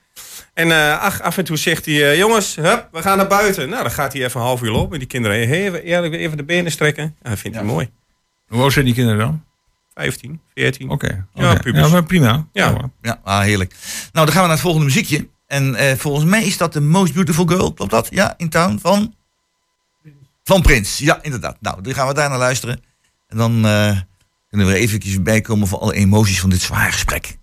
En 0.57 0.71
eh, 0.71 0.99
ach, 0.99 1.21
af 1.21 1.37
en 1.37 1.43
toe 1.43 1.57
zegt 1.57 1.85
hij, 1.85 2.11
eh, 2.11 2.17
jongens, 2.17 2.55
hup, 2.55 2.87
we 2.91 3.01
gaan 3.01 3.17
naar 3.17 3.27
buiten. 3.27 3.69
Nou, 3.69 3.81
dan 3.81 3.91
gaat 3.91 4.13
hij 4.13 4.23
even 4.23 4.39
een 4.39 4.45
half 4.45 4.61
uur 4.61 4.71
lopen 4.71 4.89
met 4.89 4.99
die 4.99 5.07
kinderen. 5.07 5.37
Even, 5.37 5.83
eerlijk, 5.83 6.13
even 6.13 6.37
de 6.37 6.43
benen 6.43 6.71
strekken. 6.71 7.15
Ja, 7.23 7.29
dat 7.29 7.39
vindt 7.39 7.57
hij 7.57 7.65
mooi. 7.65 7.89
Hoe 8.47 8.61
oud 8.61 8.73
zijn 8.73 8.85
die 8.85 8.93
kinderen 8.93 9.19
dan? 9.19 9.43
15, 9.93 10.41
14. 10.53 10.89
Oké. 10.89 11.25
Ja, 11.33 11.51
oké. 11.51 11.59
pubers. 11.59 11.85
Ja, 11.85 11.91
maar 11.91 12.03
prima. 12.03 12.47
Ja. 12.51 12.91
Ja, 13.01 13.19
ah, 13.23 13.41
heerlijk. 13.41 13.73
Nou, 14.11 14.25
dan 14.25 14.27
gaan 14.27 14.41
we 14.41 14.47
naar 14.47 14.49
het 14.49 14.59
volgende 14.59 14.85
muziekje. 14.85 15.27
En 15.47 15.75
eh, 15.75 15.95
volgens 15.95 16.25
mij 16.25 16.43
is 16.43 16.57
dat 16.57 16.73
de 16.73 16.81
Most 16.81 17.13
Beautiful 17.13 17.45
Girl. 17.45 17.73
Klopt 17.73 17.91
dat? 17.91 18.07
Ja, 18.09 18.33
in 18.37 18.49
town 18.49 18.77
van... 18.81 19.15
Van 20.43 20.61
Prins. 20.61 20.97
Ja, 20.97 21.19
inderdaad. 21.21 21.57
Nou, 21.59 21.81
dan 21.81 21.93
gaan 21.93 22.07
we 22.07 22.13
daar 22.13 22.29
naar 22.29 22.37
luisteren. 22.37 22.81
En 23.27 23.37
dan 23.37 23.65
eh, 23.65 23.97
kunnen 24.49 24.67
we 24.67 24.73
er 24.73 24.79
eventjes 24.79 25.21
bijkomen 25.21 25.67
voor 25.67 25.79
alle 25.79 25.93
emoties 25.93 26.39
van 26.39 26.49
dit 26.49 26.61
zware 26.61 26.91
gesprek. 26.91 27.37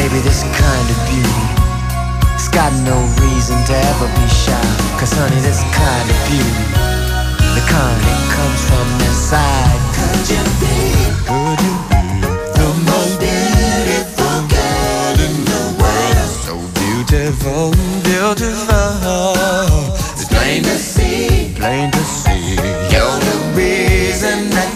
Baby, 0.00 0.20
this 0.20 0.40
kind 0.56 0.88
of 0.88 0.98
beauty. 1.12 1.44
It's 2.32 2.48
got 2.48 2.72
no 2.88 2.96
reason 3.20 3.60
to 3.68 3.74
ever 3.76 4.08
be 4.16 4.26
shy. 4.32 4.56
Cause 4.96 5.12
honey, 5.12 5.36
this 5.44 5.60
kind 5.76 6.08
of 6.08 6.16
beauty 6.24 6.64
The 7.52 7.60
kind 7.68 8.00
that 8.08 8.20
comes 8.32 8.60
from 8.64 8.88
inside. 9.04 9.76
Could 9.92 10.24
you 10.32 10.40
be, 10.56 11.04
could 11.28 11.60
you 11.60 11.76
be 11.92 12.04
The 12.56 12.68
most 12.88 13.20
beautiful 13.20 14.40
girl 14.48 15.16
in 15.20 15.36
the 15.52 15.62
world? 15.76 16.32
So 16.48 16.56
beautiful, 16.80 17.76
beautiful. 18.00 19.36
It's 20.16 20.24
plain 20.32 20.62
to 20.64 20.76
see, 20.80 21.52
plain 21.60 21.90
to 21.92 22.04
see. 22.08 22.56
You're 22.88 23.20
the 23.28 23.36
reason 23.52 24.48
that 24.56 24.69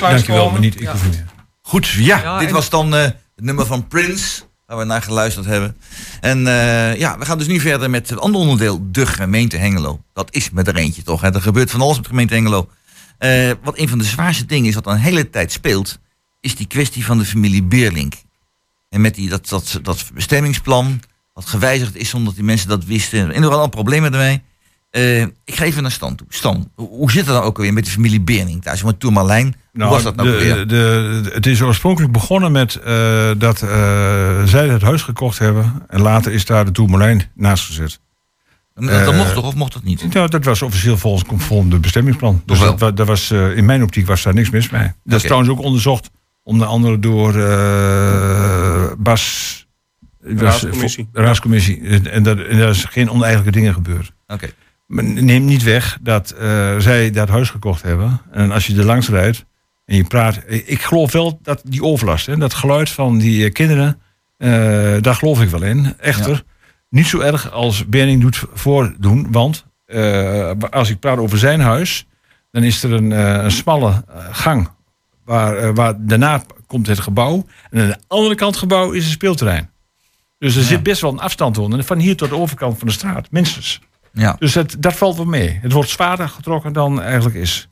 Dankjewel, 0.00 0.50
maar 0.50 0.60
niet, 0.60 0.80
ik 0.80 0.88
hoef 0.88 1.04
niet 1.04 1.12
meer. 1.14 1.26
Goed, 1.62 1.88
ja, 1.88 2.18
Ja, 2.22 2.38
dit 2.38 2.48
en- 2.48 2.54
was 2.54 2.70
dan 2.70 2.94
eh, 2.94 3.02
het 3.02 3.44
nummer 3.44 3.66
van 3.66 3.86
Prince, 3.86 4.42
waar 4.66 4.78
we 4.78 4.84
naar 4.84 5.02
geluisterd 5.02 5.46
hebben. 5.46 5.76
En 6.20 6.46
eh, 6.46 6.98
ja, 6.98 7.18
we 7.18 7.24
gaan 7.24 7.38
dus 7.38 7.46
nu 7.46 7.60
verder 7.60 7.90
met 7.90 8.10
het 8.10 8.20
andere 8.20 8.44
onderdeel, 8.44 8.86
de 8.90 9.06
gemeente 9.06 9.56
Hengelo. 9.56 10.00
Dat 10.12 10.34
is 10.34 10.50
met 10.50 10.68
er 10.68 10.76
eentje 10.76 11.02
toch, 11.02 11.20
hè? 11.20 11.34
er 11.34 11.42
gebeurt 11.42 11.70
van 11.70 11.80
alles 11.80 11.94
met 11.94 12.04
de 12.04 12.10
gemeente 12.10 12.34
Hengelo. 12.34 12.68
Eh, 13.18 13.50
wat 13.62 13.78
een 13.78 13.88
van 13.88 13.98
de 13.98 14.04
zwaarste 14.04 14.44
dingen 14.46 14.68
is, 14.68 14.74
wat 14.74 14.86
al 14.86 14.92
een 14.92 14.98
hele 14.98 15.30
tijd 15.30 15.52
speelt, 15.52 15.98
is 16.40 16.54
die 16.56 16.66
kwestie 16.66 17.04
van 17.04 17.18
de 17.18 17.24
familie 17.24 17.62
Beerlink. 17.62 18.14
En 18.88 19.00
met 19.00 19.14
die, 19.14 19.28
dat, 19.28 19.48
dat, 19.48 19.78
dat 19.82 20.04
bestemmingsplan, 20.14 21.00
wat 21.32 21.46
gewijzigd 21.46 21.96
is 21.96 22.08
zonder 22.08 22.28
dat 22.28 22.36
die 22.36 22.44
mensen 22.44 22.68
dat 22.68 22.84
wisten. 22.84 23.32
En 23.32 23.42
er 23.42 23.48
waren 23.48 23.58
al 23.64 23.68
problemen 23.68 24.12
ermee. 24.12 24.42
Eh, 24.96 25.20
ik 25.22 25.54
ga 25.54 25.64
even 25.64 25.82
naar 25.82 25.90
Stan 25.90 26.14
toe. 26.14 26.26
Stan, 26.30 26.70
hoe, 26.74 27.10
zit 27.10 27.26
het 27.26 27.34
dan 27.34 27.42
ook 27.42 27.56
alweer 27.56 27.72
met 27.72 27.84
de 27.84 27.90
familie 27.90 28.20
Beerlink 28.20 28.62
thuis? 28.62 28.82
Met 28.82 29.00
Tourmalijn, 29.00 29.54
hoe 29.72 29.84
was 29.84 30.02
dat 30.02 30.16
nou 30.16 30.30
de, 30.30 30.36
weer? 30.36 30.54
de, 30.56 30.66
de- 30.66 31.30
het 31.34 31.46
is 31.46 31.60
oorspronkelijk 31.62 32.12
begonnen 32.12 32.52
met 32.52 32.74
eh, 32.74 33.30
dat 33.38 33.62
eh, 33.62 33.68
zij 34.44 34.68
het 34.68 34.82
huis 34.82 35.02
gekocht 35.02 35.38
hebben. 35.38 35.82
En 35.88 36.00
later 36.00 36.32
is 36.32 36.44
daar 36.44 36.64
de 36.64 36.70
Tourmalijn 36.70 37.22
naast 37.34 37.64
gezet. 37.66 38.00
dat 38.74 39.04
dat 39.04 39.14
mocht 39.14 39.34
toch 39.34 39.46
of 39.46 39.54
mocht 39.54 39.72
dat 39.72 39.82
niet? 39.82 40.14
Nou, 40.14 40.28
dat 40.28 40.44
was 40.44 40.62
officieel 40.62 40.96
volgens 40.96 41.24
conform 41.28 41.70
de 41.70 41.78
bestemmingsplan. 41.78 42.42
Dus 42.46 42.58
dat, 42.58 42.80
wa- 42.80 42.90
dat 42.90 43.06
was, 43.06 43.30
eh, 43.30 43.56
in 43.56 43.64
mijn 43.64 43.82
optiek 43.82 44.06
was 44.06 44.22
daar 44.22 44.34
niks 44.34 44.50
mis 44.50 44.70
mee. 44.70 44.92
Dat 45.04 45.18
is 45.18 45.22
trouwens 45.22 45.50
ook 45.50 45.60
onderzocht. 45.60 46.10
Onder 46.42 46.66
andere 46.66 46.98
door 46.98 47.34
eh, 47.40 48.92
Bas... 48.98 49.54
Raadscommissie. 50.20 51.08
Raadscommissie. 51.12 51.80
En, 51.80 52.10
en, 52.12 52.22
dat, 52.22 52.38
en 52.38 52.58
daar 52.58 52.68
is 52.68 52.84
geen 52.84 53.10
oneigenlijke 53.10 53.58
dingen 53.58 53.74
gebeurd. 53.74 54.12
Oké. 54.26 54.48
Neem 54.86 55.44
niet 55.44 55.62
weg 55.62 55.98
dat 56.00 56.30
eh, 56.30 56.78
zij 56.78 57.10
dat 57.10 57.28
huis 57.28 57.50
gekocht 57.50 57.82
hebben. 57.82 58.20
En 58.30 58.50
als 58.50 58.66
je 58.66 58.76
er 58.76 58.84
langs 58.84 59.08
rijdt 59.08 59.44
en 59.84 59.96
je 59.96 60.04
praat. 60.04 60.40
Ik 60.46 60.82
geloof 60.82 61.12
wel 61.12 61.38
dat 61.42 61.60
die 61.64 61.82
overlast, 61.82 62.26
hè, 62.26 62.36
dat 62.36 62.54
geluid 62.54 62.90
van 62.90 63.18
die 63.18 63.44
eh, 63.44 63.52
kinderen, 63.52 64.00
eh, 64.36 64.48
daar 65.00 65.14
geloof 65.14 65.42
ik 65.42 65.48
wel 65.48 65.62
in. 65.62 65.94
Echter, 65.98 66.42
niet 66.88 67.06
zo 67.06 67.20
erg 67.20 67.52
als 67.52 67.86
Berning 67.86 68.20
doet 68.20 68.44
voordoen. 68.52 69.32
Want 69.32 69.64
als 70.70 70.90
ik 70.90 71.00
praat 71.00 71.18
over 71.18 71.38
zijn 71.38 71.60
huis, 71.60 72.06
dan 72.50 72.62
is 72.62 72.82
er 72.82 72.92
een, 72.92 73.10
een 73.10 73.50
smalle 73.50 74.04
gang. 74.30 74.68
Waar, 75.24 75.74
waar 75.74 75.94
daarna 75.98 76.42
komt 76.66 76.86
het 76.86 76.98
gebouw. 76.98 77.46
En 77.70 77.80
aan 77.80 77.88
de 77.88 77.98
andere 78.06 78.34
kant 78.34 78.50
het 78.50 78.60
gebouw 78.60 78.90
is 78.90 79.04
een 79.04 79.10
speelterrein. 79.10 79.70
Dus 80.38 80.56
er 80.56 80.62
zit 80.62 80.82
best 80.82 81.00
wel 81.00 81.12
een 81.12 81.20
afstand 81.20 81.58
onder. 81.58 81.84
Van 81.84 81.98
hier 81.98 82.16
tot 82.16 82.28
de 82.28 82.36
overkant 82.36 82.78
van 82.78 82.86
de 82.86 82.92
straat, 82.92 83.30
minstens. 83.30 83.80
Ja. 84.16 84.36
Dus 84.38 84.52
dat, 84.52 84.76
dat 84.78 84.96
valt 84.96 85.16
wel 85.16 85.24
mee. 85.24 85.58
Het 85.62 85.72
wordt 85.72 85.90
zwaarder 85.90 86.28
getrokken 86.28 86.72
dan 86.72 87.02
eigenlijk 87.02 87.36
is. 87.36 87.68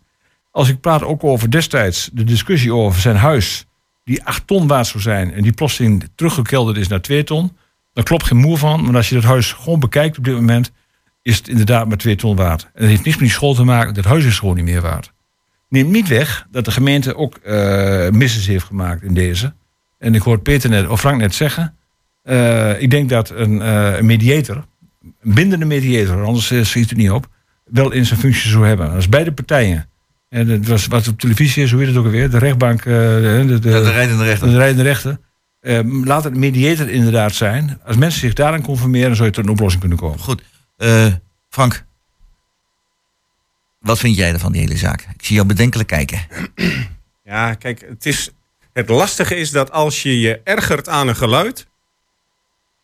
Als 0.50 0.68
ik 0.68 0.80
praat 0.80 1.02
ook 1.02 1.24
over 1.24 1.50
destijds 1.50 2.10
de 2.12 2.24
discussie 2.24 2.74
over 2.74 3.00
zijn 3.00 3.16
huis, 3.16 3.66
die 4.04 4.24
8 4.24 4.46
ton 4.46 4.66
waard 4.66 4.86
zou 4.86 5.02
zijn 5.02 5.32
en 5.32 5.42
die 5.42 5.52
plotseling 5.52 6.08
teruggekelderd 6.14 6.76
is 6.76 6.88
naar 6.88 7.00
2 7.00 7.24
ton, 7.24 7.56
daar 7.92 8.04
klopt 8.04 8.26
geen 8.26 8.38
moer 8.38 8.58
van. 8.58 8.84
Maar 8.84 8.96
als 8.96 9.08
je 9.08 9.14
dat 9.14 9.24
huis 9.24 9.52
gewoon 9.52 9.80
bekijkt 9.80 10.18
op 10.18 10.24
dit 10.24 10.34
moment, 10.34 10.72
is 11.22 11.36
het 11.36 11.48
inderdaad 11.48 11.88
maar 11.88 11.96
2 11.96 12.16
ton 12.16 12.36
waard. 12.36 12.62
En 12.62 12.70
dat 12.80 12.88
heeft 12.88 13.04
niks 13.04 13.16
met 13.16 13.26
die 13.26 13.36
school 13.36 13.54
te 13.54 13.64
maken, 13.64 13.94
dat 13.94 14.04
huis 14.04 14.24
is 14.24 14.38
gewoon 14.38 14.54
niet 14.54 14.64
meer 14.64 14.80
waard. 14.80 15.12
Neemt 15.68 15.90
niet 15.90 16.08
weg 16.08 16.46
dat 16.50 16.64
de 16.64 16.70
gemeente 16.70 17.16
ook 17.16 17.36
eh 17.36 18.10
misses 18.10 18.46
heeft 18.46 18.64
gemaakt 18.64 19.02
in 19.02 19.14
deze. 19.14 19.54
En 19.98 20.14
ik 20.14 20.22
hoor 20.22 20.38
Peter 20.38 20.70
net, 20.70 20.88
of 20.88 21.00
Frank 21.00 21.20
net 21.20 21.34
zeggen, 21.34 21.76
eh, 22.22 22.82
ik 22.82 22.90
denk 22.90 23.08
dat 23.08 23.30
een, 23.30 23.62
eh, 23.62 23.96
een 23.96 24.06
mediator, 24.06 24.64
bindende 25.24 25.64
mediator, 25.64 26.24
anders 26.24 26.50
eh, 26.50 26.64
schiet 26.64 26.88
het 26.88 26.98
niet 26.98 27.10
op, 27.10 27.28
wel 27.64 27.90
in 27.92 28.06
zijn 28.06 28.20
functie 28.20 28.50
zou 28.50 28.66
hebben. 28.66 28.88
Dat 28.88 28.98
is 28.98 29.08
beide 29.08 29.32
partijen. 29.32 29.88
En 30.28 30.48
het 30.48 30.66
was 30.66 30.86
wat 30.86 31.08
op 31.08 31.20
televisie 31.20 31.62
is, 31.62 31.70
hoe 31.70 31.78
heet 31.80 31.88
het 31.88 31.96
ook 31.98 32.04
alweer? 32.04 32.30
De 32.30 32.38
rechtbank, 32.38 32.78
eh, 32.78 32.84
de, 32.84 33.44
de, 33.46 33.58
de, 33.58 33.68
Ja, 33.68 33.80
de 33.80 33.90
rijdende 33.90 34.24
rechter. 34.24 34.48
de 34.48 34.56
rijdende 34.56 34.82
rechter. 34.82 35.18
Eh, 35.60 35.80
laat 36.04 36.24
het 36.24 36.36
mediator 36.36 36.88
inderdaad 36.90 37.34
zijn. 37.34 37.80
Als 37.84 37.96
mensen 37.96 38.20
zich 38.20 38.32
daaraan 38.32 38.62
conformeren, 38.62 39.16
zou 39.16 39.28
je 39.28 39.34
tot 39.34 39.44
een 39.44 39.50
oplossing 39.50 39.80
kunnen 39.80 39.98
komen. 39.98 40.18
Goed. 40.18 40.42
Eh, 40.76 41.06
Frank, 41.48 41.84
wat 43.78 43.98
vind 43.98 44.16
jij 44.16 44.32
ervan, 44.32 44.52
die 44.52 44.60
hele 44.60 44.76
zaak? 44.76 45.00
Ik 45.00 45.24
zie 45.24 45.34
jou 45.34 45.46
bedenkelijk 45.46 45.88
kijken. 45.88 46.18
Ja, 47.24 47.54
kijk, 47.54 47.84
het, 47.88 48.06
is, 48.06 48.30
het 48.72 48.88
lastige 48.88 49.36
is 49.36 49.50
dat 49.50 49.70
als 49.70 50.02
je 50.02 50.20
je 50.20 50.40
ergert 50.44 50.88
aan 50.88 51.08
een 51.08 51.16
geluid, 51.16 51.66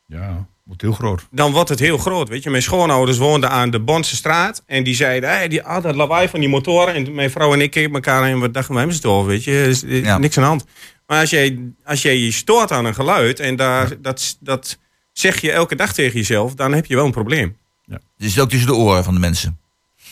Ja, 0.07 0.47
wordt 0.71 0.83
heel 0.83 0.93
groot. 0.93 1.27
dan 1.31 1.53
wordt 1.53 1.69
het 1.69 1.79
heel 1.79 1.99
groot. 1.99 2.29
Weet 2.29 2.43
je, 2.43 2.51
mijn 2.51 2.63
schoonouders 2.63 3.19
woonden 3.19 3.51
aan 3.51 3.71
de 3.71 3.81
Bonse 3.81 4.17
straat. 4.17 4.63
En 4.67 4.85
die 4.85 4.95
zeiden, 4.95 5.29
hey, 5.31 5.49
die, 5.49 5.63
ah, 5.63 5.83
dat 5.83 5.95
lawaai 5.95 6.29
van 6.29 6.41
die 6.41 6.49
motoren. 6.49 6.95
En 6.95 7.15
mijn 7.15 7.31
vrouw 7.31 7.53
en 7.53 7.61
ik 7.61 7.71
keken 7.71 7.95
elkaar 7.95 8.23
en 8.23 8.41
we 8.41 8.51
dachten, 8.51 8.75
wij 8.75 8.83
hebben 8.83 9.01
het 9.01 9.07
over, 9.11 9.29
weet 9.31 9.45
je. 9.45 9.63
Is, 9.63 9.83
is 9.83 10.01
Ja. 10.05 10.19
niks 10.19 10.37
aan 10.37 10.43
de 10.43 10.49
hand. 10.49 10.65
Maar 11.07 11.21
als 11.21 11.31
jij, 11.31 11.59
als 11.85 12.03
jij 12.03 12.17
je 12.17 12.31
stoort 12.33 12.73
aan 12.73 12.85
een 12.85 12.95
geluid 12.95 13.41
en 13.41 13.57
daar, 13.57 14.01
dat, 14.01 14.37
dat 14.41 14.79
zeg 15.13 15.41
je 15.41 15.53
elke 15.53 15.75
dag 15.77 15.93
tegen 15.93 16.19
jezelf, 16.19 16.55
dan 16.55 16.73
heb 16.73 16.87
je 16.87 16.95
wel 16.95 17.05
een 17.05 17.11
probleem. 17.13 17.57
Dus 17.87 17.99
het 18.17 18.27
is 18.27 18.41
ook 18.41 18.49
tussen 18.51 18.69
de 18.69 18.75
oren 18.75 19.05
van 19.05 19.15
de 19.15 19.21
mensen. 19.21 19.59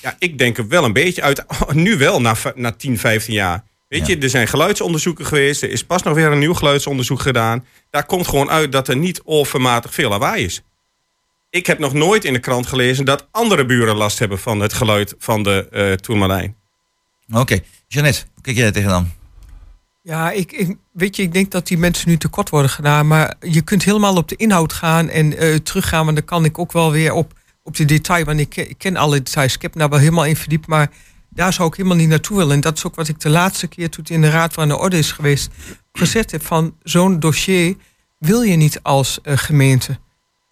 Ja, 0.02 0.16
ik 0.18 0.38
denk 0.38 0.58
er 0.58 0.68
wel 0.68 0.84
een 0.84 0.92
beetje 0.92 1.22
uit. 1.22 1.44
nu 1.72 1.96
wel, 1.96 2.20
na, 2.20 2.34
na 2.54 2.70
10, 2.72 2.98
15 2.98 3.34
jaar. 3.34 3.64
Weet 3.88 4.06
Ja. 4.06 4.14
je, 4.14 4.20
er 4.20 4.30
zijn 4.30 4.48
geluidsonderzoeken 4.48 5.26
geweest. 5.26 5.62
Er 5.62 5.70
is 5.70 5.84
pas 5.84 6.02
nog 6.02 6.14
weer 6.14 6.32
een 6.32 6.38
nieuw 6.38 6.54
geluidsonderzoek 6.54 7.20
gedaan. 7.20 7.64
Daar 7.90 8.06
komt 8.06 8.28
gewoon 8.28 8.50
uit 8.50 8.72
dat 8.72 8.88
er 8.88 8.96
niet 8.96 9.20
overmatig 9.24 9.94
veel 9.94 10.08
lawaai 10.08 10.44
is. 10.44 10.62
Ik 11.50 11.66
heb 11.66 11.78
nog 11.78 11.92
nooit 11.92 12.24
in 12.24 12.32
de 12.32 12.38
krant 12.38 12.66
gelezen 12.66 13.04
dat 13.04 13.26
andere 13.30 13.66
buren 13.66 13.96
last 13.96 14.18
hebben 14.18 14.38
van 14.38 14.60
het 14.60 14.72
geluid 14.72 15.14
van 15.18 15.42
de 15.42 15.68
eh 15.70 15.92
Tourmalijn. 15.92 16.56
Oké. 17.32 17.58
Jeannette, 17.86 18.20
hoe 18.34 18.42
kijk 18.42 18.56
jij 18.56 18.66
er 18.66 18.72
tegenaan? 18.72 19.12
Ja, 20.02 20.30
ik, 20.30 20.52
ik, 20.52 20.76
weet 20.92 21.16
je, 21.16 21.22
ik 21.22 21.32
denk 21.32 21.50
dat 21.50 21.66
die 21.66 21.78
mensen 21.78 22.08
nu 22.08 22.16
tekort 22.16 22.48
worden 22.50 22.70
gedaan. 22.70 23.06
Maar 23.06 23.34
je 23.40 23.60
kunt 23.62 23.84
helemaal 23.84 24.16
op 24.16 24.28
de 24.28 24.36
inhoud 24.36 24.72
gaan 24.72 25.08
en 25.08 25.36
eh, 25.38 25.54
teruggaan. 25.54 26.04
Want 26.04 26.16
dan 26.16 26.24
kan 26.26 26.44
ik 26.44 26.58
ook 26.58 26.72
wel 26.72 26.90
weer 26.92 27.12
op, 27.12 27.32
op 27.62 27.76
de 27.76 27.84
detail. 27.84 28.24
Want 28.24 28.40
ik, 28.40 28.48
ken- 28.48 28.70
ik 28.70 28.78
ken 28.78 28.96
alle 28.96 29.16
details. 29.22 29.54
Ik 29.54 29.62
heb 29.62 29.72
daar 29.72 29.88
wel 29.88 29.98
helemaal 29.98 30.24
in 30.24 30.36
verdiept. 30.36 30.66
Maar 30.66 30.90
daar 31.38 31.52
zou 31.52 31.68
ik 31.68 31.74
helemaal 31.74 31.96
niet 31.96 32.08
naartoe 32.08 32.36
willen. 32.36 32.54
En 32.54 32.60
dat 32.60 32.76
is 32.76 32.84
ook 32.84 32.94
wat 32.94 33.08
ik 33.08 33.20
de 33.20 33.28
laatste 33.28 33.66
keer 33.66 33.90
toen 33.90 34.02
het 34.02 34.12
in 34.12 34.20
de 34.20 34.30
Raad 34.30 34.52
van 34.52 34.68
de 34.68 34.78
Orde 34.78 34.98
is 34.98 35.12
geweest... 35.12 35.50
gezet 35.92 36.30
heb 36.30 36.44
van 36.44 36.76
zo'n 36.82 37.20
dossier 37.20 37.76
wil 38.18 38.42
je 38.42 38.56
niet 38.56 38.82
als 38.82 39.20
eh, 39.22 39.36
gemeente. 39.36 39.98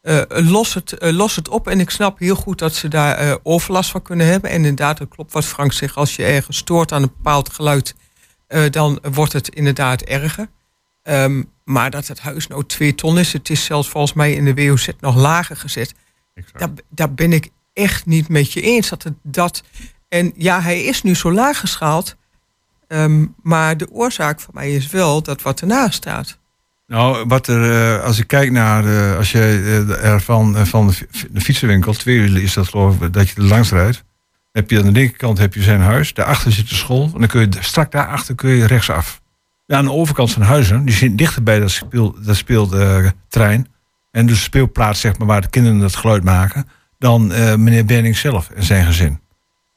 Eh, 0.03 0.23
los, 0.29 0.75
het, 0.75 0.93
eh, 0.93 1.13
los 1.13 1.37
het 1.37 1.49
op. 1.49 1.69
En 1.69 1.81
ik 1.81 1.91
snap 1.91 2.19
heel 2.19 2.35
goed 2.35 2.59
dat 2.59 2.75
ze 2.75 2.89
daar 2.89 3.17
eh, 3.17 3.35
overlast 3.43 3.91
van 3.91 4.03
kunnen 4.03 4.27
hebben. 4.27 4.51
En 4.51 4.57
inderdaad, 4.57 4.99
dat 4.99 5.09
klopt 5.09 5.33
wat 5.33 5.45
Frank 5.45 5.73
zegt. 5.73 5.97
Als 5.97 6.17
je 6.17 6.25
ergens 6.25 6.57
stoort 6.57 6.93
aan 6.93 7.03
een 7.03 7.13
bepaald 7.17 7.53
geluid 7.53 7.95
eh, 8.47 8.71
dan 8.71 8.99
wordt 9.13 9.33
het 9.33 9.49
inderdaad 9.49 10.03
erger. 10.03 10.49
Ehm, 11.03 11.43
maar 11.65 11.91
dat 11.91 12.07
het 12.07 12.21
huis 12.21 12.47
nou 12.47 12.65
twee 12.65 12.95
ton 12.95 13.19
is, 13.19 13.33
het 13.33 13.51
is 13.51 13.65
zelfs 13.65 13.89
volgens 13.89 14.13
mij 14.13 14.33
in 14.33 14.45
de 14.45 14.55
WOZ 14.55 14.89
nog 15.01 15.17
lager 15.17 15.57
gezet. 15.57 15.95
Daar, 16.53 16.71
daar 16.89 17.15
ben 17.15 17.33
ik 17.33 17.51
echt 17.73 18.07
niet 18.07 18.29
met 18.29 18.53
je 18.53 18.61
eens. 18.61 18.89
Dat 18.89 19.03
het 19.03 19.15
dat, 19.23 19.63
en 20.09 20.33
ja, 20.37 20.61
hij 20.61 20.83
is 20.85 21.03
nu 21.03 21.15
zo 21.15 21.33
laag 21.33 21.59
geschaald. 21.61 22.17
ehm, 22.89 23.25
maar 23.43 23.77
de 23.77 23.91
oorzaak 23.91 24.41
voor 24.41 24.55
mij 24.55 24.75
is 24.75 24.91
wel 24.91 25.23
dat 25.23 25.43
wat 25.43 25.61
ernaast 25.61 25.95
staat. 25.95 26.39
Nou, 26.87 27.25
wat 27.29 27.47
er, 27.47 27.95
eh, 27.97 28.05
als 28.05 28.19
ik 28.19 28.27
kijk 28.27 28.51
naar, 28.51 29.17
als 29.17 29.33
je 29.33 29.39
eh, 29.39 30.05
er 30.13 30.21
van, 30.21 30.57
eh, 30.57 30.65
van 30.65 30.87
de 30.87 30.93
fi- 30.93 31.07
de 31.31 31.41
fietsenwinkel, 31.41 31.93
twee 31.93 32.43
is 32.43 32.55
dat 32.55 32.69
geloof 32.69 33.01
ik, 33.01 33.13
dat 33.13 33.29
je 33.29 33.35
er 33.37 33.43
langs 33.43 33.71
rijdt. 33.71 34.05
Heb 34.53 34.71
je 34.71 34.79
aan 34.79 34.85
de 34.85 34.93
linkerkant 34.93 35.39
heb 35.39 35.55
je 35.55 35.63
zijn 35.63 35.81
huis, 35.81 36.15
daarachter 36.15 36.53
zit 36.53 36.69
de 36.69 36.75
school. 36.75 37.11
En 37.15 37.19
dan 37.21 37.29
kun 37.29 37.41
je 37.41 37.49
strak 37.61 37.91
daarachter 37.93 38.35
kun 38.35 38.51
je 38.51 38.67
rechtsaf. 38.67 39.21
Ja, 39.67 39.77
aan 39.77 39.85
de 39.85 39.93
overkant 39.93 40.31
zijn 40.31 40.45
huizen, 40.45 40.85
die 40.85 40.95
zitten 40.95 41.17
dichter 41.17 41.43
bij 41.43 41.61
dat, 41.61 41.71
speel, 41.71 42.17
dat 42.23 42.37
speeltrein. 42.37 43.67
en 44.11 44.27
de 44.27 44.35
speelplaats 44.37 45.01
zeg 45.01 45.19
maar, 45.19 45.27
waar 45.27 45.41
de 45.41 45.49
kinderen 45.51 45.81
het 45.81 45.97
geluid 45.97 46.25
maken. 46.25 46.69
Dan 46.99 47.27
meneer 47.63 47.85
Berning 47.85 48.17
zelf 48.17 48.51
en 48.51 48.63
zijn 48.63 48.85
gezin. 48.87 49.21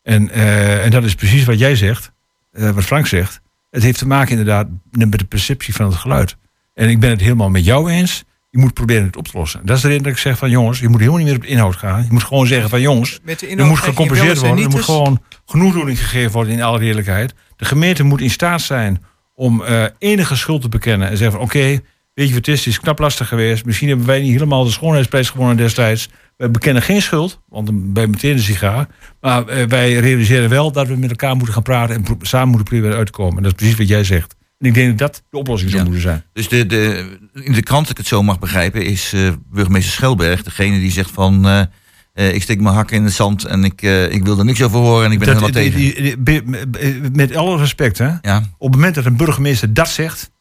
En, 0.04 0.30
eh, 0.30 0.86
en 0.86 0.92
dat 0.92 1.04
is 1.04 1.16
precies 1.16 1.46
wat 1.46 1.60
jij 1.60 1.76
zegt, 1.76 2.12
eh, 2.52 2.70
wat 2.70 2.84
Frank 2.84 3.08
zegt. 3.08 3.42
Het 3.70 3.84
heeft 3.84 3.98
te 3.98 4.08
maken 4.08 4.32
inderdaad 4.32 4.68
met 4.92 5.20
de 5.20 5.26
perceptie 5.26 5.76
van 5.76 5.86
het 5.86 5.96
geluid. 5.96 6.38
En 6.74 6.90
ik 6.90 7.00
ben 7.00 7.10
het 7.10 7.22
helemaal 7.22 7.50
met 7.50 7.66
jou 7.66 7.92
eens. 7.92 8.24
Je 8.50 8.58
moet 8.58 8.74
proberen 8.74 9.06
het 9.06 9.16
op 9.16 9.28
te 9.28 9.38
lossen. 9.38 9.66
Dat 9.66 9.76
is 9.76 9.82
de 9.82 9.88
reden 9.88 10.04
dat 10.04 10.12
ik 10.12 10.18
zeg 10.18 10.38
van 10.38 10.50
jongens, 10.50 10.80
je 10.80 10.88
moet 10.88 11.00
helemaal 11.00 11.20
niet 11.20 11.28
meer 11.28 11.38
op 11.38 11.42
de 11.42 11.48
inhoud 11.48 11.76
gaan. 11.76 12.04
Je 12.04 12.12
moet 12.12 12.24
gewoon 12.24 12.48
zeggen 12.48 12.70
van 12.70 12.82
jongens, 12.82 13.20
er 13.58 13.66
moet 13.66 13.80
gecompenseerd 13.80 14.40
worden. 14.40 14.64
Er 14.64 14.70
moet 14.70 14.84
gewoon 14.84 15.22
genoegdoening 15.46 16.00
gegeven 16.00 16.32
worden 16.32 16.54
in 16.54 16.62
alle 16.62 16.80
eerlijkheid. 16.80 17.34
De 17.56 17.66
gemeente 17.66 18.04
moet 18.04 18.22
in 18.22 18.30
staat 18.30 18.62
zijn 18.62 19.04
om 19.36 19.64
eh, 19.64 19.86
enige 19.98 20.36
schuld 20.36 20.62
te 20.62 20.70
bekennen. 20.70 21.10
En 21.10 21.18
zeggen 21.18 21.38
van 21.38 21.46
oké, 21.46 21.80
weet 22.14 22.28
je 22.28 22.34
wat 22.34 22.46
het 22.46 22.48
is, 22.48 22.60
het 22.60 22.68
is 22.68 22.80
knap 22.80 23.00
lastig 23.00 23.28
geweest. 23.28 23.66
Misschien 23.66 23.88
hebben 23.88 24.06
wij 24.06 24.22
niet 24.22 24.34
helemaal 24.34 24.64
de 24.64 24.72
schoonheidsprijs 24.72 25.30
gewonnen 25.30 25.58
destijds. 25.58 26.10
We 26.40 26.50
bekennen 26.50 26.82
geen 26.84 27.02
schuld, 27.02 27.42
want 27.50 27.66
dan 27.66 27.94
ben 27.94 28.04
je 28.04 28.10
meteen 28.10 28.32
een 28.32 28.40
sigaar. 28.40 28.88
Maar 29.22 29.48
eh, 29.48 29.68
wij 29.68 29.94
realiseren 29.94 30.50
wel 30.50 30.72
dat 30.72 30.88
we 30.88 30.96
met 30.96 31.10
elkaar 31.10 31.36
moeten 31.36 31.54
gaan 31.54 31.64
praten 31.64 31.96
en 31.96 32.04
samen 32.22 32.48
moeten 32.48 32.68
proberen 32.68 32.98
uit 32.98 33.06
te 33.06 33.12
komen. 33.12 33.38
En 33.38 33.44
dat 33.44 33.52
is 33.52 33.58
precies 33.58 33.78
wat 33.78 33.88
jij 33.88 34.04
zegt. 34.04 34.36
En 34.60 34.68
ik 34.68 34.74
denk 34.74 34.90
dat 34.90 34.98
dat 34.98 35.24
de 35.30 35.38
oplossing 35.38 35.72
zou 35.72 35.84
Ja. 35.84 35.90
moeten 35.90 36.10
zijn. 36.10 36.24
Dus 36.34 36.48
de, 36.50 36.66
de, 36.66 37.10
in 37.34 37.54
de 37.54 37.64
krant, 37.64 37.82
als 37.82 37.92
ik 37.92 37.98
het 37.98 38.08
zo 38.08 38.24
mag 38.24 38.40
begrijpen, 38.40 38.86
is 38.86 39.14
eh, 39.14 39.32
burgemeester 39.52 39.92
Schelberg 39.94 40.44
degene 40.44 40.80
die 40.80 40.92
zegt 40.92 41.12
van... 41.12 41.48
eh, 41.48 42.34
ik 42.34 42.42
steek 42.42 42.62
mijn 42.62 42.76
hakken 42.76 42.98
in 42.98 43.04
het 43.04 43.14
zand 43.14 43.46
en 43.46 43.64
ik, 43.64 43.82
ik 44.10 44.24
wil 44.24 44.40
er 44.40 44.46
niks 44.46 44.62
over 44.64 44.80
horen 44.80 45.06
en 45.06 45.12
ik 45.12 45.20
ben 45.20 45.28
Dat- 45.28 45.36
helemaal 45.42 45.62
tegen. 45.64 45.80
die- 45.80 46.02
die- 46.24 46.44
die- 46.72 47.12
met 47.12 47.36
alle 47.36 47.58
respect, 47.58 47.98
hè. 47.98 48.10
ja. 48.22 48.38
Op 48.58 48.68
het 48.68 48.76
moment 48.76 48.96
dat 48.96 49.06
een 49.06 49.18
burgemeester 49.18 49.74
dat 49.74 49.90
zegt, 49.90 50.32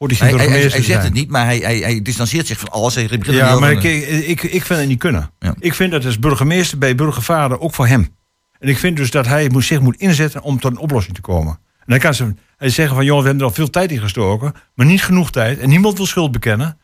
wordt 0.00 0.18
hij 0.18 0.28
Hij, 0.28 0.38
geen 0.38 0.48
hij, 0.48 0.48
hij, 0.48 0.60
burgemeester 0.60 0.80
hij 0.80 0.94
zegt 0.94 1.02
het 1.02 1.12
niet, 1.12 1.30
maar 1.30 1.44
hij, 1.44 1.58
hij, 1.58 1.78
hij 1.78 2.02
distancieert 2.02 2.46
zich 2.46 2.58
van 2.58 2.68
alles. 2.68 2.94
Hij 2.94 3.02
begint 3.04 3.26
niet 3.26 3.36
Ja, 3.36 3.58
maar 3.58 3.72
ik, 3.72 3.82
ik, 3.82 4.42
ik 4.42 4.64
vind 4.64 4.78
het 4.78 4.88
niet 4.88 4.98
kunnen. 4.98 5.30
Ja. 5.38 5.54
Ik 5.58 5.74
vind 5.74 5.90
dat 5.90 6.04
als 6.04 6.18
burgemeester 6.18 6.78
bij 6.78 6.94
burgervader 6.94 7.60
ook 7.60 7.74
voor 7.74 7.86
hem. 7.86 8.08
En 8.58 8.68
ik 8.68 8.78
vind 8.78 8.96
dus 8.96 9.10
dat 9.10 9.26
hij 9.26 9.48
moet, 9.48 9.64
zich 9.64 9.80
moet 9.80 9.96
inzetten 9.96 10.42
om 10.42 10.60
tot 10.60 10.70
een 10.70 10.78
oplossing 10.78 11.14
te 11.14 11.20
komen. 11.20 11.58
En 11.78 11.86
dan 11.86 11.98
kan 11.98 12.14
ze 12.14 12.34
hij 12.56 12.68
zeggen 12.68 12.96
van, 12.96 13.04
jongens, 13.04 13.22
we 13.22 13.28
hebben 13.28 13.46
er 13.46 13.50
al 13.50 13.56
veel 13.56 13.70
tijd 13.70 13.90
in 13.90 14.00
gestoken, 14.00 14.52
maar 14.74 14.86
niet 14.86 15.02
genoeg 15.02 15.30
tijd. 15.30 15.58
En 15.58 15.68
niemand 15.68 15.96
wil 15.96 16.06
schuld 16.06 16.32
bekennen. 16.32 16.78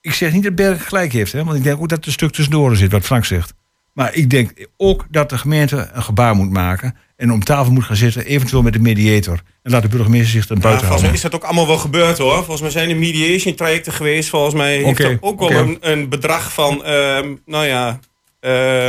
Ik 0.00 0.12
zeg 0.12 0.32
niet 0.32 0.42
dat 0.42 0.54
Berg 0.54 0.88
gelijk 0.88 1.12
heeft, 1.12 1.32
hè, 1.32 1.44
want 1.44 1.56
ik 1.56 1.62
denk 1.62 1.80
ook 1.80 1.88
dat 1.88 1.98
er 1.98 2.06
een 2.06 2.12
stuk 2.12 2.32
tussendoor 2.32 2.76
zit, 2.76 2.92
wat 2.92 3.04
Frank 3.04 3.24
zegt. 3.24 3.54
Maar 3.92 4.14
ik 4.14 4.30
denk 4.30 4.66
ook 4.76 5.06
dat 5.10 5.30
de 5.30 5.38
gemeente 5.38 5.90
een 5.92 6.02
gebaar 6.02 6.34
moet 6.34 6.50
maken 6.50 6.96
en 7.16 7.32
om 7.32 7.44
tafel 7.44 7.72
moet 7.72 7.84
gaan 7.84 7.96
zitten, 7.96 8.24
eventueel 8.26 8.62
met 8.62 8.72
de 8.72 8.78
mediator. 8.78 9.40
En 9.62 9.70
laat 9.70 9.82
de 9.82 9.88
burgemeester 9.88 10.30
zich 10.30 10.46
dan 10.46 10.56
Ja, 10.56 10.62
buiten 10.62 10.86
volgens 10.86 11.08
mij 11.10 11.10
houden. 11.10 11.14
is 11.14 11.20
dat 11.20 11.34
ook 11.34 11.44
allemaal 11.44 11.66
wel 11.66 11.78
gebeurd 11.78 12.18
hoor. 12.18 12.34
Volgens 12.36 12.60
mij 12.60 12.70
zijn 12.70 12.90
er 12.90 12.96
mediation 12.96 13.54
trajecten 13.54 13.92
geweest. 13.92 14.28
Volgens 14.28 14.54
mij 14.54 14.76
heeft 14.76 14.98
er 15.00 15.18
ook 15.20 15.38
wel 15.38 15.48
oké. 15.48 15.58
een, 15.58 15.78
een 15.80 16.08
bedrag 16.08 16.52
van, 16.52 16.84
ehm, 16.84 17.34
nou 17.46 17.66
ja, 17.66 17.98
eh, 18.40 18.88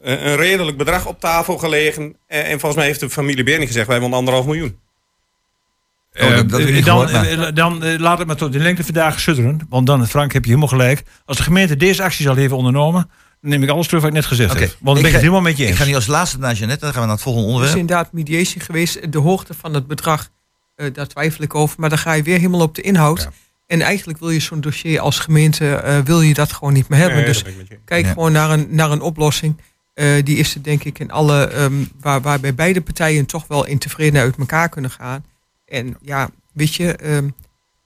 een 0.00 0.36
redelijk 0.36 0.76
bedrag 0.76 1.06
op 1.06 1.20
tafel 1.20 1.58
gelegen. 1.58 2.02
En, 2.26 2.44
en 2.44 2.50
volgens 2.50 2.74
mij 2.74 2.84
heeft 2.86 3.00
de 3.00 3.10
familie 3.10 3.44
Bering 3.44 3.66
gezegd, 3.66 3.86
wij 3.86 4.00
willen 4.00 4.14
anderhalf 4.16 4.46
miljoen. 4.46 4.78
Oh, 6.20 6.28
dat- 6.36 6.48
dat 6.50 6.64
niet 6.70 6.84
dan, 6.84 7.08
eh, 7.10 7.48
dan 7.54 7.82
eh, 7.84 7.98
laat 7.98 8.18
het 8.18 8.26
maar 8.26 8.36
tot 8.36 8.52
de 8.52 8.58
lengte 8.58 8.84
vandaag 8.84 9.20
sudderen. 9.20 9.60
Want 9.68 9.86
dan, 9.86 10.06
Frank, 10.06 10.32
heb 10.32 10.42
je 10.42 10.48
helemaal 10.48 10.68
gelijk. 10.70 11.02
Als 11.24 11.36
de 11.36 11.42
gemeente 11.42 11.76
deze 11.76 12.02
acties 12.02 12.28
al 12.28 12.34
heeft 12.34 12.52
ondernomen, 12.52 13.10
neem 13.44 13.62
ik 13.62 13.68
alles 13.68 13.86
terug 13.86 14.00
wat 14.02 14.10
ik 14.10 14.16
net 14.16 14.26
gezegd 14.26 14.50
Oké. 14.50 14.60
heb. 14.60 14.68
Want 14.68 14.82
dan 14.84 14.94
ben 14.94 15.04
ik 15.04 15.06
ga- 15.08 15.12
het 15.12 15.20
helemaal 15.20 15.40
met 15.42 15.56
je 15.56 15.62
Ik 15.62 15.68
eens. 15.68 15.78
ga 15.78 15.84
nu 15.84 15.94
als 15.94 16.06
laatste 16.06 16.38
naar 16.38 16.54
Jeannette, 16.54 16.84
dan 16.84 16.92
gaan 16.92 17.00
we 17.02 17.06
naar 17.06 17.14
het 17.16 17.24
volgende 17.24 17.46
Er 17.48 17.54
is 17.54 17.60
onderwerp. 17.60 17.90
inderdaad 17.90 18.12
mediation 18.12 18.62
geweest. 18.62 19.12
De 19.12 19.18
hoogte 19.18 19.54
van 19.54 19.74
het 19.74 19.86
bedrag, 19.86 20.28
eh, 20.76 20.86
daar 20.92 21.06
twijfel 21.06 21.44
ik 21.44 21.54
over. 21.54 21.80
Maar 21.80 21.88
dan 21.88 21.98
ga 21.98 22.12
je 22.12 22.22
weer 22.22 22.36
helemaal 22.36 22.60
op 22.60 22.74
de 22.74 22.82
inhoud. 22.82 23.20
Ja. 23.20 23.30
En 23.66 23.80
eigenlijk 23.80 24.18
wil 24.18 24.30
je 24.30 24.40
zo'n 24.40 24.60
dossier 24.60 25.00
als 25.00 25.18
gemeente, 25.18 25.74
eh, 25.74 25.98
wil 25.98 26.20
je 26.20 26.34
dat 26.34 26.52
gewoon 26.52 26.72
niet 26.72 26.88
meer 26.88 26.98
hebben. 26.98 27.16
Nee, 27.16 27.26
dus 27.26 27.42
ik 27.42 27.78
kijk 27.84 28.04
Ja. 28.04 28.12
gewoon 28.12 28.32
naar 28.32 28.50
een, 28.50 28.66
naar 28.70 28.90
een 28.90 29.00
oplossing. 29.00 29.60
Eh, 29.94 30.06
die 30.24 30.36
is 30.36 30.54
er 30.54 30.62
denk 30.62 30.84
ik 30.84 30.98
in 30.98 31.10
alle, 31.10 31.44
ehm, 31.46 31.72
waar, 32.00 32.20
waarbij 32.20 32.54
beide 32.54 32.80
partijen 32.80 33.26
toch 33.26 33.46
wel 33.46 33.64
in 33.66 33.78
tevredenheid 33.78 34.24
uit 34.30 34.38
elkaar 34.38 34.68
kunnen 34.68 34.90
gaan. 34.90 35.24
En 35.66 35.96
ja, 36.00 36.30
weet 36.52 36.74
je, 36.74 36.92
ehm, 36.96 37.28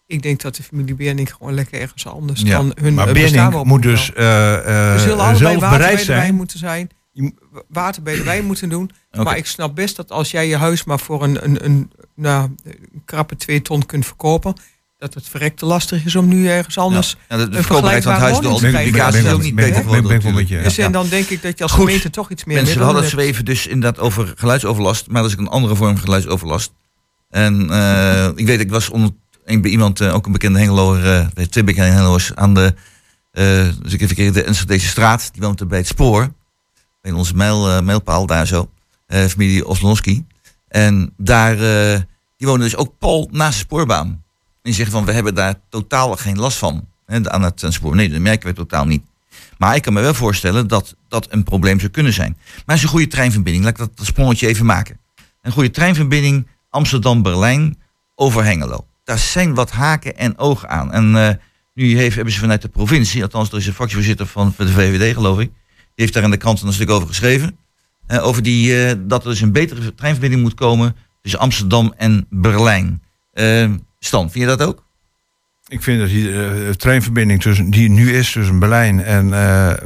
ik 0.09 0.23
denk 0.23 0.41
dat 0.41 0.57
de 0.57 0.63
familie 0.63 0.95
Bernink 0.95 1.29
gewoon 1.31 1.55
lekker 1.55 1.81
ergens 1.81 2.07
anders 2.07 2.41
Ja. 2.41 2.57
dan 2.57 2.73
hun 2.81 2.95
Maar 2.95 3.07
eh, 3.09 3.13
bestaan 3.13 3.67
moet 3.67 3.83
dus 3.83 4.13
eh, 4.13 4.55
eh, 4.55 4.93
Er 4.93 4.99
zullen 5.01 5.19
allebei 5.19 5.37
zelf 5.39 5.61
bereid 5.71 5.79
bij 5.81 5.89
de 5.89 6.07
wijn 6.07 6.21
zijn. 6.23 6.35
moeten 6.35 6.59
zijn. 6.59 6.89
Je- 7.13 7.33
Water 7.69 8.03
bij 8.03 8.15
de 8.17 8.23
wijn 8.23 8.45
moeten 8.45 8.69
doen. 8.69 8.91
Maar 9.23 9.37
ik 9.37 9.47
snap 9.47 9.75
best 9.75 9.97
dat 9.97 10.11
als 10.11 10.31
jij 10.31 10.49
je 10.49 10.57
huis 10.57 10.85
maar 10.85 10.99
voor 10.99 11.23
een, 11.23 11.45
een, 11.45 11.65
een, 11.65 11.91
nou, 12.15 12.51
een 12.65 13.03
krappe 13.05 13.37
twee 13.37 13.63
ton 13.63 13.87
kunt 13.87 14.07
verkopen, 14.07 14.55
dat 14.99 15.15
het 15.15 15.29
verrekte 15.29 15.67
lastig 15.67 16.05
is 16.05 16.17
om 16.17 16.29
nu 16.29 16.49
ergens 16.49 16.79
anders. 16.79 17.17
Ja, 17.29 17.37
de, 17.37 17.49
de 17.49 17.57
een 17.57 17.63
verkoopbaarheid 17.63 18.03
van 18.05 18.13
het 18.13 18.23
huis, 18.23 18.37
de 18.37 18.43
vergelijkbare 18.43 18.83
identificatie 18.89 19.27
is 19.29 19.33
ook 19.35 19.43
niet 19.43 19.55
beter 19.55 19.75
geworden. 19.83 20.07
ben 20.07 20.17
ik 20.17 20.23
wel 20.23 20.33
met 20.33 20.49
je. 20.49 20.55
natuurlijk. 20.55 20.77
Dus 20.77 20.85
en 20.87 20.93
dan 20.93 21.09
denk 21.09 21.29
ik 21.29 21.43
dat 21.43 21.57
je 21.59 21.63
als 21.65 21.73
Goed. 21.73 21.85
gemeente 21.85 22.11
toch 22.11 22.31
iets 22.31 22.45
meer 22.45 22.57
Mensen, 22.57 22.77
hadden 22.83 23.03
het 23.03 23.05
middelen 23.05 23.27
zo 23.27 23.33
even 23.33 23.45
dus 23.45 23.67
inderdaad 23.67 23.99
over 24.05 24.33
geluidsoverlast, 24.37 25.09
maar 25.09 25.23
dat 25.23 25.31
is 25.31 25.37
ook 25.39 25.45
een 25.47 25.53
andere 25.53 25.75
vorm 25.75 25.93
van 25.95 26.03
geluidsoverlast. 26.05 26.73
En 27.31 27.71
eh, 27.71 28.29
ik 28.35 28.47
weet, 28.47 28.61
ik 28.61 28.71
was 28.71 28.89
onder, 28.89 29.11
een, 29.49 29.61
bij 29.61 29.71
iemand, 29.71 30.01
eh, 30.01 30.15
ook 30.15 30.27
een 30.27 30.33
bekende 30.33 30.59
Hengeloer, 30.59 31.15
eh, 31.15 31.27
twee 31.47 31.65
bekende 31.65 31.91
Hengeloers, 31.91 32.35
aan 32.35 32.55
de, 32.55 32.75
dus 33.83 33.93
ik 33.93 33.99
kijken, 33.99 34.67
de 34.67 34.79
straat, 34.79 35.29
die 35.33 35.43
woont 35.43 35.61
er 35.61 35.67
bij 35.67 35.79
het 35.79 35.87
spoor, 35.87 36.33
bij 37.03 37.13
onze 37.13 37.35
mijl, 37.35 37.83
mijlpaal 37.83 38.27
daar 38.27 38.47
zo, 38.47 38.71
familie 39.09 39.67
Oslonowski. 39.67 40.27
En 40.69 41.13
daar, 41.17 41.57
die 42.37 42.47
wonen 42.47 42.61
dus 42.61 42.77
ook 42.77 42.99
pal 42.99 43.29
naast 43.33 43.53
de 43.53 43.65
spoorbaan. 43.65 44.07
En 44.07 44.21
die 44.63 44.75
zeggen 44.75 44.95
van, 44.95 45.05
we 45.05 45.13
hebben 45.13 45.35
daar 45.35 45.55
totaal 45.69 46.17
geen 46.17 46.39
last 46.39 46.59
van, 46.59 46.87
hè, 47.07 47.31
aan 47.31 47.43
het 47.43 47.65
spoor. 47.69 47.95
Nee, 47.95 48.09
dat 48.09 48.21
merken 48.21 48.49
we 48.49 48.55
totaal 48.55 48.87
niet. 48.87 49.03
Maar 49.59 49.77
ik 49.77 49.83
kan 49.83 49.93
me 49.93 50.01
wel 50.01 50.15
voorstellen 50.15 50.67
dat 50.67 50.95
dat 51.09 51.27
een 51.31 51.43
probleem 51.43 51.81
zou 51.81 51.91
kunnen 51.91 52.13
zijn. 52.13 52.37
Maar 52.39 52.63
het 52.65 52.77
is 52.77 52.83
een 52.83 52.89
goede 52.89 53.07
treinverbinding. 53.07 53.65
Laat 53.65 53.73
ik 53.73 53.79
dat, 53.79 53.97
dat 53.97 54.07
sprongetje 54.07 54.47
even 54.47 54.67
maken. 54.67 54.99
Een 55.43 55.53
goede 55.53 55.71
treinverbinding 55.71 56.47
Amsterdam-Berlijn 56.71 57.79
over 58.15 58.45
Hengelo. 58.45 58.88
Daar 59.09 59.19
zijn 59.19 59.55
wat 59.55 59.71
haken 59.71 60.17
en 60.17 60.39
ogen 60.39 60.69
aan. 60.69 60.93
En 60.93 61.17
eh, 61.17 61.35
nu 61.75 61.97
heeft, 61.97 62.15
hebben 62.15 62.33
ze 62.35 62.41
vanuit 62.41 62.63
de 62.63 62.69
provincie, 62.69 63.23
althans 63.23 63.51
er 63.51 63.57
is 63.57 63.67
een 63.67 63.73
fractievoorzitter 63.73 64.27
van 64.27 64.55
de 64.57 64.69
VVD 64.69 65.15
geloof 65.15 65.41
ik, 65.41 65.49
die 65.49 65.89
heeft 65.95 66.13
daar 66.13 66.23
in 66.23 66.31
de 66.31 66.37
krant 66.37 66.63
een 66.63 66.73
stuk 66.73 66.91
over 66.91 67.09
geschreven. 67.09 67.59
eh, 68.07 68.27
over 68.27 68.43
die, 68.43 68.85
eh, 68.85 68.97
dat 68.99 69.25
er 69.25 69.31
dus 69.31 69.41
een 69.41 69.53
betere 69.53 69.95
treinverbinding 69.95 70.43
moet 70.43 70.55
komen 70.55 70.97
tussen 71.23 71.41
Amsterdam 71.41 71.95
en 71.97 72.27
Berlijn. 72.31 73.03
Stan, 73.99 74.31
vind 74.31 74.45
je 74.45 74.57
dat 74.57 74.63
ook? 74.63 74.85
Ik 75.69 75.83
vind 75.83 76.01
dat 76.01 76.09
die 76.09 76.77
treinverbinding 76.77 77.43
tussen, 77.43 77.71
die 77.71 77.91
nu 77.91 78.13
is 78.17 78.33
tussen 78.33 78.59
Berlijn 78.59 79.05
en 79.05 79.31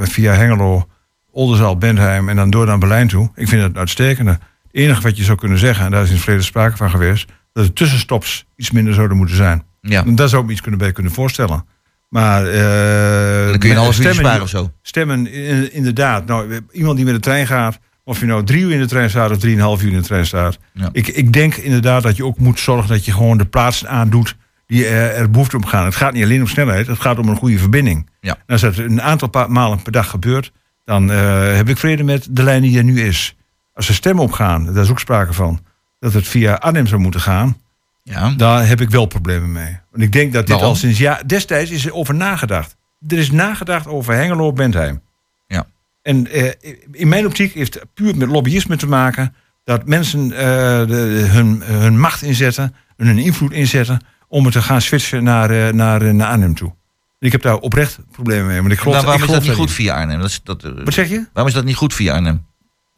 via 0.08 0.32
Hengelo, 0.32 0.88
Oldenzaal, 1.30 1.76
Bentheim 1.76 2.28
en 2.28 2.36
dan 2.36 2.50
door 2.50 2.66
naar 2.66 2.78
Berlijn 2.78 3.08
toe. 3.08 3.30
Ik 3.34 3.48
vind 3.48 3.62
dat 3.62 3.76
uitstekende. 3.76 4.30
Het 4.30 4.40
enige 4.72 5.02
wat 5.02 5.16
je 5.16 5.24
zou 5.24 5.38
kunnen 5.38 5.58
zeggen, 5.58 5.84
en 5.84 5.90
daar 5.90 6.02
is 6.02 6.08
in 6.08 6.14
het 6.14 6.22
verleden 6.22 6.46
sprake 6.46 6.76
van 6.76 6.90
geweest, 6.90 7.30
dat 7.52 7.64
de 7.66 7.72
tussenstops 7.72 8.44
iets 8.56 8.70
minder 8.70 8.94
zouden 8.94 9.16
moeten 9.16 9.36
zijn. 9.36 9.62
Ja. 9.80 10.04
En 10.04 10.14
daar 10.14 10.28
zou 10.28 10.40
ik 10.40 10.46
me 10.46 10.52
iets 10.52 10.60
kunnen 10.62 10.80
bij 10.80 10.92
kunnen 10.92 11.12
voorstellen. 11.12 11.64
Maar 12.08 12.46
eh, 12.46 13.48
Dan 13.50 13.58
kun 13.58 13.68
je 13.70 13.74
uur 13.86 13.92
stemmen, 13.92 14.14
sparen 14.14 14.42
of 14.42 14.48
zo. 14.48 14.70
stemmen 14.82 15.26
in- 15.32 15.72
inderdaad. 15.72 16.26
Nou, 16.26 16.60
iemand 16.72 16.96
die 16.96 17.04
met 17.04 17.14
de 17.14 17.20
trein 17.20 17.46
gaat, 17.46 17.78
of 18.04 18.20
je 18.20 18.26
nou 18.26 18.44
drie 18.44 18.62
uur 18.62 18.70
in 18.72 18.80
de 18.80 18.86
trein 18.86 19.10
staat 19.10 19.30
of 19.30 19.38
drieënhalf 19.38 19.82
uur 19.82 19.92
in 19.92 19.98
de 20.00 20.04
trein 20.06 20.26
staat. 20.26 20.58
Ja. 20.72 20.88
Ik, 20.92 21.08
ik 21.08 21.32
denk 21.32 21.54
inderdaad 21.54 22.02
dat 22.02 22.16
je 22.16 22.24
ook 22.24 22.38
moet 22.38 22.58
zorgen 22.60 22.88
dat 22.88 23.04
je 23.04 23.12
gewoon 23.12 23.38
de 23.38 23.44
plaatsen 23.46 23.88
aandoet 23.88 24.36
die 24.66 24.86
er, 24.86 25.10
er 25.14 25.30
behoefte 25.30 25.56
op 25.56 25.64
gaan. 25.64 25.84
Het 25.84 25.94
gaat 25.96 26.12
niet 26.12 26.24
alleen 26.24 26.40
om 26.40 26.46
snelheid, 26.46 26.86
het 26.86 27.00
gaat 27.00 27.18
om 27.18 27.28
een 27.28 27.36
goede 27.36 27.58
verbinding. 27.58 28.08
Ja. 28.20 28.34
En 28.34 28.42
als 28.46 28.60
dat 28.60 28.76
een 28.76 29.02
aantal 29.02 29.46
malen 29.48 29.82
per 29.82 29.92
dag 29.92 30.10
gebeurt, 30.10 30.52
dan 30.84 31.10
eh, 31.10 31.54
heb 31.56 31.68
ik 31.68 31.78
vrede 31.78 32.02
met 32.02 32.26
de 32.30 32.42
lijn 32.42 32.62
die 32.62 32.78
er 32.78 32.84
nu 32.84 33.00
is. 33.00 33.36
Als 33.74 33.88
er 33.88 33.94
stemmen 33.94 34.24
opgaan, 34.24 34.72
daar 34.72 34.82
is 34.84 34.90
ook 34.90 35.00
sprake 35.00 35.32
van, 35.32 35.60
dat 36.02 36.12
het 36.12 36.28
via 36.28 36.54
Arnhem 36.54 36.86
zou 36.86 37.00
moeten 37.00 37.20
gaan, 37.20 37.56
Ja. 38.02 38.30
daar 38.36 38.66
heb 38.66 38.80
ik 38.80 38.90
wel 38.90 39.06
problemen 39.06 39.52
mee. 39.52 39.78
Want 39.90 40.02
ik 40.02 40.12
denk 40.12 40.32
dat 40.32 40.46
dit 40.46 40.50
Waarom? 40.54 40.68
al 40.68 40.76
sinds 40.76 40.98
ja, 40.98 41.22
destijds 41.26 41.70
is 41.70 41.86
er 41.86 41.94
over 41.94 42.14
nagedacht. 42.14 42.76
Er 43.08 43.18
is 43.18 43.30
nagedacht 43.30 43.86
over 43.86 44.14
Hengelo 44.14 44.52
Bentheim. 44.52 45.02
Ja. 45.46 45.66
En 46.02 46.26
eh, 46.30 46.52
in 46.92 47.08
mijn 47.08 47.26
optiek 47.26 47.54
heeft 47.54 47.74
het 47.74 47.86
puur 47.94 48.16
met 48.16 48.28
lobbyisme 48.28 48.76
te 48.76 48.86
maken 48.86 49.34
dat 49.64 49.86
mensen 49.86 50.32
eh, 50.32 50.38
de, 50.86 51.26
hun, 51.30 51.62
hun 51.64 52.00
macht 52.00 52.22
inzetten, 52.22 52.74
hun 52.96 53.18
invloed 53.18 53.52
inzetten 53.52 54.00
om 54.28 54.44
het 54.44 54.52
te 54.52 54.62
gaan 54.62 54.80
switchen 54.80 55.24
naar, 55.24 55.50
eh, 55.50 55.72
naar, 55.72 56.14
naar 56.14 56.28
Arnhem 56.28 56.54
toe. 56.54 56.74
Ik 57.18 57.32
heb 57.32 57.42
daar 57.42 57.56
oprecht 57.56 57.98
problemen 58.10 58.46
mee. 58.46 58.60
Want 58.60 58.72
ik 58.72 58.78
geloof, 58.78 58.94
Maar 58.94 59.04
waarom 59.04 59.22
ik 59.22 59.28
is 59.28 59.34
dat 59.34 59.44
niet 59.44 59.54
goed 59.56 59.72
via 59.72 59.94
Arnhem? 59.94 60.20
Dat 60.20 60.28
is, 60.28 60.40
dat, 60.44 60.62
Wat 60.62 60.92
zeg 60.94 61.08
je? 61.08 61.26
waarom 61.32 61.46
is 61.52 61.54
dat 61.58 61.64
niet 61.64 61.76
goed 61.76 61.94
via 61.94 62.14
Arnhem? 62.14 62.46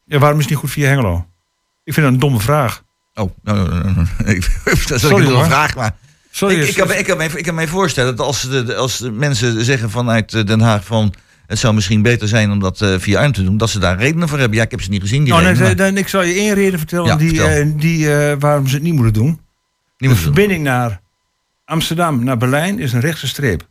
Ja, 0.05 0.19
waarom 0.19 0.39
is 0.39 0.45
het 0.45 0.53
niet 0.53 0.63
goed 0.63 0.71
via 0.71 0.89
Hengelo? 0.89 1.27
Ik 1.85 1.93
vind 1.95 2.07
dat 2.07 2.15
een 2.15 2.21
domme 2.21 2.41
vraag. 2.41 2.84
Oh, 3.15 3.31
nou, 3.43 3.69
nou, 3.69 3.85
nou, 3.95 4.07
dat 4.65 4.91
is 4.91 5.01
Sorry, 5.01 5.27
een 5.27 5.45
vraag, 5.45 5.75
maar 5.77 5.97
Sorry, 6.31 6.61
ik, 6.61 6.69
ik, 6.69 6.75
kan, 6.75 6.87
me- 6.89 6.95
ik, 6.99 7.05
kan 7.05 7.17
me, 7.17 7.25
ik 7.25 7.45
kan 7.45 7.55
me 7.55 7.69
voorstellen 7.69 8.17
dat 8.17 8.27
als, 8.27 8.43
de, 8.43 8.75
als 8.77 8.99
de 8.99 9.11
mensen 9.11 9.65
zeggen 9.65 9.91
vanuit 9.91 10.35
eh, 10.35 10.45
Den 10.45 10.61
Haag 10.61 10.85
van 10.85 11.15
het 11.47 11.59
zou 11.59 11.75
misschien 11.75 12.03
beter 12.03 12.29
zijn 12.29 12.51
om 12.51 12.59
dat 12.59 12.81
eh, 12.81 12.95
via 12.99 13.17
Arnhem 13.17 13.33
te 13.33 13.45
doen, 13.45 13.57
dat 13.57 13.71
ze 13.71 13.79
daar 13.79 13.99
redenen 13.99 14.29
voor 14.29 14.39
hebben. 14.39 14.59
Ja, 14.59 14.65
ik 14.65 14.71
heb 14.71 14.81
ze 14.83 14.91
niet 14.91 15.01
gezien, 15.01 15.25
die 15.25 15.33
Nou, 15.33 15.45
nee, 15.45 15.55
maar 15.55 15.77
dan, 15.77 15.97
ik 15.97 16.09
zal 16.09 16.23
je 16.23 16.35
één 16.35 16.55
reden 16.55 16.79
vertellen 16.79 17.07
Ja, 17.07 17.17
die, 17.17 17.29
vertel. 17.29 17.49
eh, 17.49 17.67
die, 17.77 18.09
waarom 18.39 18.67
ze 18.69 18.75
het 18.75 18.83
niet 18.85 18.95
moeten 18.95 19.13
doen. 19.13 19.27
die 19.27 19.39
De 19.97 20.07
moeten 20.07 20.25
doen. 20.25 20.35
verbinding 20.35 20.63
naar 20.65 21.01
Amsterdam, 21.65 22.25
naar 22.25 22.37
Berlijn 22.37 22.79
is 22.79 22.93
een 22.93 23.01
rechtse 23.01 23.27
streep. 23.27 23.69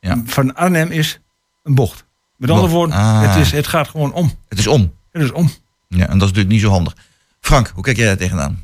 Ja. 0.00 0.22
Van 0.26 0.54
Arnhem 0.54 0.90
is 0.90 1.20
een 1.62 1.74
bocht. 1.74 2.04
Met 2.36 2.48
Bocht. 2.48 2.60
andere 2.60 2.78
woorden, 2.78 2.96
Ah. 2.96 3.20
het, 3.22 3.36
is, 3.46 3.50
het 3.52 3.66
gaat 3.66 3.88
gewoon 3.88 4.12
om. 4.12 4.32
Het 4.48 4.58
is 4.58 4.66
om. 4.66 4.92
Het 5.12 5.22
is 5.22 5.32
om. 5.32 5.50
Ja, 5.88 5.98
en 5.98 6.06
dat 6.06 6.14
is 6.14 6.20
natuurlijk 6.20 6.48
niet 6.48 6.60
zo 6.60 6.70
handig. 6.70 6.94
Frank, 7.40 7.70
hoe 7.74 7.82
kijk 7.84 7.96
jij 7.96 8.06
daar 8.06 8.16
tegenaan? 8.16 8.62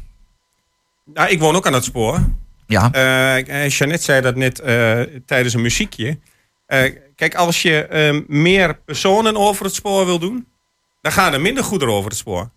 Nou, 1.05 1.29
ik 1.31 1.41
woon 1.41 1.55
ook 1.57 1.67
aan 1.67 1.73
het 1.73 1.85
spoor. 1.85 2.19
Ja. 2.67 2.93
Eh, 2.93 3.69
Jeannette 3.69 4.05
zei 4.05 4.21
dat 4.21 4.37
net 4.37 4.61
eh, 4.61 5.01
tijdens 5.27 5.55
een 5.55 5.63
muziekje. 5.63 6.19
Eh, 6.67 6.93
kijk, 7.17 7.35
als 7.35 7.63
je 7.63 7.87
eh, 7.87 8.21
meer 8.27 8.75
personen 8.85 9.37
over 9.37 9.65
het 9.65 9.75
spoor 9.75 10.07
wil 10.07 10.19
doen, 10.19 10.47
dan 11.01 11.13
gaan 11.13 11.33
er 11.33 11.41
minder 11.41 11.65
goederen 11.65 11.95
over 11.95 12.09
het 12.11 12.19
spoor. 12.19 12.51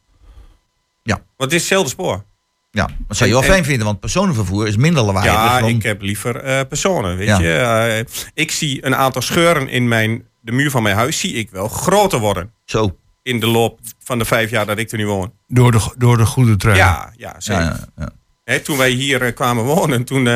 Ja. 1.04 1.14
Want 1.16 1.24
het 1.38 1.54
is 1.54 1.60
hetzelfde 1.60 1.90
spoor. 1.90 2.24
Ja, 2.72 2.90
dat 3.08 3.18
zou 3.18 3.30
je 3.30 3.36
wel 3.36 3.44
En- 3.46 3.52
fijn 3.52 3.64
vinden, 3.66 3.86
want 3.86 4.00
personenvervoer 4.00 4.68
is 4.68 4.78
minder 4.78 5.04
lawaai. 5.04 5.26
ja, 5.26 5.52
Dus 5.52 5.60
dan- 5.60 5.70
ik 5.70 5.84
heb 5.84 6.02
liever 6.02 6.36
eh, 6.36 6.62
personen, 6.70 7.18
weet 7.18 7.28
Ja. 7.28 7.40
je. 7.40 8.06
Ik 8.34 8.52
zie 8.52 8.86
een 8.86 8.96
aantal 8.96 9.22
scheuren 9.22 9.70
in 9.70 9.88
mijn, 9.88 10.24
de 10.42 10.52
muur 10.52 10.72
van 10.72 10.84
mijn 10.84 10.96
huis, 10.96 11.20
zie 11.20 11.34
ik 11.34 11.50
wel 11.50 11.68
groter 11.68 12.20
worden. 12.20 12.52
Zo. 12.66 12.98
In 13.24 13.40
de 13.40 13.48
loop 13.48 13.80
van 14.04 14.18
de 14.20 14.26
vijf 14.26 14.50
jaar 14.50 14.66
dat 14.66 14.78
ik 14.78 14.92
er 14.92 14.98
nu 14.98 15.08
woon. 15.08 15.34
Door 15.48 15.72
de, 15.72 15.94
door 15.98 16.18
de 16.18 16.26
goede 16.26 16.56
trein. 16.56 16.78
Ja, 16.78 17.14
ja, 17.16 17.36
zeker. 17.38 17.64
Ja, 17.64 17.88
ja, 17.98 18.10
Hè, 18.48 18.60
toen 18.60 18.78
wij 18.78 18.90
hier 18.90 19.22
eh, 19.22 19.34
kwamen 19.36 19.64
wonen, 19.64 20.04
toen 20.04 20.28
eh, 20.28 20.34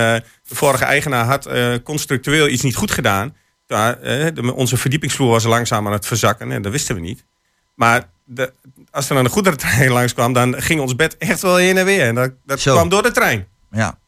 de 0.48 0.56
vorige 0.56 0.84
eigenaar 0.86 1.26
had 1.26 1.46
eh, 1.46 1.74
constructueel 1.84 2.48
iets 2.48 2.62
niet 2.64 2.76
goed 2.76 2.92
gedaan. 2.92 3.36
Daar, 3.66 4.00
de- 4.02 4.54
onze 4.56 4.78
verdiepingsvloer 4.78 5.30
was 5.30 5.44
langzaam 5.44 5.88
aan 5.88 5.94
het 5.94 6.06
verzakken 6.06 6.52
en 6.52 6.62
dat 6.62 6.72
wisten 6.72 6.96
we 6.96 7.02
niet. 7.02 7.26
Maar 7.76 8.10
de, 8.26 8.54
als 8.92 9.10
er 9.10 9.16
dan 9.16 9.26
een 9.26 9.32
goederentrein 9.32 9.92
langskwam, 10.00 10.34
dan 10.34 10.62
ging 10.62 10.80
ons 10.80 10.96
bed 10.96 11.18
echt 11.18 11.42
wel 11.42 11.56
heen 11.56 11.78
en 11.78 11.86
weer. 11.86 12.02
En 12.08 12.16
dat, 12.16 12.32
dat 12.46 12.62
kwam 12.62 12.90
door 12.90 13.04
de 13.04 13.12
trein. 13.12 13.48
ja. 13.72 14.00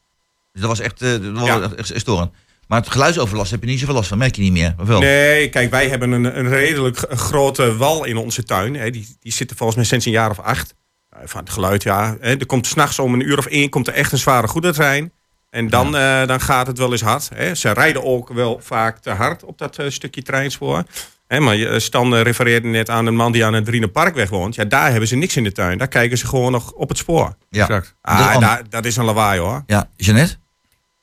Dus 0.52 0.62
dat 0.62 0.70
was 0.70 0.80
echt, 0.80 1.00
dat 1.00 1.22
was 1.22 1.46
Ja. 1.48 1.70
echt, 1.76 1.92
storend. 1.96 2.32
Maar 2.68 2.80
het 2.80 2.90
geluidsoverlast 2.92 3.52
heb 3.52 3.64
je 3.64 3.70
niet 3.70 3.80
zoveel 3.80 3.96
last 3.96 4.08
van, 4.10 4.18
merk 4.18 4.36
je 4.36 4.42
niet 4.42 4.52
meer. 4.52 4.76
Of 4.80 4.88
wel? 4.88 5.00
Nee, 5.00 5.50
kijk, 5.50 5.70
wij 5.72 5.90
hebben 5.90 6.12
een, 6.12 6.38
een 6.38 6.50
redelijk 6.50 6.98
grote 7.10 7.76
wal 7.78 8.04
in 8.04 8.18
onze 8.18 8.44
tuin. 8.44 8.76
Hè. 8.76 8.90
Die, 8.90 9.18
die 9.20 9.32
zit 9.32 9.50
er 9.50 9.56
volgens 9.56 9.78
mij 9.78 9.88
sinds 9.88 10.06
een 10.06 10.12
jaar 10.12 10.30
of 10.30 10.40
acht. 10.40 10.76
Eh, 11.14 11.20
Van 11.26 11.40
het 11.40 11.50
geluid, 11.50 11.84
ja. 11.84 12.16
Hè. 12.20 12.36
Er 12.38 12.46
komt 12.46 12.68
s'nachts 12.68 13.00
om 13.00 13.14
een 13.14 13.28
uur 13.28 13.38
of 13.38 13.46
één 13.46 13.70
komt 13.70 13.88
er 13.88 13.94
echt 13.94 14.12
een 14.12 14.18
zware 14.18 14.48
goederentrein. 14.48 15.12
En 15.50 15.70
dan, 15.70 15.96
eh, 15.96 16.28
dan 16.28 16.42
gaat 16.42 16.68
het 16.68 16.78
wel 16.78 16.92
eens 16.92 17.02
hard. 17.02 17.30
Hè. 17.36 17.56
Ze 17.56 17.72
rijden 17.72 18.04
ook 18.04 18.30
wel 18.34 18.60
vaak 18.64 18.98
te 19.00 19.10
hard 19.10 19.44
op 19.44 19.58
dat 19.58 19.78
eh, 19.78 19.90
stukje 19.90 20.22
treinspoor. 20.22 20.84
Hè, 21.28 21.40
maar 21.40 21.56
je- 21.56 21.80
Stan 21.80 22.16
refereerde 22.16 22.68
net 22.68 22.90
aan 22.90 23.06
een 23.06 23.16
man 23.16 23.32
die 23.32 23.46
aan 23.46 23.54
het 23.54 23.66
Driener 23.66 23.90
Parkweg 23.90 24.30
woont. 24.30 24.56
Ja, 24.56 24.66
daar 24.66 24.90
hebben 24.90 25.08
ze 25.08 25.16
niks 25.16 25.36
in 25.36 25.44
de 25.44 25.52
tuin. 25.52 25.78
Daar 25.78 25.88
kijken 25.88 26.18
ze 26.18 26.28
gewoon 26.28 26.52
nog 26.52 26.72
op 26.72 26.90
het 26.90 26.98
spoor. 26.98 27.36
Ja. 27.50 27.62
Exact. 27.62 27.96
Dat 28.02 28.20
is 28.20 28.26
Ah, 28.48 28.58
dat 28.70 28.86
is 28.86 28.96
een 28.96 29.06
lawaai 29.06 29.40
hoor. 29.40 29.64
Ja, 29.68 29.90
Jeannette? 29.96 30.36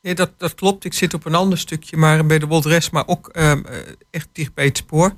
Nee, 0.03 0.15
dat, 0.15 0.31
dat 0.37 0.55
klopt. 0.55 0.85
Ik 0.85 0.95
zit 0.95 1.15
op 1.15 1.25
een 1.27 1.35
ander 1.35 1.59
stukje, 1.59 1.97
maar 1.97 2.27
bij 2.27 2.39
de 2.39 2.47
Woldres, 2.47 2.91
maar 2.91 3.07
ook 3.07 3.29
ehm, 3.29 3.65
eh, 3.65 3.77
echt 4.11 4.29
dicht 4.33 4.55
bij 4.55 4.65
het 4.65 4.77
spoor. 4.77 5.15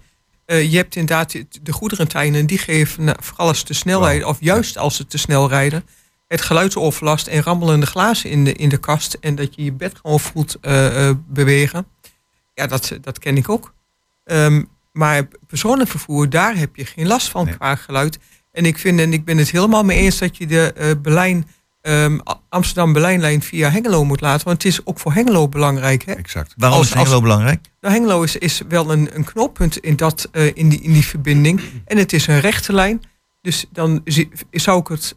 Eh, 0.52 0.70
je 0.70 0.76
hebt 0.76 0.96
inderdaad 0.96 1.32
de- 1.32 1.46
de 1.62 1.72
goederentreinen, 1.72 2.46
die 2.46 2.58
geven, 2.58 3.04
nou, 3.04 3.16
vooral 3.20 3.46
als 3.46 3.58
ze 3.58 3.64
te 3.64 3.74
snel 3.74 4.02
rijden, 4.04 4.28
of 4.28 4.36
juist 4.40 4.78
als 4.78 4.96
ze 4.96 5.06
te 5.06 5.18
snel 5.18 5.48
rijden, 5.48 5.84
het 6.28 6.40
geluidsoverlast 6.40 7.26
en 7.26 7.42
rammelende 7.42 7.86
glazen 7.86 8.30
in 8.30 8.44
de, 8.44 8.52
in 8.52 8.68
de 8.68 8.76
kast. 8.76 9.16
En 9.20 9.34
dat 9.34 9.54
je 9.54 9.64
je 9.64 9.72
bed 9.72 9.98
gewoon 10.02 10.20
voelt 10.20 10.56
eh, 10.60 11.08
eh, 11.08 11.16
bewegen. 11.28 11.86
Ja, 12.54 12.66
dat, 12.66 12.98
dat 13.00 13.18
ken 13.18 13.36
ik 13.36 13.48
ook. 13.48 13.74
Ehm, 14.24 14.62
maar 14.92 15.28
personenvervoer, 15.46 16.30
daar 16.30 16.56
heb 16.56 16.76
je 16.76 16.84
geen 16.84 17.06
last 17.06 17.28
van 17.28 17.44
Nee. 17.44 17.54
qua 17.56 17.74
geluid. 17.76 18.18
En 18.52 18.64
ik 18.64 18.78
vind, 18.78 19.00
en 19.00 19.12
ik 19.12 19.24
ben 19.24 19.38
het 19.38 19.50
helemaal 19.50 19.84
mee 19.84 19.98
eens 19.98 20.18
dat 20.18 20.36
je 20.36 20.46
de 20.46 20.72
eh 20.72 20.90
Berlijn, 21.02 21.48
ehm, 21.82 22.18
Amsterdam-Berlijnlijn 22.48 23.42
via 23.42 23.70
Hengelo 23.70 24.04
moet 24.04 24.20
laten. 24.20 24.46
Want 24.46 24.62
het 24.62 24.72
is 24.72 24.86
ook 24.86 24.98
voor 24.98 25.12
Hengelo 25.12 25.48
belangrijk. 25.48 26.04
Hè? 26.04 26.12
Exact. 26.12 26.54
Waarom 26.56 26.78
Als- 26.78 26.86
is 26.88 26.94
Hengelo 26.94 27.12
als- 27.14 27.22
belangrijk? 27.22 27.66
Nou, 27.80 27.94
Hengelo 27.94 28.22
is, 28.22 28.36
is 28.36 28.62
wel 28.68 28.92
een, 28.92 29.08
een 29.16 29.24
knooppunt 29.24 29.76
in, 29.78 29.96
dat, 29.96 30.28
eh, 30.32 30.46
in, 30.54 30.68
die, 30.68 30.80
in 30.80 30.92
die 30.92 31.06
verbinding. 31.06 31.60
En 31.84 31.96
het 31.98 32.12
is 32.12 32.26
een 32.26 32.40
rechte 32.40 32.72
lijn. 32.72 33.02
Dus 33.40 33.64
dan 33.72 34.00
zie- 34.04 34.30
zou 34.50 34.80
ik 34.80 34.86
het. 34.88 35.16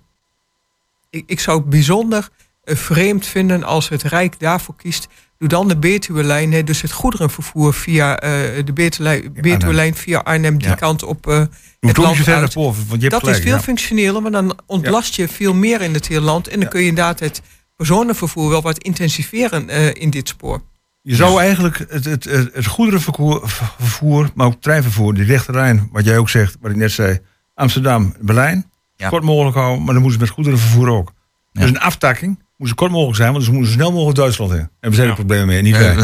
Ik, 1.10 1.24
ik 1.28 1.40
zou 1.40 1.58
het 1.60 1.70
bijzonder 1.70 2.30
eh, 2.64 2.76
vreemd 2.76 3.26
vinden 3.28 3.64
als 3.64 3.90
het 3.90 4.04
Rijk 4.04 4.40
daarvoor 4.40 4.76
kiest. 4.76 5.08
Doe 5.46 5.60
dan 5.60 5.68
de 5.68 5.78
Betuwe-lijn, 5.78 6.52
hè, 6.54 6.64
dus 6.64 6.82
het 6.82 6.92
goederenvervoer 6.92 7.74
via 7.74 8.20
eh, 8.20 8.30
de 8.66 8.74
Betuwe- 8.74 9.30
Betuwe-lijn 9.42 9.96
via 9.96 10.20
Arnhem, 10.20 10.58
die 10.58 10.68
Ja. 10.68 10.76
kant 10.76 11.04
op 11.04 11.28
eh, 11.28 11.44
Je 11.80 11.88
het 11.88 11.98
land 11.98 12.18
verder 12.18 12.50
boven, 12.54 12.86
want 12.88 13.02
je 13.02 13.08
hebt 13.08 13.12
Dat 13.12 13.20
gelijk. 13.20 13.38
is 13.38 13.44
veel 13.44 13.56
ja. 13.56 13.62
functioneler, 13.62 14.22
maar 14.22 14.32
dan 14.32 14.60
ontlast 14.66 15.16
je 15.16 15.28
veel 15.28 15.54
meer 15.54 15.82
in 15.82 15.94
het 15.94 16.08
hele 16.08 16.22
land. 16.22 16.48
En 16.48 16.60
dan 16.60 16.70
kun 16.70 16.80
je 16.82 16.88
inderdaad 16.88 17.20
het 17.20 17.42
personenvervoer 17.76 18.50
wel 18.50 18.62
wat 18.62 18.78
intensiveren 18.78 19.70
eh, 19.70 19.94
in 19.94 20.10
dit 20.10 20.28
spoor. 20.28 20.62
Je 21.02 21.16
zou 21.16 21.40
eigenlijk 21.42 21.78
het, 21.90 22.06
het, 22.06 22.24
het, 22.24 22.50
het 22.54 22.66
goederenvervoer, 22.66 23.42
vervoer, 23.80 24.30
maar 24.34 24.48
ook 24.48 24.62
treinvervoer, 24.62 25.14
die 25.14 25.26
rechte 25.26 25.52
lijn, 25.52 25.90
wat 25.92 26.06
jij 26.06 26.18
ook 26.18 26.30
zegt, 26.30 26.58
wat 26.62 26.72
ik 26.72 26.78
net 26.78 26.92
zei, 26.92 27.20
Amsterdam, 27.54 28.16
Berlijn, 28.22 28.72
Ja. 28.96 29.10
kort 29.10 29.24
mogelijk 29.24 29.56
houden, 29.56 29.84
maar 29.84 29.94
dan 29.94 30.02
moeten 30.04 30.20
ze 30.20 30.26
met 30.26 30.34
goederenvervoer 30.36 30.90
ook. 30.90 31.12
Ja. 31.52 31.62
Dus 31.62 31.70
een 31.70 31.80
aftakking 31.80 32.44
moet 32.58 32.68
zo 32.68 32.74
kort 32.76 32.92
mogelijk 32.92 33.18
zijn, 33.18 33.32
want 33.32 33.44
ze 33.44 33.52
moeten 33.52 33.72
zo 33.72 33.78
snel 33.78 33.92
mogelijk 33.92 34.18
Duitsland 34.18 34.52
in. 34.52 34.70
En 34.80 34.90
we 34.90 34.96
zijn 34.96 35.10
er 35.10 35.14
problemen 35.16 35.48
mee, 35.48 35.62
niet 35.62 35.78
wij. 35.78 35.96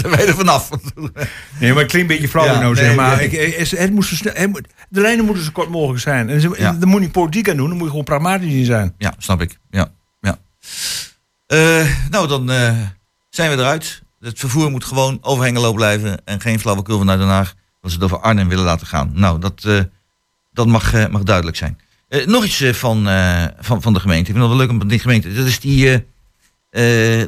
Zijn 0.00 0.10
wij 0.16 0.26
er 0.26 0.34
vanaf? 0.34 0.68
Nee, 1.60 1.72
maar 1.72 1.82
het 1.82 1.90
klinkt 1.90 1.94
een 1.94 2.06
beetje 2.06 2.28
flauw 2.28 2.44
Ja, 2.44 2.60
nou 2.60 2.74
nee, 2.74 2.84
zeg 2.84 2.94
maar. 2.96 3.16
nee. 3.16 3.28
Ik, 3.30 3.54
het, 3.56 3.68
zo 3.68 4.14
snel, 4.14 4.32
het 4.34 4.68
de 4.88 5.00
lijnen 5.00 5.24
moeten 5.24 5.44
zo 5.44 5.50
kort 5.52 5.68
mogelijk 5.68 6.00
zijn. 6.02 6.28
En 6.28 6.40
ze, 6.40 6.54
Ja. 6.58 6.72
daar 6.72 6.88
moet 6.88 6.98
je 6.98 7.04
niet 7.04 7.12
politiek 7.12 7.48
aan 7.50 7.56
doen, 7.56 7.66
dan 7.68 7.74
moet 7.74 7.84
je 7.84 7.90
gewoon 7.90 8.04
pragmatisch 8.04 8.52
in 8.52 8.64
zijn. 8.64 8.94
Ja, 8.98 9.14
snap 9.18 9.40
ik. 9.40 9.58
Ja, 9.70 9.90
ja. 10.20 10.38
Eh, 11.46 11.86
nou, 12.10 12.28
dan 12.28 12.50
eh, 12.50 12.78
zijn 13.30 13.50
we 13.50 13.56
eruit. 13.56 14.02
Het 14.20 14.38
vervoer 14.38 14.70
moet 14.70 14.84
gewoon 14.84 15.18
over 15.20 15.44
Hengelo 15.44 15.72
blijven 15.72 16.24
en 16.24 16.40
geen 16.40 16.60
flauwekul 16.60 16.98
vanuit 16.98 17.18
Den 17.18 17.28
Haag. 17.28 17.54
Dat 17.80 17.90
ze 17.90 17.96
het 17.96 18.04
over 18.04 18.20
Arnhem 18.20 18.48
willen 18.48 18.64
laten 18.64 18.86
gaan. 18.86 19.10
Nou, 19.14 19.38
dat, 19.40 19.64
eh, 19.64 19.80
dat 20.52 20.66
mag, 20.66 21.08
mag 21.10 21.22
duidelijk 21.22 21.56
zijn. 21.56 21.78
Eh, 22.14 22.26
nog 22.26 22.44
iets 22.44 22.60
eh, 22.60 22.72
van, 22.72 23.08
eh, 23.08 23.44
van, 23.58 23.82
van 23.82 23.92
de 23.92 24.00
gemeente. 24.00 24.30
Ik 24.30 24.36
vind 24.36 24.48
het 24.48 24.56
wel 24.56 24.66
leuk 24.66 24.70
om 24.70 24.88
die 24.88 24.98
gemeente. 24.98 25.32
Dat 25.32 25.46
is 25.46 25.60
die, 25.60 26.06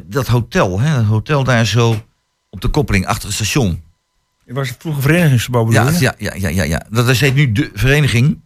dat 0.05 0.27
hotel. 0.27 0.79
Hè? 0.79 0.95
Dat 0.95 1.05
hotel 1.05 1.43
daar 1.43 1.65
zo 1.65 2.05
op 2.49 2.61
de 2.61 2.67
koppeling 2.67 3.05
achter 3.05 3.27
het 3.27 3.35
station. 3.35 3.83
Het 4.45 4.55
was 4.55 4.73
vroeger 4.79 5.01
verenigingsgebouw 5.01 5.63
bedoel 5.63 5.83
Ja, 5.83 5.99
ja, 5.99 6.13
ja, 6.17 6.33
ja, 6.35 6.49
ja, 6.49 6.63
ja. 6.63 6.85
Dat 6.89 7.09
is 7.09 7.19
heet 7.19 7.35
nu 7.35 7.51
de 7.51 7.71
vereniging. 7.73 8.39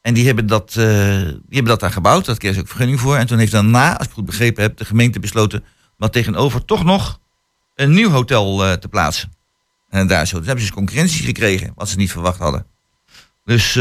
En 0.00 0.14
die 0.14 0.26
hebben, 0.26 0.46
dat, 0.46 0.72
die 0.72 0.84
hebben 1.50 1.64
dat 1.64 1.80
daar 1.80 1.92
gebouwd. 1.92 2.24
Daar 2.24 2.36
kregen 2.36 2.56
ze 2.56 2.62
ook 2.62 2.68
vergunning 2.68 3.00
voor. 3.00 3.16
En 3.16 3.26
toen 3.26 3.38
heeft 3.38 3.52
daarna, 3.52 3.98
als 3.98 4.06
ik 4.06 4.12
goed 4.12 4.24
begrepen 4.24 4.62
heb, 4.62 4.76
de 4.76 4.84
gemeente 4.84 5.20
besloten... 5.20 5.64
maar 5.96 6.10
tegenover 6.10 6.64
toch 6.64 6.84
nog 6.84 7.20
een 7.74 7.92
nieuw 7.92 8.10
hotel 8.10 8.78
te 8.78 8.88
plaatsen. 8.88 9.32
En 9.88 10.06
daar 10.06 10.26
zo. 10.26 10.36
Dus 10.38 10.46
hebben 10.46 10.64
ze 10.64 10.70
dus 10.70 10.78
concurrentie 10.78 11.24
gekregen, 11.24 11.72
wat 11.74 11.88
ze 11.88 11.96
niet 11.96 12.12
verwacht 12.12 12.38
hadden. 12.38 12.66
Dus 13.44 13.78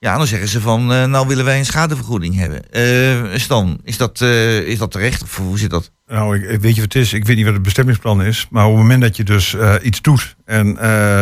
ja, 0.00 0.16
dan 0.16 0.26
zeggen 0.26 0.48
ze 0.48 0.60
van, 0.60 0.92
eh, 0.92 1.04
nou 1.04 1.26
willen 1.26 1.44
wij 1.44 1.58
een 1.58 1.64
schadevergoeding 1.64 2.36
hebben. 2.36 2.70
Eh 2.70 3.38
Stan, 3.38 3.80
is 3.84 3.96
dat, 3.96 4.20
eh, 4.20 4.58
is 4.58 4.78
dat 4.78 4.90
terecht? 4.90 5.22
Of 5.22 5.36
hoe 5.36 5.58
zit 5.58 5.70
dat? 5.70 5.90
Nou, 6.06 6.36
ik, 6.36 6.50
ik 6.50 6.60
weet 6.60 6.74
je 6.74 6.80
wat 6.80 6.92
het 6.92 7.02
is? 7.02 7.12
Ik 7.12 7.24
weet 7.24 7.36
niet 7.36 7.44
wat 7.44 7.54
het 7.54 7.62
bestemmingsplan 7.62 8.22
is. 8.22 8.46
Maar 8.50 8.64
op 8.64 8.70
het 8.70 8.80
moment 8.80 9.02
dat 9.02 9.16
je 9.16 9.24
dus 9.24 9.56
iets 9.82 10.02
doet 10.02 10.36
en 10.44 10.74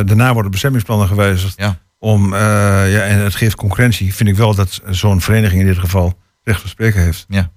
daarna 0.06 0.32
worden 0.32 0.50
bestemmingsplannen 0.50 1.08
gewijzigd. 1.08 1.54
Ja. 1.56 1.78
Om, 1.98 2.34
ja, 2.34 3.02
en 3.02 3.18
het 3.18 3.34
geeft 3.34 3.54
concurrentie, 3.54 4.14
vind 4.14 4.28
ik 4.28 4.36
wel 4.36 4.54
dat 4.54 4.80
zo'n 4.90 5.20
vereniging 5.20 5.60
in 5.60 5.66
dit 5.66 5.78
geval 5.78 6.18
recht 6.42 6.60
van 6.60 6.70
spreken 6.70 7.02
heeft. 7.02 7.24
Ja. 7.28 7.50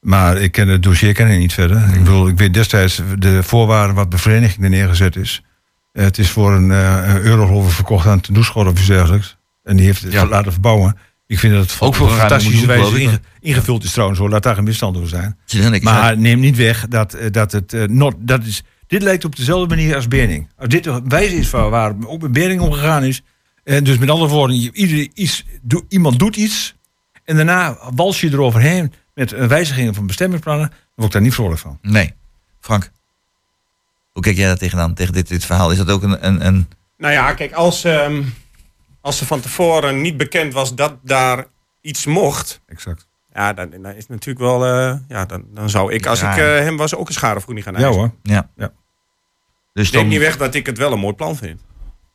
Maar 0.00 0.36
ik 0.36 0.52
ken 0.52 0.68
het 0.68 0.82
dossier 0.82 1.12
ken 1.12 1.28
ik 1.28 1.38
niet 1.38 1.52
verder. 1.52 1.88
Ik 1.88 1.98
bedoel, 1.98 2.28
ik 2.28 2.38
weet 2.38 2.54
destijds 2.54 3.02
de 3.18 3.42
voorwaarden 3.42 3.94
wat 3.94 4.08
bij 4.08 4.18
vereniging 4.18 4.64
er 4.64 4.70
neergezet 4.70 5.16
is. 5.16 5.42
Het 5.92 6.18
is 6.18 6.30
voor 6.30 6.52
een, 6.52 6.70
euro 7.24 7.60
verkocht 7.60 8.06
aan 8.06 8.20
ten 8.20 8.36
of 8.36 8.70
iets 8.70 8.86
dergelijks. 8.86 9.36
En 9.62 9.76
die 9.76 9.86
heeft 9.86 10.02
het 10.02 10.12
Ja. 10.12 10.26
laten 10.26 10.52
verbouwen. 10.52 10.96
Ik 11.26 11.38
vind 11.38 11.52
dat 11.54 11.62
het 11.70 11.80
Ook 11.80 11.94
voor 11.94 12.06
op 12.06 12.12
een 12.12 12.18
fantastische 12.18 12.66
wijze 12.66 13.00
inge- 13.00 13.20
ingevuld 13.40 13.84
is 13.84 13.92
trouwens 13.92 14.18
hoor. 14.20 14.28
Laat 14.30 14.42
daar 14.42 14.54
geen 14.54 14.64
misstand 14.64 14.96
over 14.96 15.08
zijn. 15.08 15.38
Maar 15.82 16.18
neem 16.18 16.40
niet 16.40 16.56
weg 16.56 16.86
dat, 16.88 17.14
eh, 17.14 17.30
dat 17.30 17.52
het 17.52 17.72
eh, 17.72 17.84
not, 17.84 18.14
dat 18.18 18.44
is. 18.44 18.62
Dit 18.86 19.02
lijkt 19.02 19.24
op 19.24 19.36
dezelfde 19.36 19.74
manier 19.74 19.94
als 19.94 20.08
Bering. 20.08 20.48
Als 20.56 20.68
dit 20.68 20.84
de 20.84 21.00
wijze 21.04 21.34
is 21.36 21.50
waar, 21.50 21.70
waar 21.70 21.94
ook 22.06 22.22
met 22.22 22.32
Bering 22.32 22.60
omgegaan 22.60 23.04
is. 23.04 23.22
En 23.64 23.84
dus 23.84 23.98
met 23.98 24.10
andere 24.10 24.30
woorden, 24.30 24.56
ieder, 24.56 25.08
iets, 25.14 25.44
iemand 25.88 26.18
doet 26.18 26.36
iets. 26.36 26.74
En 27.24 27.36
daarna 27.36 27.78
wals 27.94 28.20
je 28.20 28.28
eroverheen 28.32 28.92
met 29.14 29.32
een 29.32 29.48
wijziging 29.48 29.94
van 29.94 30.06
bestemmingsplannen. 30.06 30.68
Dan 30.68 30.78
word 30.94 31.06
ik 31.06 31.12
daar 31.12 31.22
niet 31.22 31.34
vrolijk 31.34 31.60
van. 31.60 31.78
Nee. 31.82 32.12
Frank, 32.60 32.90
hoe 34.12 34.22
kijk 34.22 34.36
jij 34.36 34.46
daar 34.46 34.56
tegenaan, 34.56 34.94
tegen 34.94 35.12
dit, 35.12 35.28
dit 35.28 35.44
verhaal? 35.44 35.70
Is 35.70 35.76
dat 35.76 35.90
ook 35.90 36.02
een... 36.02 36.26
een, 36.26 36.46
een 36.46 36.68
Nou 36.98 37.12
ja, 37.12 37.32
kijk, 37.34 37.52
als, 37.52 37.84
ehm, 37.84 38.22
als 39.02 39.20
er 39.20 39.26
van 39.26 39.40
tevoren 39.40 40.00
niet 40.00 40.16
bekend 40.16 40.52
was 40.52 40.74
dat 40.74 40.96
daar 41.02 41.44
iets 41.80 42.06
mocht. 42.06 42.60
Exact. 42.66 43.08
Ja, 43.32 43.52
dan, 43.52 43.70
dan 43.70 43.86
is 43.86 43.96
het 43.96 44.08
natuurlijk 44.08 44.44
wel. 44.44 44.64
eh, 44.66 44.94
ja, 45.08 45.24
dan, 45.24 45.44
dan 45.54 45.70
zou 45.70 45.92
ik, 45.92 46.06
als 46.06 46.20
Ja. 46.20 46.32
ik 46.32 46.38
eh, 46.38 46.44
hem 46.44 46.76
was, 46.76 46.94
ook 46.94 47.08
een 47.08 47.14
schadevergoeding 47.14 47.66
gaan 47.66 47.74
Ja 47.76 47.82
eisen. 47.84 48.00
hoor. 48.00 48.10
ja. 48.22 48.50
Ja. 48.56 48.72
Dus 49.72 49.90
dan, 49.90 50.08
niet 50.08 50.18
weg 50.18 50.36
dat 50.36 50.54
ik 50.54 50.66
het 50.66 50.78
wel 50.78 50.92
een 50.92 50.98
mooi 50.98 51.14
plan 51.14 51.36
vind. 51.36 51.60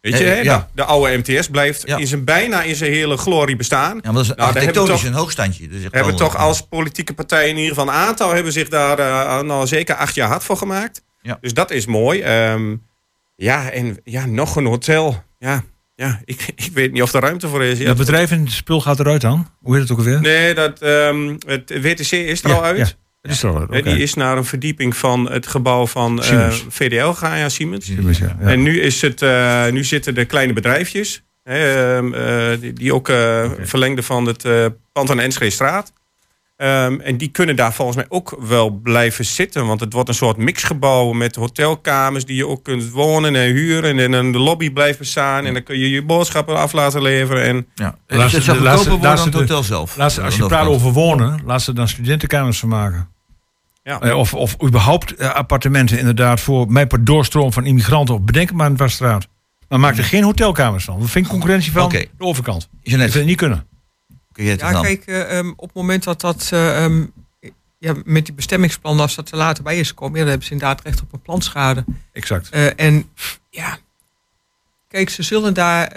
Weet 0.02 0.18
je, 0.18 0.24
Eh, 0.24 0.30
hè? 0.30 0.40
ja. 0.40 0.58
de, 0.58 0.66
de 0.76 0.84
oude 0.84 1.18
MTS 1.18 1.48
blijft 1.50 1.88
Ja. 1.88 1.98
in 1.98 2.08
zijn, 2.08 2.24
bijna 2.24 2.62
in 2.62 2.76
zijn 2.76 2.92
hele 2.92 3.18
glorie 3.18 3.56
bestaan. 3.56 3.96
ja, 3.96 4.02
maar 4.04 4.14
dat 4.14 4.22
is 4.22 4.28
Nou, 4.28 4.40
we 4.40 4.44
architectonisch 4.60 5.04
een 5.04 5.14
hoogstandje. 5.14 5.68
Dus 5.68 5.82
hebben 5.82 6.06
wel- 6.06 6.16
toch 6.16 6.36
als 6.38 6.62
politieke 6.68 7.14
partij 7.14 7.50
in 7.50 7.56
ieder 7.58 7.70
geval 7.76 7.88
een 7.88 8.00
aantal 8.00 8.34
hebben 8.34 8.52
zich 8.52 8.70
daar 8.70 8.98
nou, 9.46 9.68
zeker 9.68 9.96
acht 9.96 10.16
jaar 10.16 10.28
hard 10.30 10.44
voor 10.44 10.58
gemaakt. 10.58 11.04
Ja. 11.22 11.38
Dus 11.42 11.54
dat 11.54 11.72
is 11.72 11.86
mooi. 11.86 12.22
Ehm, 12.22 12.76
ja, 13.36 13.70
en 13.70 13.98
ja, 14.04 14.26
nog 14.26 14.56
een 14.56 14.66
hotel. 14.66 15.24
Ja, 15.40 15.64
ja 15.98 16.22
ik, 16.26 16.46
ik 16.56 16.72
weet 16.74 16.92
niet 16.92 17.02
of 17.02 17.14
er 17.14 17.22
ruimte 17.22 17.48
voor 17.48 17.64
is. 17.64 17.80
Ja, 17.80 17.88
Het 17.88 17.98
bedrijf 17.98 18.32
in 18.32 18.40
het 18.40 18.52
spul 18.52 18.82
gaat 18.82 19.00
eruit 19.00 19.22
dan? 19.22 19.48
Hoe 19.62 19.74
heet 19.74 19.82
het 19.82 19.92
ook 19.92 19.98
alweer? 19.98 20.22
Nee, 20.22 20.54
dat, 20.54 20.82
ehm, 20.82 21.36
het 21.46 21.82
WTC 21.82 22.12
is 22.12 22.44
er 22.44 22.54
al 22.54 22.64
uit. 22.64 22.78
Ja, 22.78 22.86
Die 23.22 23.32
is 23.32 23.44
er 23.44 23.62
oké. 23.62 23.82
Die 23.82 23.98
is 23.98 24.14
naar 24.14 24.38
een 24.38 24.46
verdieping 24.46 24.96
van 24.98 25.32
het 25.32 25.48
gebouw 25.48 25.88
van 25.88 26.24
eh. 26.24 26.52
VDL 26.70 27.08
gegaan, 27.10 27.38
ja, 27.40 27.50
Siemens. 27.50 27.86
Siemens, 27.86 28.18
ja, 28.18 28.38
ja. 28.42 28.48
En 28.48 28.64
nu, 28.64 28.82
is 28.82 29.02
het, 29.02 29.22
eh, 29.22 29.68
nu 29.68 29.84
zitten 29.84 30.16
de 30.16 30.26
kleine 30.26 30.54
bedrijfjes, 30.54 31.24
hè, 31.44 31.96
ehm, 31.96 32.14
eh, 32.14 32.60
die, 32.60 32.74
die 32.74 32.94
ook 32.94 33.10
eh 33.10 33.52
verlengde 33.62 34.04
van 34.04 34.26
het 34.26 34.44
pand 34.92 35.10
aan 35.10 35.18
de 35.18 35.24
Enschede-straat. 35.24 35.94
Ehm, 36.58 37.00
en 37.00 37.18
die 37.18 37.28
kunnen 37.28 37.56
daar 37.56 37.74
volgens 37.74 37.98
mij 37.98 38.06
ook 38.10 38.38
wel 38.40 38.70
blijven 38.70 39.26
zitten. 39.26 39.68
Want 39.68 39.80
het 39.80 39.94
wordt 39.94 40.10
een 40.10 40.16
soort 40.16 40.38
mixgebouw 40.38 41.12
met 41.12 41.36
hotelkamers 41.36 42.26
die 42.26 42.36
je 42.36 42.48
ook 42.48 42.64
kunt 42.64 42.90
wonen 42.90 43.36
en 43.36 43.52
huren. 43.52 44.00
En 44.00 44.14
in 44.14 44.32
de 44.32 44.38
lobby 44.38 44.72
blijven 44.72 45.06
staan. 45.06 45.46
En 45.46 45.54
dan 45.54 45.64
kun 45.64 45.78
je 45.78 45.90
je 45.90 46.04
boodschappen 46.04 46.58
af 46.58 46.72
laten 46.74 47.02
leveren. 47.02 47.44
En 47.44 47.68
Ja. 47.76 47.96
Laat 48.08 48.30
ze- 48.30 48.36
het 48.36 48.46
zou 48.46 48.58
goedkoper 48.58 48.90
worden 48.90 49.16
dan 49.16 49.26
het 49.26 49.34
hotel 49.34 49.64
zelf. 49.64 49.96
Laat 49.98 50.12
ze, 50.12 50.22
als 50.22 50.34
je 50.34 50.40
Dat 50.40 50.50
praat 50.50 50.68
over 50.68 50.92
wonen, 50.92 51.40
laat 51.46 51.62
ze 51.62 51.74
dan 51.74 51.88
studentenkamers 51.88 52.60
van 52.60 52.70
maken. 52.70 53.10
Ja. 53.84 54.00
Eh, 54.00 54.18
Of, 54.18 54.34
of 54.34 54.56
überhaupt 54.64 55.16
eh, 55.16 55.34
appartementen 55.34 56.00
inderdaad 56.00 56.40
voor 56.40 56.72
mij 56.72 56.88
per 56.88 57.04
doorstroom 57.04 57.54
van 57.54 57.66
immigranten. 57.66 58.16
Of 58.16 58.22
bedenk 58.22 58.48
het 58.48 58.58
maar 58.58 58.68
in 58.68 58.74
de 58.76 58.80
Wasstraat. 58.84 59.28
Maar 59.70 59.80
maak 59.80 59.98
er 59.98 60.04
geen 60.04 60.24
hotelkamers 60.24 60.84
van. 60.84 61.00
Dat 61.00 61.10
vind 61.10 61.26
ik 61.26 61.32
concurrentie 61.32 61.72
van 61.72 61.84
Oké. 61.84 61.98
de 62.00 62.08
overkant. 62.18 62.60
Dat 62.72 62.80
Jeanette, 62.84 63.12
vind 63.12 63.24
ik 63.24 63.30
niet 63.30 63.40
kunnen. 63.40 63.66
Ja, 64.60 64.72
kijk, 64.84 65.06
eh, 65.06 65.38
ehm, 65.38 65.50
op 65.56 65.68
het 65.68 65.74
moment 65.74 66.04
dat 66.04 66.22
dat 66.22 66.50
eh, 66.54 66.84
ehm, 66.84 67.06
ja, 67.80 67.94
met 68.06 68.26
die 68.26 68.34
bestemmingsplan, 68.36 69.00
als 69.00 69.16
dat 69.16 69.32
er 69.32 69.38
later 69.38 69.64
bij 69.64 69.80
is 69.80 69.88
gekomen, 69.88 70.14
ja, 70.14 70.20
dan 70.20 70.28
hebben 70.30 70.48
ze 70.48 70.54
inderdaad 70.54 70.82
recht 70.82 71.02
op 71.02 71.14
een 71.14 71.22
planschade. 71.22 71.86
Exact. 72.12 72.50
Eh, 72.50 72.80
en 72.80 73.10
ja, 73.50 73.78
kijk, 74.88 75.10
ze 75.10 75.24
zullen 75.24 75.54
daar, 75.54 75.90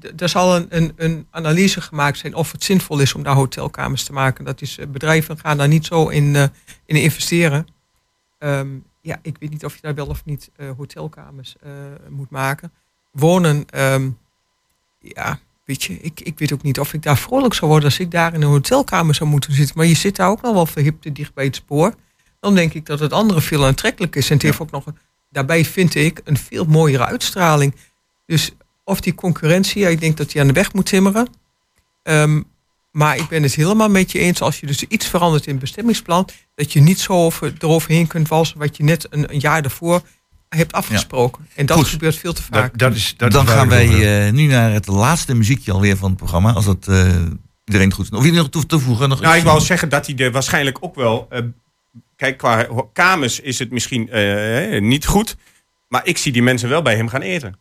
d- 0.00 0.20
er 0.22 0.28
zal 0.28 0.56
een, 0.56 0.66
een, 0.68 0.92
een 0.96 1.26
analyse 1.30 1.80
gemaakt 1.80 2.18
zijn 2.18 2.34
of 2.34 2.52
het 2.52 2.64
zinvol 2.64 2.98
is 2.98 3.14
om 3.14 3.22
daar 3.22 3.34
hotelkamers 3.34 4.04
te 4.04 4.12
maken. 4.12 4.44
Dat 4.44 4.60
is, 4.60 4.78
bedrijven 4.88 5.38
gaan 5.38 5.56
daar 5.58 5.68
niet 5.68 5.86
zo 5.86 6.08
in, 6.08 6.34
in 6.86 6.96
investeren. 6.96 7.66
Ja, 9.00 9.18
ik 9.22 9.36
weet 9.40 9.50
niet 9.50 9.64
of 9.64 9.74
je 9.74 9.80
daar 9.82 9.94
wel 9.94 10.06
of 10.06 10.24
niet 10.24 10.50
hotelkamers 10.76 11.56
moet 12.08 12.30
maken. 12.30 12.72
Wonen, 13.12 13.64
ja, 15.00 15.38
weet 15.68 15.82
je, 15.82 15.98
ik, 16.00 16.20
ik 16.20 16.38
weet 16.38 16.52
ook 16.52 16.62
niet 16.62 16.80
of 16.80 16.92
ik 16.92 17.02
daar 17.02 17.18
vrolijk 17.18 17.54
zou 17.54 17.70
worden 17.70 17.88
als 17.88 17.98
ik 17.98 18.10
daar 18.10 18.34
in 18.34 18.42
een 18.42 18.48
hotelkamer 18.48 19.14
zou 19.14 19.30
moeten 19.30 19.52
zitten. 19.52 19.76
Maar 19.76 19.86
je 19.86 19.94
zit 19.94 20.16
daar 20.16 20.28
ook 20.28 20.42
nog 20.42 20.54
wel 20.54 20.66
verhipt 20.66 21.06
en 21.06 21.12
dicht 21.12 21.34
bij 21.34 21.44
het 21.44 21.56
spoor. 21.56 21.94
Dan 22.40 22.54
denk 22.54 22.74
ik 22.74 22.86
dat 22.86 23.00
het 23.00 23.12
andere 23.12 23.40
veel 23.40 23.66
aantrekkelijk 23.66 24.16
is. 24.16 24.28
En 24.28 24.34
het 24.34 24.42
heeft 24.42 24.60
ook 24.60 24.70
nog, 24.70 24.84
daarbij 25.30 25.64
vind 25.64 25.94
ik, 25.94 26.20
een 26.24 26.36
veel 26.36 26.64
mooiere 26.64 27.04
uitstraling. 27.04 27.74
Dus 28.26 28.50
of 28.84 29.00
die 29.00 29.14
concurrentie, 29.14 29.80
ja, 29.80 29.88
ik 29.88 30.00
denk 30.00 30.16
dat 30.16 30.30
die 30.30 30.40
aan 30.40 30.46
de 30.46 30.52
weg 30.52 30.72
moet 30.72 30.86
timmeren. 30.86 31.28
Ehm, 32.02 32.42
maar 32.90 33.16
ik 33.16 33.28
ben 33.28 33.42
het 33.42 33.54
helemaal 33.54 33.88
met 33.88 34.12
je 34.12 34.18
eens 34.18 34.40
als 34.40 34.60
je 34.60 34.66
dus 34.66 34.84
iets 34.84 35.06
verandert 35.06 35.46
in 35.46 35.52
het 35.52 35.60
bestemmingsplan, 35.60 36.28
dat 36.54 36.72
je 36.72 36.80
niet 36.80 37.00
zo 37.00 37.12
over, 37.12 37.54
eroverheen 37.58 38.06
kunt 38.06 38.28
walsen 38.28 38.58
wat 38.58 38.76
je 38.76 38.82
net 38.82 39.06
een, 39.10 39.32
een 39.32 39.40
jaar 39.40 39.62
daarvoor 39.62 40.02
hebt 40.48 40.72
afgesproken. 40.72 41.46
En 41.54 41.66
dat 41.66 41.76
Goed. 41.76 41.88
gebeurt 41.88 42.16
veel 42.16 42.32
te 42.32 42.42
vaak. 42.42 42.70
Dat, 42.70 42.78
dat 42.78 42.94
is, 42.94 43.14
dat 43.16 43.30
dan 43.32 43.44
is 43.46 43.50
gaan 43.52 43.68
wij 43.68 44.26
eh, 44.26 44.32
nu 44.32 44.46
naar 44.46 44.72
het 44.72 44.86
laatste 44.86 45.34
muziekje 45.34 45.72
alweer 45.72 45.96
van 45.96 46.08
het 46.08 46.18
programma. 46.18 46.52
Als 46.52 46.64
dat 46.64 46.86
eh, 46.88 46.96
iedereen 47.64 47.86
het 47.86 47.94
goed 47.96 48.06
vindt. 48.06 48.16
Of 48.16 48.22
jullie 48.24 48.38
nog 48.38 48.48
toe- 48.50 48.66
toevoegen? 48.66 49.08
Nog 49.08 49.20
Nou, 49.20 49.36
ik 49.36 49.42
wou 49.44 49.60
zeggen 49.60 49.88
dat 49.88 50.06
hij 50.06 50.16
er 50.16 50.30
waarschijnlijk 50.32 50.78
ook 50.80 50.94
wel. 50.94 51.26
eh, 51.30 51.40
kijk, 52.16 52.38
qua 52.38 52.66
kamers 52.92 53.40
is 53.40 53.58
het 53.58 53.70
misschien 53.70 54.10
eh, 54.10 54.80
niet 54.80 55.06
goed. 55.06 55.36
Maar 55.88 56.06
ik 56.06 56.18
zie 56.18 56.32
die 56.32 56.42
mensen 56.42 56.68
wel 56.68 56.82
bij 56.82 56.96
hem 56.96 57.08
gaan 57.08 57.22
eten. 57.22 57.58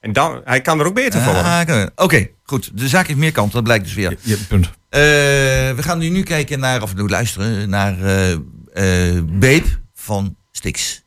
En 0.00 0.12
dan, 0.12 0.40
hij 0.44 0.60
kan 0.60 0.80
er 0.80 0.86
ook 0.86 0.94
beter 0.94 1.20
voor 1.20 1.32
worden. 1.34 1.50
Ah, 1.52 1.60
oké. 1.60 1.90
Oké, 1.96 2.28
goed. 2.44 2.70
De 2.78 2.88
zaak 2.88 3.06
heeft 3.06 3.18
meer 3.18 3.32
kant, 3.32 3.52
dat 3.52 3.62
blijkt 3.62 3.84
dus 3.84 3.94
weer. 3.94 4.10
Je, 4.10 4.16
je 4.22 4.36
punt. 4.48 4.66
Eh, 4.88 5.00
we 5.00 5.76
gaan 5.78 5.98
nu, 5.98 6.08
nu 6.08 6.22
kijken 6.22 6.60
naar, 6.60 6.82
of 6.82 6.94
nu 6.94 7.08
luisteren 7.08 7.68
naar 7.70 8.00
eh 8.00 8.32
eh, 8.32 9.22
Babe 9.24 9.64
van 9.94 10.36
Stix. 10.52 11.02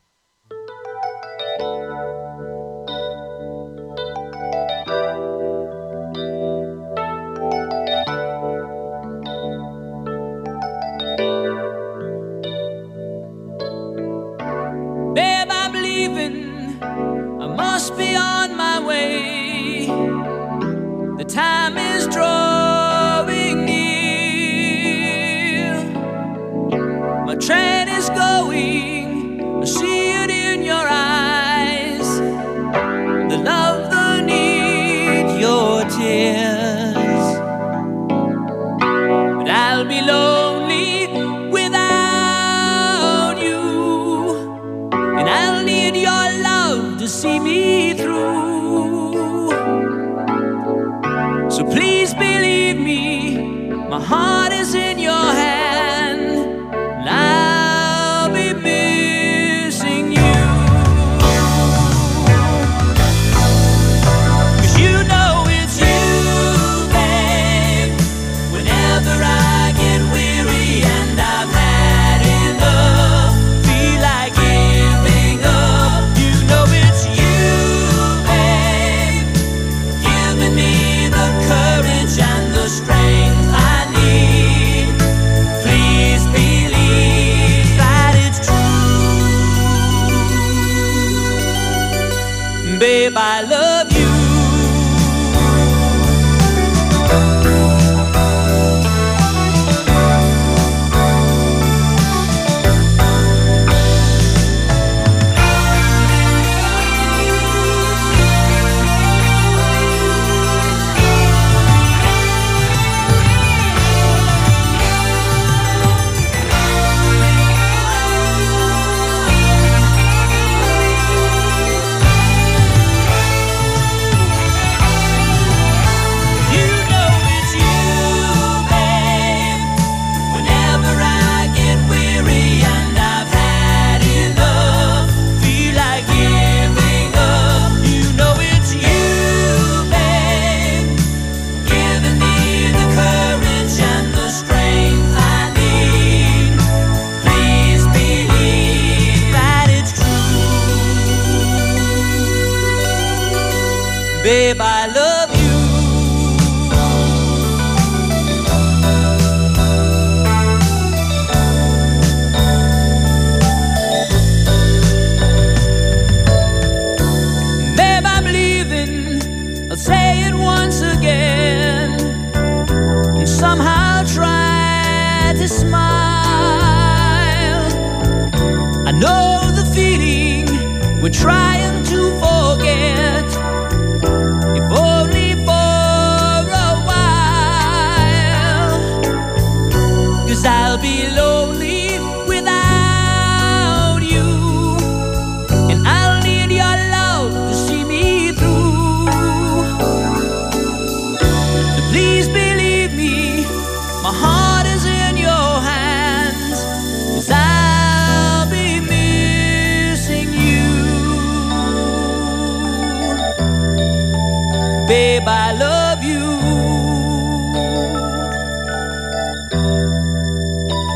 Babe, 214.87 215.25
I 215.27 215.57
love 215.57 216.05
you. 216.05 216.23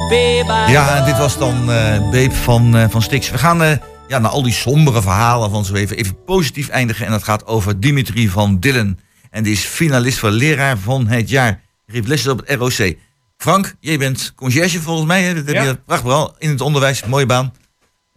Babe, 0.09 0.67
I 0.67 0.71
Ja, 0.71 0.97
en 0.97 1.05
dit 1.05 1.17
was 1.17 1.37
dan 1.37 1.71
eh 1.71 2.09
Beep 2.09 2.33
van, 2.33 2.77
eh, 2.77 2.89
van 2.89 3.01
Stix. 3.01 3.29
We 3.29 3.37
gaan 3.37 3.63
eh, 3.63 3.71
ja, 4.07 4.19
naar 4.19 4.31
al 4.31 4.43
die 4.43 4.53
sombere 4.53 5.01
verhalen 5.01 5.49
van 5.51 5.65
zo 5.65 5.73
even, 5.73 5.97
even 5.97 6.23
positief 6.23 6.67
eindigen. 6.69 7.05
En 7.05 7.11
dat 7.11 7.23
gaat 7.23 7.45
over 7.45 7.79
Dimitri 7.79 8.29
van 8.29 8.59
Dillen. 8.59 8.99
En 9.29 9.43
die 9.43 9.53
is 9.53 9.63
finalist 9.65 10.17
voor 10.19 10.29
leraar 10.31 10.77
van 10.77 11.07
het 11.07 11.29
jaar. 11.29 11.61
Hij 11.85 11.95
geeft 11.95 12.07
lessen 12.07 12.31
op 12.31 12.41
het 12.45 12.59
ROC. 12.59 12.95
Frank, 13.37 13.75
jij 13.79 13.97
bent 13.97 14.33
conciërge 14.35 14.81
volgens 14.81 15.07
mij. 15.07 15.23
Hè? 15.23 15.33
Dat 15.33 15.45
heb 15.45 15.55
Ja. 15.55 15.63
je 15.63 15.75
prachtig 15.85 16.11
al 16.11 16.35
in 16.37 16.49
het 16.49 16.61
onderwijs. 16.61 17.05
Mooie 17.05 17.25
baan. 17.25 17.53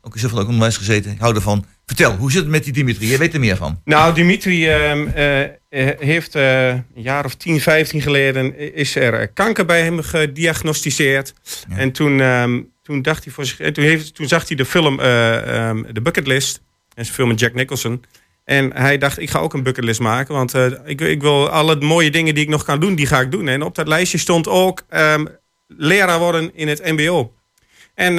Ook 0.02 0.14
in 0.14 0.20
zoveel 0.20 0.38
ook 0.38 0.46
onderwijs 0.46 0.76
gezeten. 0.76 1.10
Ik 1.12 1.20
hou 1.20 1.34
ervan. 1.34 1.64
Vertel, 1.86 2.16
hoe 2.16 2.30
zit 2.30 2.40
het 2.40 2.50
met 2.50 2.64
die 2.64 2.72
Dimitri? 2.72 3.06
Jij 3.06 3.18
weet 3.18 3.34
er 3.34 3.40
meer 3.40 3.56
van. 3.56 3.80
Nou, 3.84 4.14
Dimitri 4.14 4.68
ehm, 4.68 5.06
eh, 5.06 5.42
eh, 5.42 5.50
heeft 5.98 6.34
eh, 6.34 6.68
een 6.68 6.84
jaar 6.94 7.24
of 7.24 7.34
10, 7.34 7.60
15 7.60 8.02
geleden 8.02 8.74
is 8.74 8.94
er 8.94 9.28
kanker 9.28 9.64
bij 9.64 9.82
hem 9.82 10.02
gediagnosticeerd. 10.02 11.34
Ja. 11.68 11.76
En 11.76 11.92
toen, 11.92 12.20
ehm, 12.20 12.60
toen 12.82 13.02
dacht 13.02 13.24
hij 13.24 13.32
voor 13.32 13.44
zich, 13.44 13.60
en 13.60 13.72
toen, 13.72 13.84
heeft, 13.84 14.14
toen 14.14 14.28
zag 14.28 14.48
hij 14.48 14.56
de 14.56 14.64
film 14.64 15.00
eh 15.00 15.68
ehm, 15.68 15.92
The 15.92 16.00
Bucket 16.00 16.26
List. 16.26 16.60
Is 16.94 17.08
een 17.08 17.14
film 17.14 17.28
met 17.28 17.40
Jack 17.40 17.54
Nicholson. 17.54 18.04
En 18.44 18.72
hij 18.76 18.98
dacht, 18.98 19.18
ik 19.18 19.30
ga 19.30 19.38
ook 19.38 19.54
een 19.54 19.62
bucketlist 19.62 20.00
maken. 20.00 20.34
Want 20.34 20.54
ik, 20.84 21.00
ik 21.00 21.20
wil 21.20 21.48
alle 21.48 21.76
mooie 21.76 22.10
dingen 22.10 22.34
die 22.34 22.44
ik 22.44 22.50
nog 22.50 22.64
kan 22.64 22.80
doen, 22.80 22.94
die 22.94 23.06
ga 23.06 23.20
ik 23.20 23.30
doen. 23.30 23.48
En 23.48 23.62
op 23.62 23.74
dat 23.74 23.88
lijstje 23.88 24.18
stond 24.18 24.48
ook 24.48 24.82
leraar 25.66 26.18
worden 26.18 26.50
in 26.54 26.68
het 26.68 26.84
mbo. 26.84 27.32
En 27.94 28.14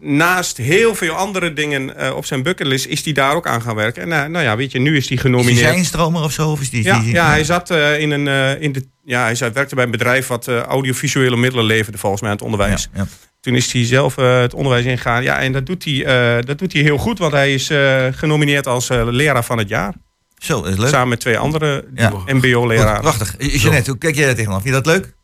naast 0.00 0.56
heel 0.56 0.94
veel 0.94 1.12
andere 1.14 1.52
dingen 1.52 1.96
eh, 1.96 2.16
op 2.16 2.24
zijn 2.24 2.42
bucketlist 2.42 2.86
is 2.86 3.04
hij 3.04 3.12
daar 3.12 3.34
ook 3.34 3.46
aan 3.46 3.62
gaan 3.62 3.74
werken. 3.74 4.02
En 4.02 4.12
eh, 4.22 4.28
nou 4.30 4.44
ja, 4.44 4.56
weet 4.56 4.72
je, 4.72 4.78
nu 4.78 4.86
is 4.86 4.92
hij 4.92 5.00
Is 5.00 5.06
die 5.08 5.18
genomineerd. 5.18 5.58
zijnstromer 5.58 6.22
of 6.22 6.32
zo? 6.32 6.50
Of 6.50 6.60
is 6.60 6.70
die, 6.70 6.82
Ja, 6.84 6.98
die- 7.00 7.12
ja, 7.12 7.28
hij 7.28 7.44
zat 7.44 7.70
eh, 7.70 8.00
in 8.00 8.10
een. 8.10 8.60
in 8.60 8.72
de, 8.72 8.86
ja, 9.04 9.22
hij 9.22 9.34
zat, 9.34 9.52
werkte 9.52 9.74
bij 9.74 9.84
een 9.84 9.90
bedrijf 9.90 10.26
wat 10.26 10.48
audiovisuele 10.48 11.36
middelen 11.36 11.64
leverde, 11.64 11.98
volgens 11.98 12.20
mij 12.22 12.30
aan 12.30 12.36
het 12.36 12.44
onderwijs. 12.46 12.88
Ja. 12.94 13.06
Toen 13.40 13.54
is 13.54 13.72
hij 13.72 13.84
zelf 13.84 14.16
het 14.16 14.54
onderwijs 14.54 14.84
ingegaan. 14.84 15.22
Ja, 15.22 15.38
en 15.38 15.52
dat 15.52 15.66
doet 15.66 15.84
hij, 15.84 16.42
dat 16.42 16.58
doet 16.58 16.72
hij 16.72 16.82
heel 16.82 16.98
goed, 16.98 17.18
want 17.18 17.32
hij 17.32 17.54
is 17.54 17.70
genomineerd 18.10 18.66
als 18.66 18.88
leraar 18.88 19.44
van 19.44 19.58
het 19.58 19.68
jaar. 19.68 19.94
Zo, 20.38 20.62
is 20.62 20.76
leuk. 20.76 20.88
Samen 20.88 21.08
met 21.08 21.20
twee 21.20 21.38
andere 21.38 21.84
MBO-leraren. 22.26 23.00
Prachtig. 23.00 23.34
Jeanette, 23.62 23.90
hoe 23.90 23.98
kijk 23.98 24.14
jij 24.16 24.26
daar 24.26 24.34
tegenaan? 24.34 24.62
Vind 24.62 24.74
je 24.74 24.82
dat 24.82 24.86
leuk? 24.94 25.14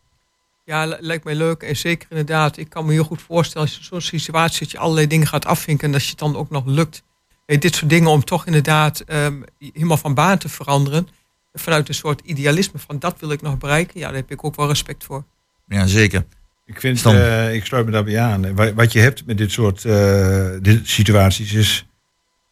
Ja, 0.65 0.85
li- 0.85 0.95
lijkt 0.99 1.23
mij 1.23 1.35
leuk. 1.35 1.61
En 1.63 1.75
zeker 1.77 2.07
inderdaad, 2.09 2.57
ik 2.57 2.69
kan 2.69 2.85
me 2.85 2.91
heel 2.91 3.03
goed 3.03 3.21
voorstellen... 3.21 3.61
als 3.67 3.71
je 3.75 3.79
in 3.81 3.85
zo'n 3.85 4.01
situatie 4.01 4.59
dat 4.59 4.71
je 4.71 4.77
allerlei 4.77 5.07
dingen 5.07 5.27
gaat 5.27 5.45
afvinken... 5.45 5.85
en 5.85 5.91
dat 5.91 6.03
je 6.03 6.09
het 6.09 6.19
dan 6.19 6.35
ook 6.35 6.49
nog 6.49 6.65
lukt. 6.65 7.03
Eh, 7.45 7.59
dit 7.59 7.75
soort 7.75 7.89
dingen 7.89 8.09
om 8.09 8.23
toch 8.23 8.45
inderdaad 8.45 8.99
ehm, 8.99 9.41
helemaal 9.73 9.97
van 9.97 10.13
baan 10.13 10.37
te 10.37 10.49
veranderen... 10.49 11.07
vanuit 11.53 11.87
een 11.87 11.93
soort 11.93 12.21
idealisme 12.23 12.79
van 12.79 12.99
dat 12.99 13.19
wil 13.19 13.31
ik 13.31 13.41
nog 13.41 13.57
bereiken... 13.57 13.99
ja, 13.99 14.05
daar 14.05 14.15
heb 14.15 14.31
ik 14.31 14.43
ook 14.43 14.55
wel 14.55 14.67
respect 14.67 15.03
voor. 15.03 15.23
Ja, 15.67 15.85
zeker. 15.87 16.25
Ik 16.65 16.79
vind, 16.79 17.05
eh, 17.05 17.53
ik 17.53 17.65
sluit 17.65 17.85
me 17.85 17.91
daarbij 17.91 18.19
aan. 18.19 18.55
Wa- 18.55 18.73
Wat 18.73 18.91
je 18.91 18.99
hebt 18.99 19.25
met 19.25 19.37
dit 19.37 19.51
soort 19.51 19.85
eh, 19.85 20.47
dit 20.61 20.87
situaties 20.89 21.53
is... 21.53 21.87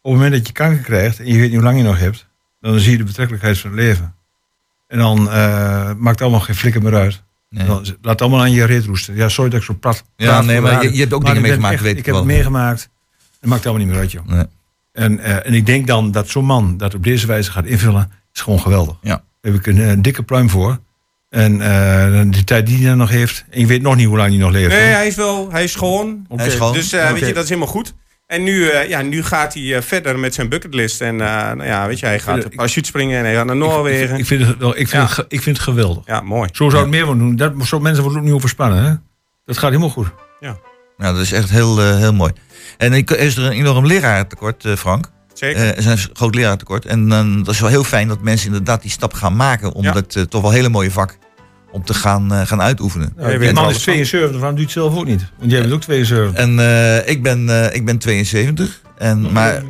op 0.02 0.10
het 0.10 0.12
moment 0.12 0.32
dat 0.32 0.46
je 0.46 0.52
kanker 0.52 0.82
krijgt 0.84 1.18
en 1.18 1.26
je 1.26 1.32
weet 1.32 1.42
niet 1.42 1.54
hoe 1.54 1.62
lang 1.62 1.76
je 1.76 1.82
nog 1.82 1.98
hebt... 1.98 2.28
dan 2.60 2.78
zie 2.78 2.90
je 2.92 2.98
de 2.98 3.04
betrekkelijkheid 3.04 3.58
van 3.58 3.70
het 3.70 3.78
leven. 3.80 4.14
En 4.88 4.98
dan 4.98 5.18
eh, 5.30 5.34
maakt 5.94 6.04
het 6.18 6.20
allemaal 6.20 6.40
geen 6.40 6.54
flikker 6.54 6.82
meer 6.82 6.94
uit. 6.94 7.23
Nee. 7.54 7.66
Dan, 7.66 7.76
laat 7.76 8.12
het 8.12 8.20
allemaal 8.20 8.40
aan 8.40 8.52
je 8.52 8.64
reet 8.64 8.84
roesten. 8.84 9.14
Ja, 9.14 9.28
sorry 9.28 9.50
dat 9.50 9.60
ik 9.60 9.66
zo 9.66 9.76
plat 9.80 10.04
Ja, 10.16 10.26
praat 10.26 10.44
nee, 10.44 10.60
maar 10.60 10.82
je- 10.82 10.92
je 10.92 11.00
hebt 11.00 11.12
ook 11.12 11.22
Maar 11.22 11.34
dingen 11.34 11.48
meegemaakt, 11.48 11.80
weet 11.80 11.92
ik 11.92 11.98
Ik 11.98 12.06
heb 12.06 12.14
het 12.14 12.24
meegemaakt. 12.24 12.88
Het 13.40 13.50
maakt 13.50 13.66
allemaal 13.66 13.84
niet 13.84 13.92
meer 13.92 14.00
uit, 14.02 14.12
joh. 14.12 14.26
Nee. 14.26 14.44
En, 14.92 15.18
eh, 15.18 15.46
en 15.46 15.54
ik 15.54 15.66
denk 15.66 15.86
dan 15.86 16.10
dat 16.10 16.28
zo'n 16.28 16.44
man 16.44 16.76
dat 16.76 16.94
op 16.94 17.04
deze 17.04 17.26
wijze 17.26 17.50
gaat 17.50 17.64
invullen... 17.64 18.10
is 18.34 18.40
gewoon 18.40 18.60
geweldig. 18.60 18.96
Ja. 19.00 19.22
Daar 19.40 19.52
heb 19.52 19.54
ik 19.54 19.66
een, 19.66 20.02
dikke 20.02 20.22
pluim 20.22 20.50
voor. 20.50 20.78
En 21.28 21.60
eh, 21.60 22.22
de 22.30 22.44
tijd 22.44 22.66
die 22.66 22.76
hij 22.76 22.86
dan 22.86 22.96
nog 22.96 23.08
heeft... 23.08 23.44
en 23.50 23.60
je 23.60 23.66
weet 23.66 23.82
nog 23.82 23.96
niet 23.96 24.06
hoe 24.06 24.16
lang 24.16 24.28
hij 24.30 24.38
nog 24.38 24.50
leeft. 24.50 24.68
Nee, 24.68 24.80
hè? 24.80 24.94
hij 24.94 25.06
is 25.06 25.14
wel, 25.14 25.50
hij 25.50 25.64
is 25.64 25.72
schoon. 25.72 26.26
Hij 26.36 26.46
is 26.46 26.54
gewoon. 26.54 26.72
Dus 26.72 26.92
eh, 26.92 27.10
weet 27.10 27.26
je, 27.26 27.32
dat 27.32 27.42
is 27.42 27.48
helemaal 27.48 27.70
goed. 27.70 27.94
En 28.26 28.42
nu, 28.42 28.68
eh, 28.68 28.88
ja, 28.88 29.02
nu 29.02 29.22
gaat 29.22 29.54
hij 29.54 29.76
eh, 29.76 29.82
verder 29.82 30.18
met 30.18 30.34
zijn 30.34 30.48
bucketlist. 30.48 31.00
En 31.00 31.20
eh, 31.20 31.26
nou 31.28 31.64
ja, 31.64 31.86
weet 31.86 31.98
je, 31.98 32.06
hij 32.06 32.20
gaat 32.20 32.44
Ik- 32.44 32.54
parachute 32.56 32.88
springen 32.88 33.18
en 33.18 33.24
hij 33.24 33.34
gaat 33.34 33.46
naar 33.46 33.56
Noorwegen. 33.56 34.18
Ik 34.18 34.26
vind 34.26 34.46
het, 34.46 34.56
wel- 34.58 34.70
ik 34.70 34.76
vind 34.76 34.90
Ja. 34.90 35.00
het, 35.02 35.10
ge- 35.10 35.24
ik 35.28 35.42
vind 35.42 35.56
het 35.56 35.64
geweldig. 35.66 36.02
ja, 36.06 36.20
mooi. 36.20 36.48
Zo 36.52 36.68
zou 36.70 36.82
het 36.82 36.90
meer 36.90 37.06
moeten 37.06 37.24
doen. 37.26 37.36
Dat, 37.36 37.66
zo 37.66 37.80
mensen 37.80 38.02
worden 38.02 38.20
ook 38.20 38.26
niet 38.26 38.34
overspannen. 38.36 38.84
Hè? 38.84 38.94
Dat 39.44 39.58
gaat 39.58 39.68
helemaal 39.70 39.90
goed. 39.90 40.08
Ja, 40.98 41.12
dat 41.12 41.18
is 41.20 41.32
echt 41.32 41.50
heel, 41.50 41.96
heel 41.96 42.12
mooi. 42.12 42.32
En 42.76 42.92
ik, 42.92 43.10
is 43.10 43.36
er 43.36 43.44
een 43.44 43.52
enorm 43.52 43.86
leraartekort, 43.86 44.64
Frank. 44.76 45.10
Zeker. 45.32 45.60
Eh, 45.62 45.68
er 45.68 45.76
is 45.78 45.84
een 45.86 45.98
groot 46.12 46.34
leraartekort. 46.34 46.84
En 46.86 47.08
dan 47.08 47.42
dat 47.42 47.54
is 47.54 47.60
wel 47.60 47.68
heel 47.70 47.84
fijn 47.84 48.08
dat 48.08 48.20
mensen 48.20 48.46
inderdaad 48.46 48.82
die 48.82 48.90
stap 48.90 49.12
gaan 49.12 49.36
maken... 49.36 49.72
om 49.72 49.82
Ja. 49.82 49.92
dat 49.92 50.26
toch 50.30 50.42
wel 50.42 50.50
hele 50.50 50.68
mooie 50.68 50.90
vak 50.90 51.18
om 51.74 51.84
te 51.84 51.94
gaan, 51.94 52.32
eh, 52.32 52.46
gaan 52.46 52.62
uitoefenen. 52.62 53.12
je 53.16 53.22
er 53.22 53.54
man 53.54 53.68
is 53.68 53.72
van. 53.72 53.82
72, 53.82 54.38
waarom 54.38 54.56
doet 54.56 54.64
het 54.64 54.72
zelf 54.72 54.96
ook 54.96 55.06
niet? 55.06 55.24
Want 55.38 55.50
jij 55.50 55.60
bent 55.60 55.72
ook 55.72 55.80
72. 55.80 56.40
En 56.40 56.58
eh, 56.58 57.08
ik, 57.08 57.22
ben, 57.22 57.48
eh, 57.48 57.76
ik 57.76 57.84
ben 57.84 57.98
72. 57.98 58.80
En, 58.98 59.32
maar 59.32 59.62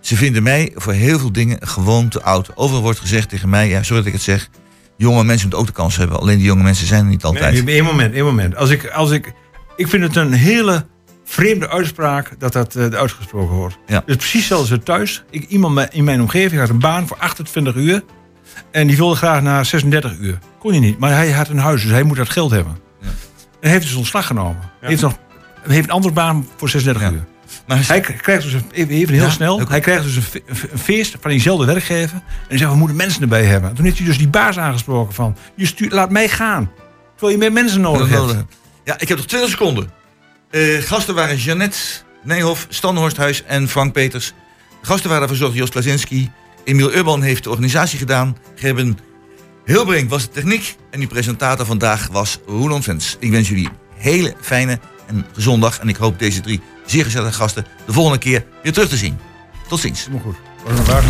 ze 0.00 0.16
vinden 0.16 0.42
mij 0.42 0.72
voor 0.74 0.92
heel 0.92 1.18
veel 1.18 1.32
dingen 1.32 1.58
gewoon 1.60 2.08
te 2.08 2.22
oud. 2.22 2.50
Overal 2.54 2.82
wordt 2.82 2.98
gezegd 2.98 3.28
tegen 3.28 3.48
mij, 3.48 3.68
ja, 3.68 3.82
sorry 3.82 3.96
dat 3.96 4.06
ik 4.06 4.12
het 4.12 4.22
zeg... 4.22 4.48
jonge 4.96 5.24
mensen 5.24 5.48
moeten 5.48 5.58
ook 5.58 5.66
de 5.66 5.80
kans 5.82 5.96
hebben. 5.96 6.20
Alleen 6.20 6.36
die 6.36 6.46
jonge 6.46 6.62
mensen 6.62 6.86
zijn 6.86 7.04
er 7.04 7.10
niet 7.10 7.24
altijd. 7.24 7.64
Nee, 7.64 7.78
Eén 7.78 7.84
moment, 7.84 8.14
één 8.14 8.24
moment. 8.24 8.56
Als 8.56 8.70
ik, 8.70 8.90
als 8.90 9.10
ik, 9.10 9.32
ik 9.76 9.88
vind 9.88 10.02
het 10.02 10.16
een 10.16 10.32
hele 10.32 10.86
vreemde 11.24 11.68
uitspraak 11.68 12.30
dat 12.38 12.52
dat 12.52 12.74
eh, 12.74 12.86
uitgesproken 12.86 13.54
wordt. 13.54 13.78
Ja. 13.86 14.02
Dus 14.06 14.16
precies 14.16 14.46
zoals 14.46 14.70
het 14.70 14.84
thuis. 14.84 15.24
Ik, 15.30 15.48
iemand 15.48 15.88
in 15.90 16.04
mijn 16.04 16.20
omgeving 16.20 16.60
had 16.60 16.70
een 16.70 16.78
baan 16.78 17.06
voor 17.06 17.16
28 17.16 17.74
uur. 17.74 18.02
En 18.70 18.86
die 18.86 18.96
wilde 18.96 19.14
graag 19.16 19.42
naar 19.42 19.64
36 19.66 20.16
uur. 20.18 20.38
Kon 20.58 20.70
hij 20.70 20.80
niet. 20.80 20.98
Maar 20.98 21.10
hij 21.10 21.30
had 21.30 21.48
een 21.48 21.58
huis, 21.58 21.82
dus 21.82 21.90
hij 21.90 22.02
moet 22.02 22.16
dat 22.16 22.30
geld 22.30 22.50
hebben. 22.50 22.78
Ja. 23.00 23.06
En 23.08 23.14
hij 23.60 23.70
heeft 23.70 23.82
dus 23.86 23.94
ontslag 23.94 24.26
genomen. 24.26 24.70
Hij 24.80 24.88
heeft, 24.88 25.02
nog, 25.02 25.18
hij 25.62 25.74
heeft 25.74 25.86
een 25.88 25.94
andere 25.94 26.14
baan 26.14 26.48
voor 26.56 26.68
36 26.68 27.02
Ja. 27.02 27.10
uur. 27.14 27.24
Maar 27.66 27.86
Hij 27.86 28.00
k- 28.00 28.14
krijgt 28.22 28.42
dus 28.42 28.52
een, 28.52 28.64
even 28.72 29.14
heel 29.14 29.24
Ja, 29.24 29.30
snel. 29.30 29.60
Hij 29.68 29.80
krijgt 29.80 30.02
dus 30.02 30.16
een, 30.16 30.22
fe- 30.22 30.42
een 30.46 30.78
feest 30.78 31.16
van 31.20 31.30
diezelfde 31.30 31.66
werkgever. 31.66 32.16
En 32.16 32.22
hij 32.48 32.58
zegt, 32.58 32.70
we 32.70 32.76
moeten 32.76 32.96
mensen 32.96 33.22
erbij 33.22 33.44
hebben. 33.44 33.74
Toen 33.74 33.84
heeft 33.84 33.96
hij 33.98 34.06
dus 34.06 34.18
die 34.18 34.28
baas 34.28 34.58
aangesproken 34.58 35.14
van, 35.14 35.36
je 35.54 35.66
stuurt, 35.66 35.92
laat 35.92 36.10
mij 36.10 36.28
gaan. 36.28 36.70
Terwijl 37.12 37.32
je 37.32 37.38
meer 37.38 37.52
mensen 37.52 37.80
nodig 37.80 38.08
hebt. 38.08 38.34
Ja, 38.84 38.94
ik 38.98 39.08
heb 39.08 39.16
nog 39.16 39.26
20 39.26 39.50
seconden. 39.50 39.90
Eh, 40.50 40.78
gasten 40.82 41.14
waren 41.14 41.36
Jeannette 41.36 41.78
Nijhoff, 42.22 42.66
Stan 42.68 42.96
Horsthuis 42.96 43.44
en 43.44 43.68
Frank 43.68 43.92
Peters. 43.92 44.32
Gasten 44.82 45.10
waren 45.10 45.28
verzorgd 45.28 45.54
Jos 45.54 45.70
Klazinski. 45.70 46.30
Emiel 46.66 46.94
Urban 46.94 47.22
heeft 47.22 47.44
de 47.44 47.50
organisatie 47.50 47.98
gedaan. 47.98 48.36
Gerben 48.54 48.98
Hilbrink 49.64 50.10
was 50.10 50.22
de 50.22 50.28
techniek. 50.28 50.76
En 50.90 50.98
die 50.98 51.08
presentator 51.08 51.66
vandaag 51.66 52.08
was 52.12 52.38
Roland 52.46 52.84
Vens. 52.84 53.16
Ik 53.18 53.30
wens 53.30 53.48
jullie 53.48 53.66
een 53.66 53.72
hele 53.96 54.34
fijne 54.40 54.78
en 55.06 55.26
gezonde 55.32 55.60
dag. 55.60 55.78
En 55.78 55.88
ik 55.88 55.96
hoop 55.96 56.18
deze 56.18 56.40
drie 56.40 56.60
zeer 56.86 57.04
gezellige 57.04 57.32
gasten 57.32 57.66
de 57.86 57.92
volgende 57.92 58.18
keer 58.18 58.44
weer 58.62 58.72
terug 58.72 58.88
te 58.88 58.96
zien. 58.96 59.18
Tot 59.68 59.80
ziens. 59.80 60.08
Goed. 60.22 60.36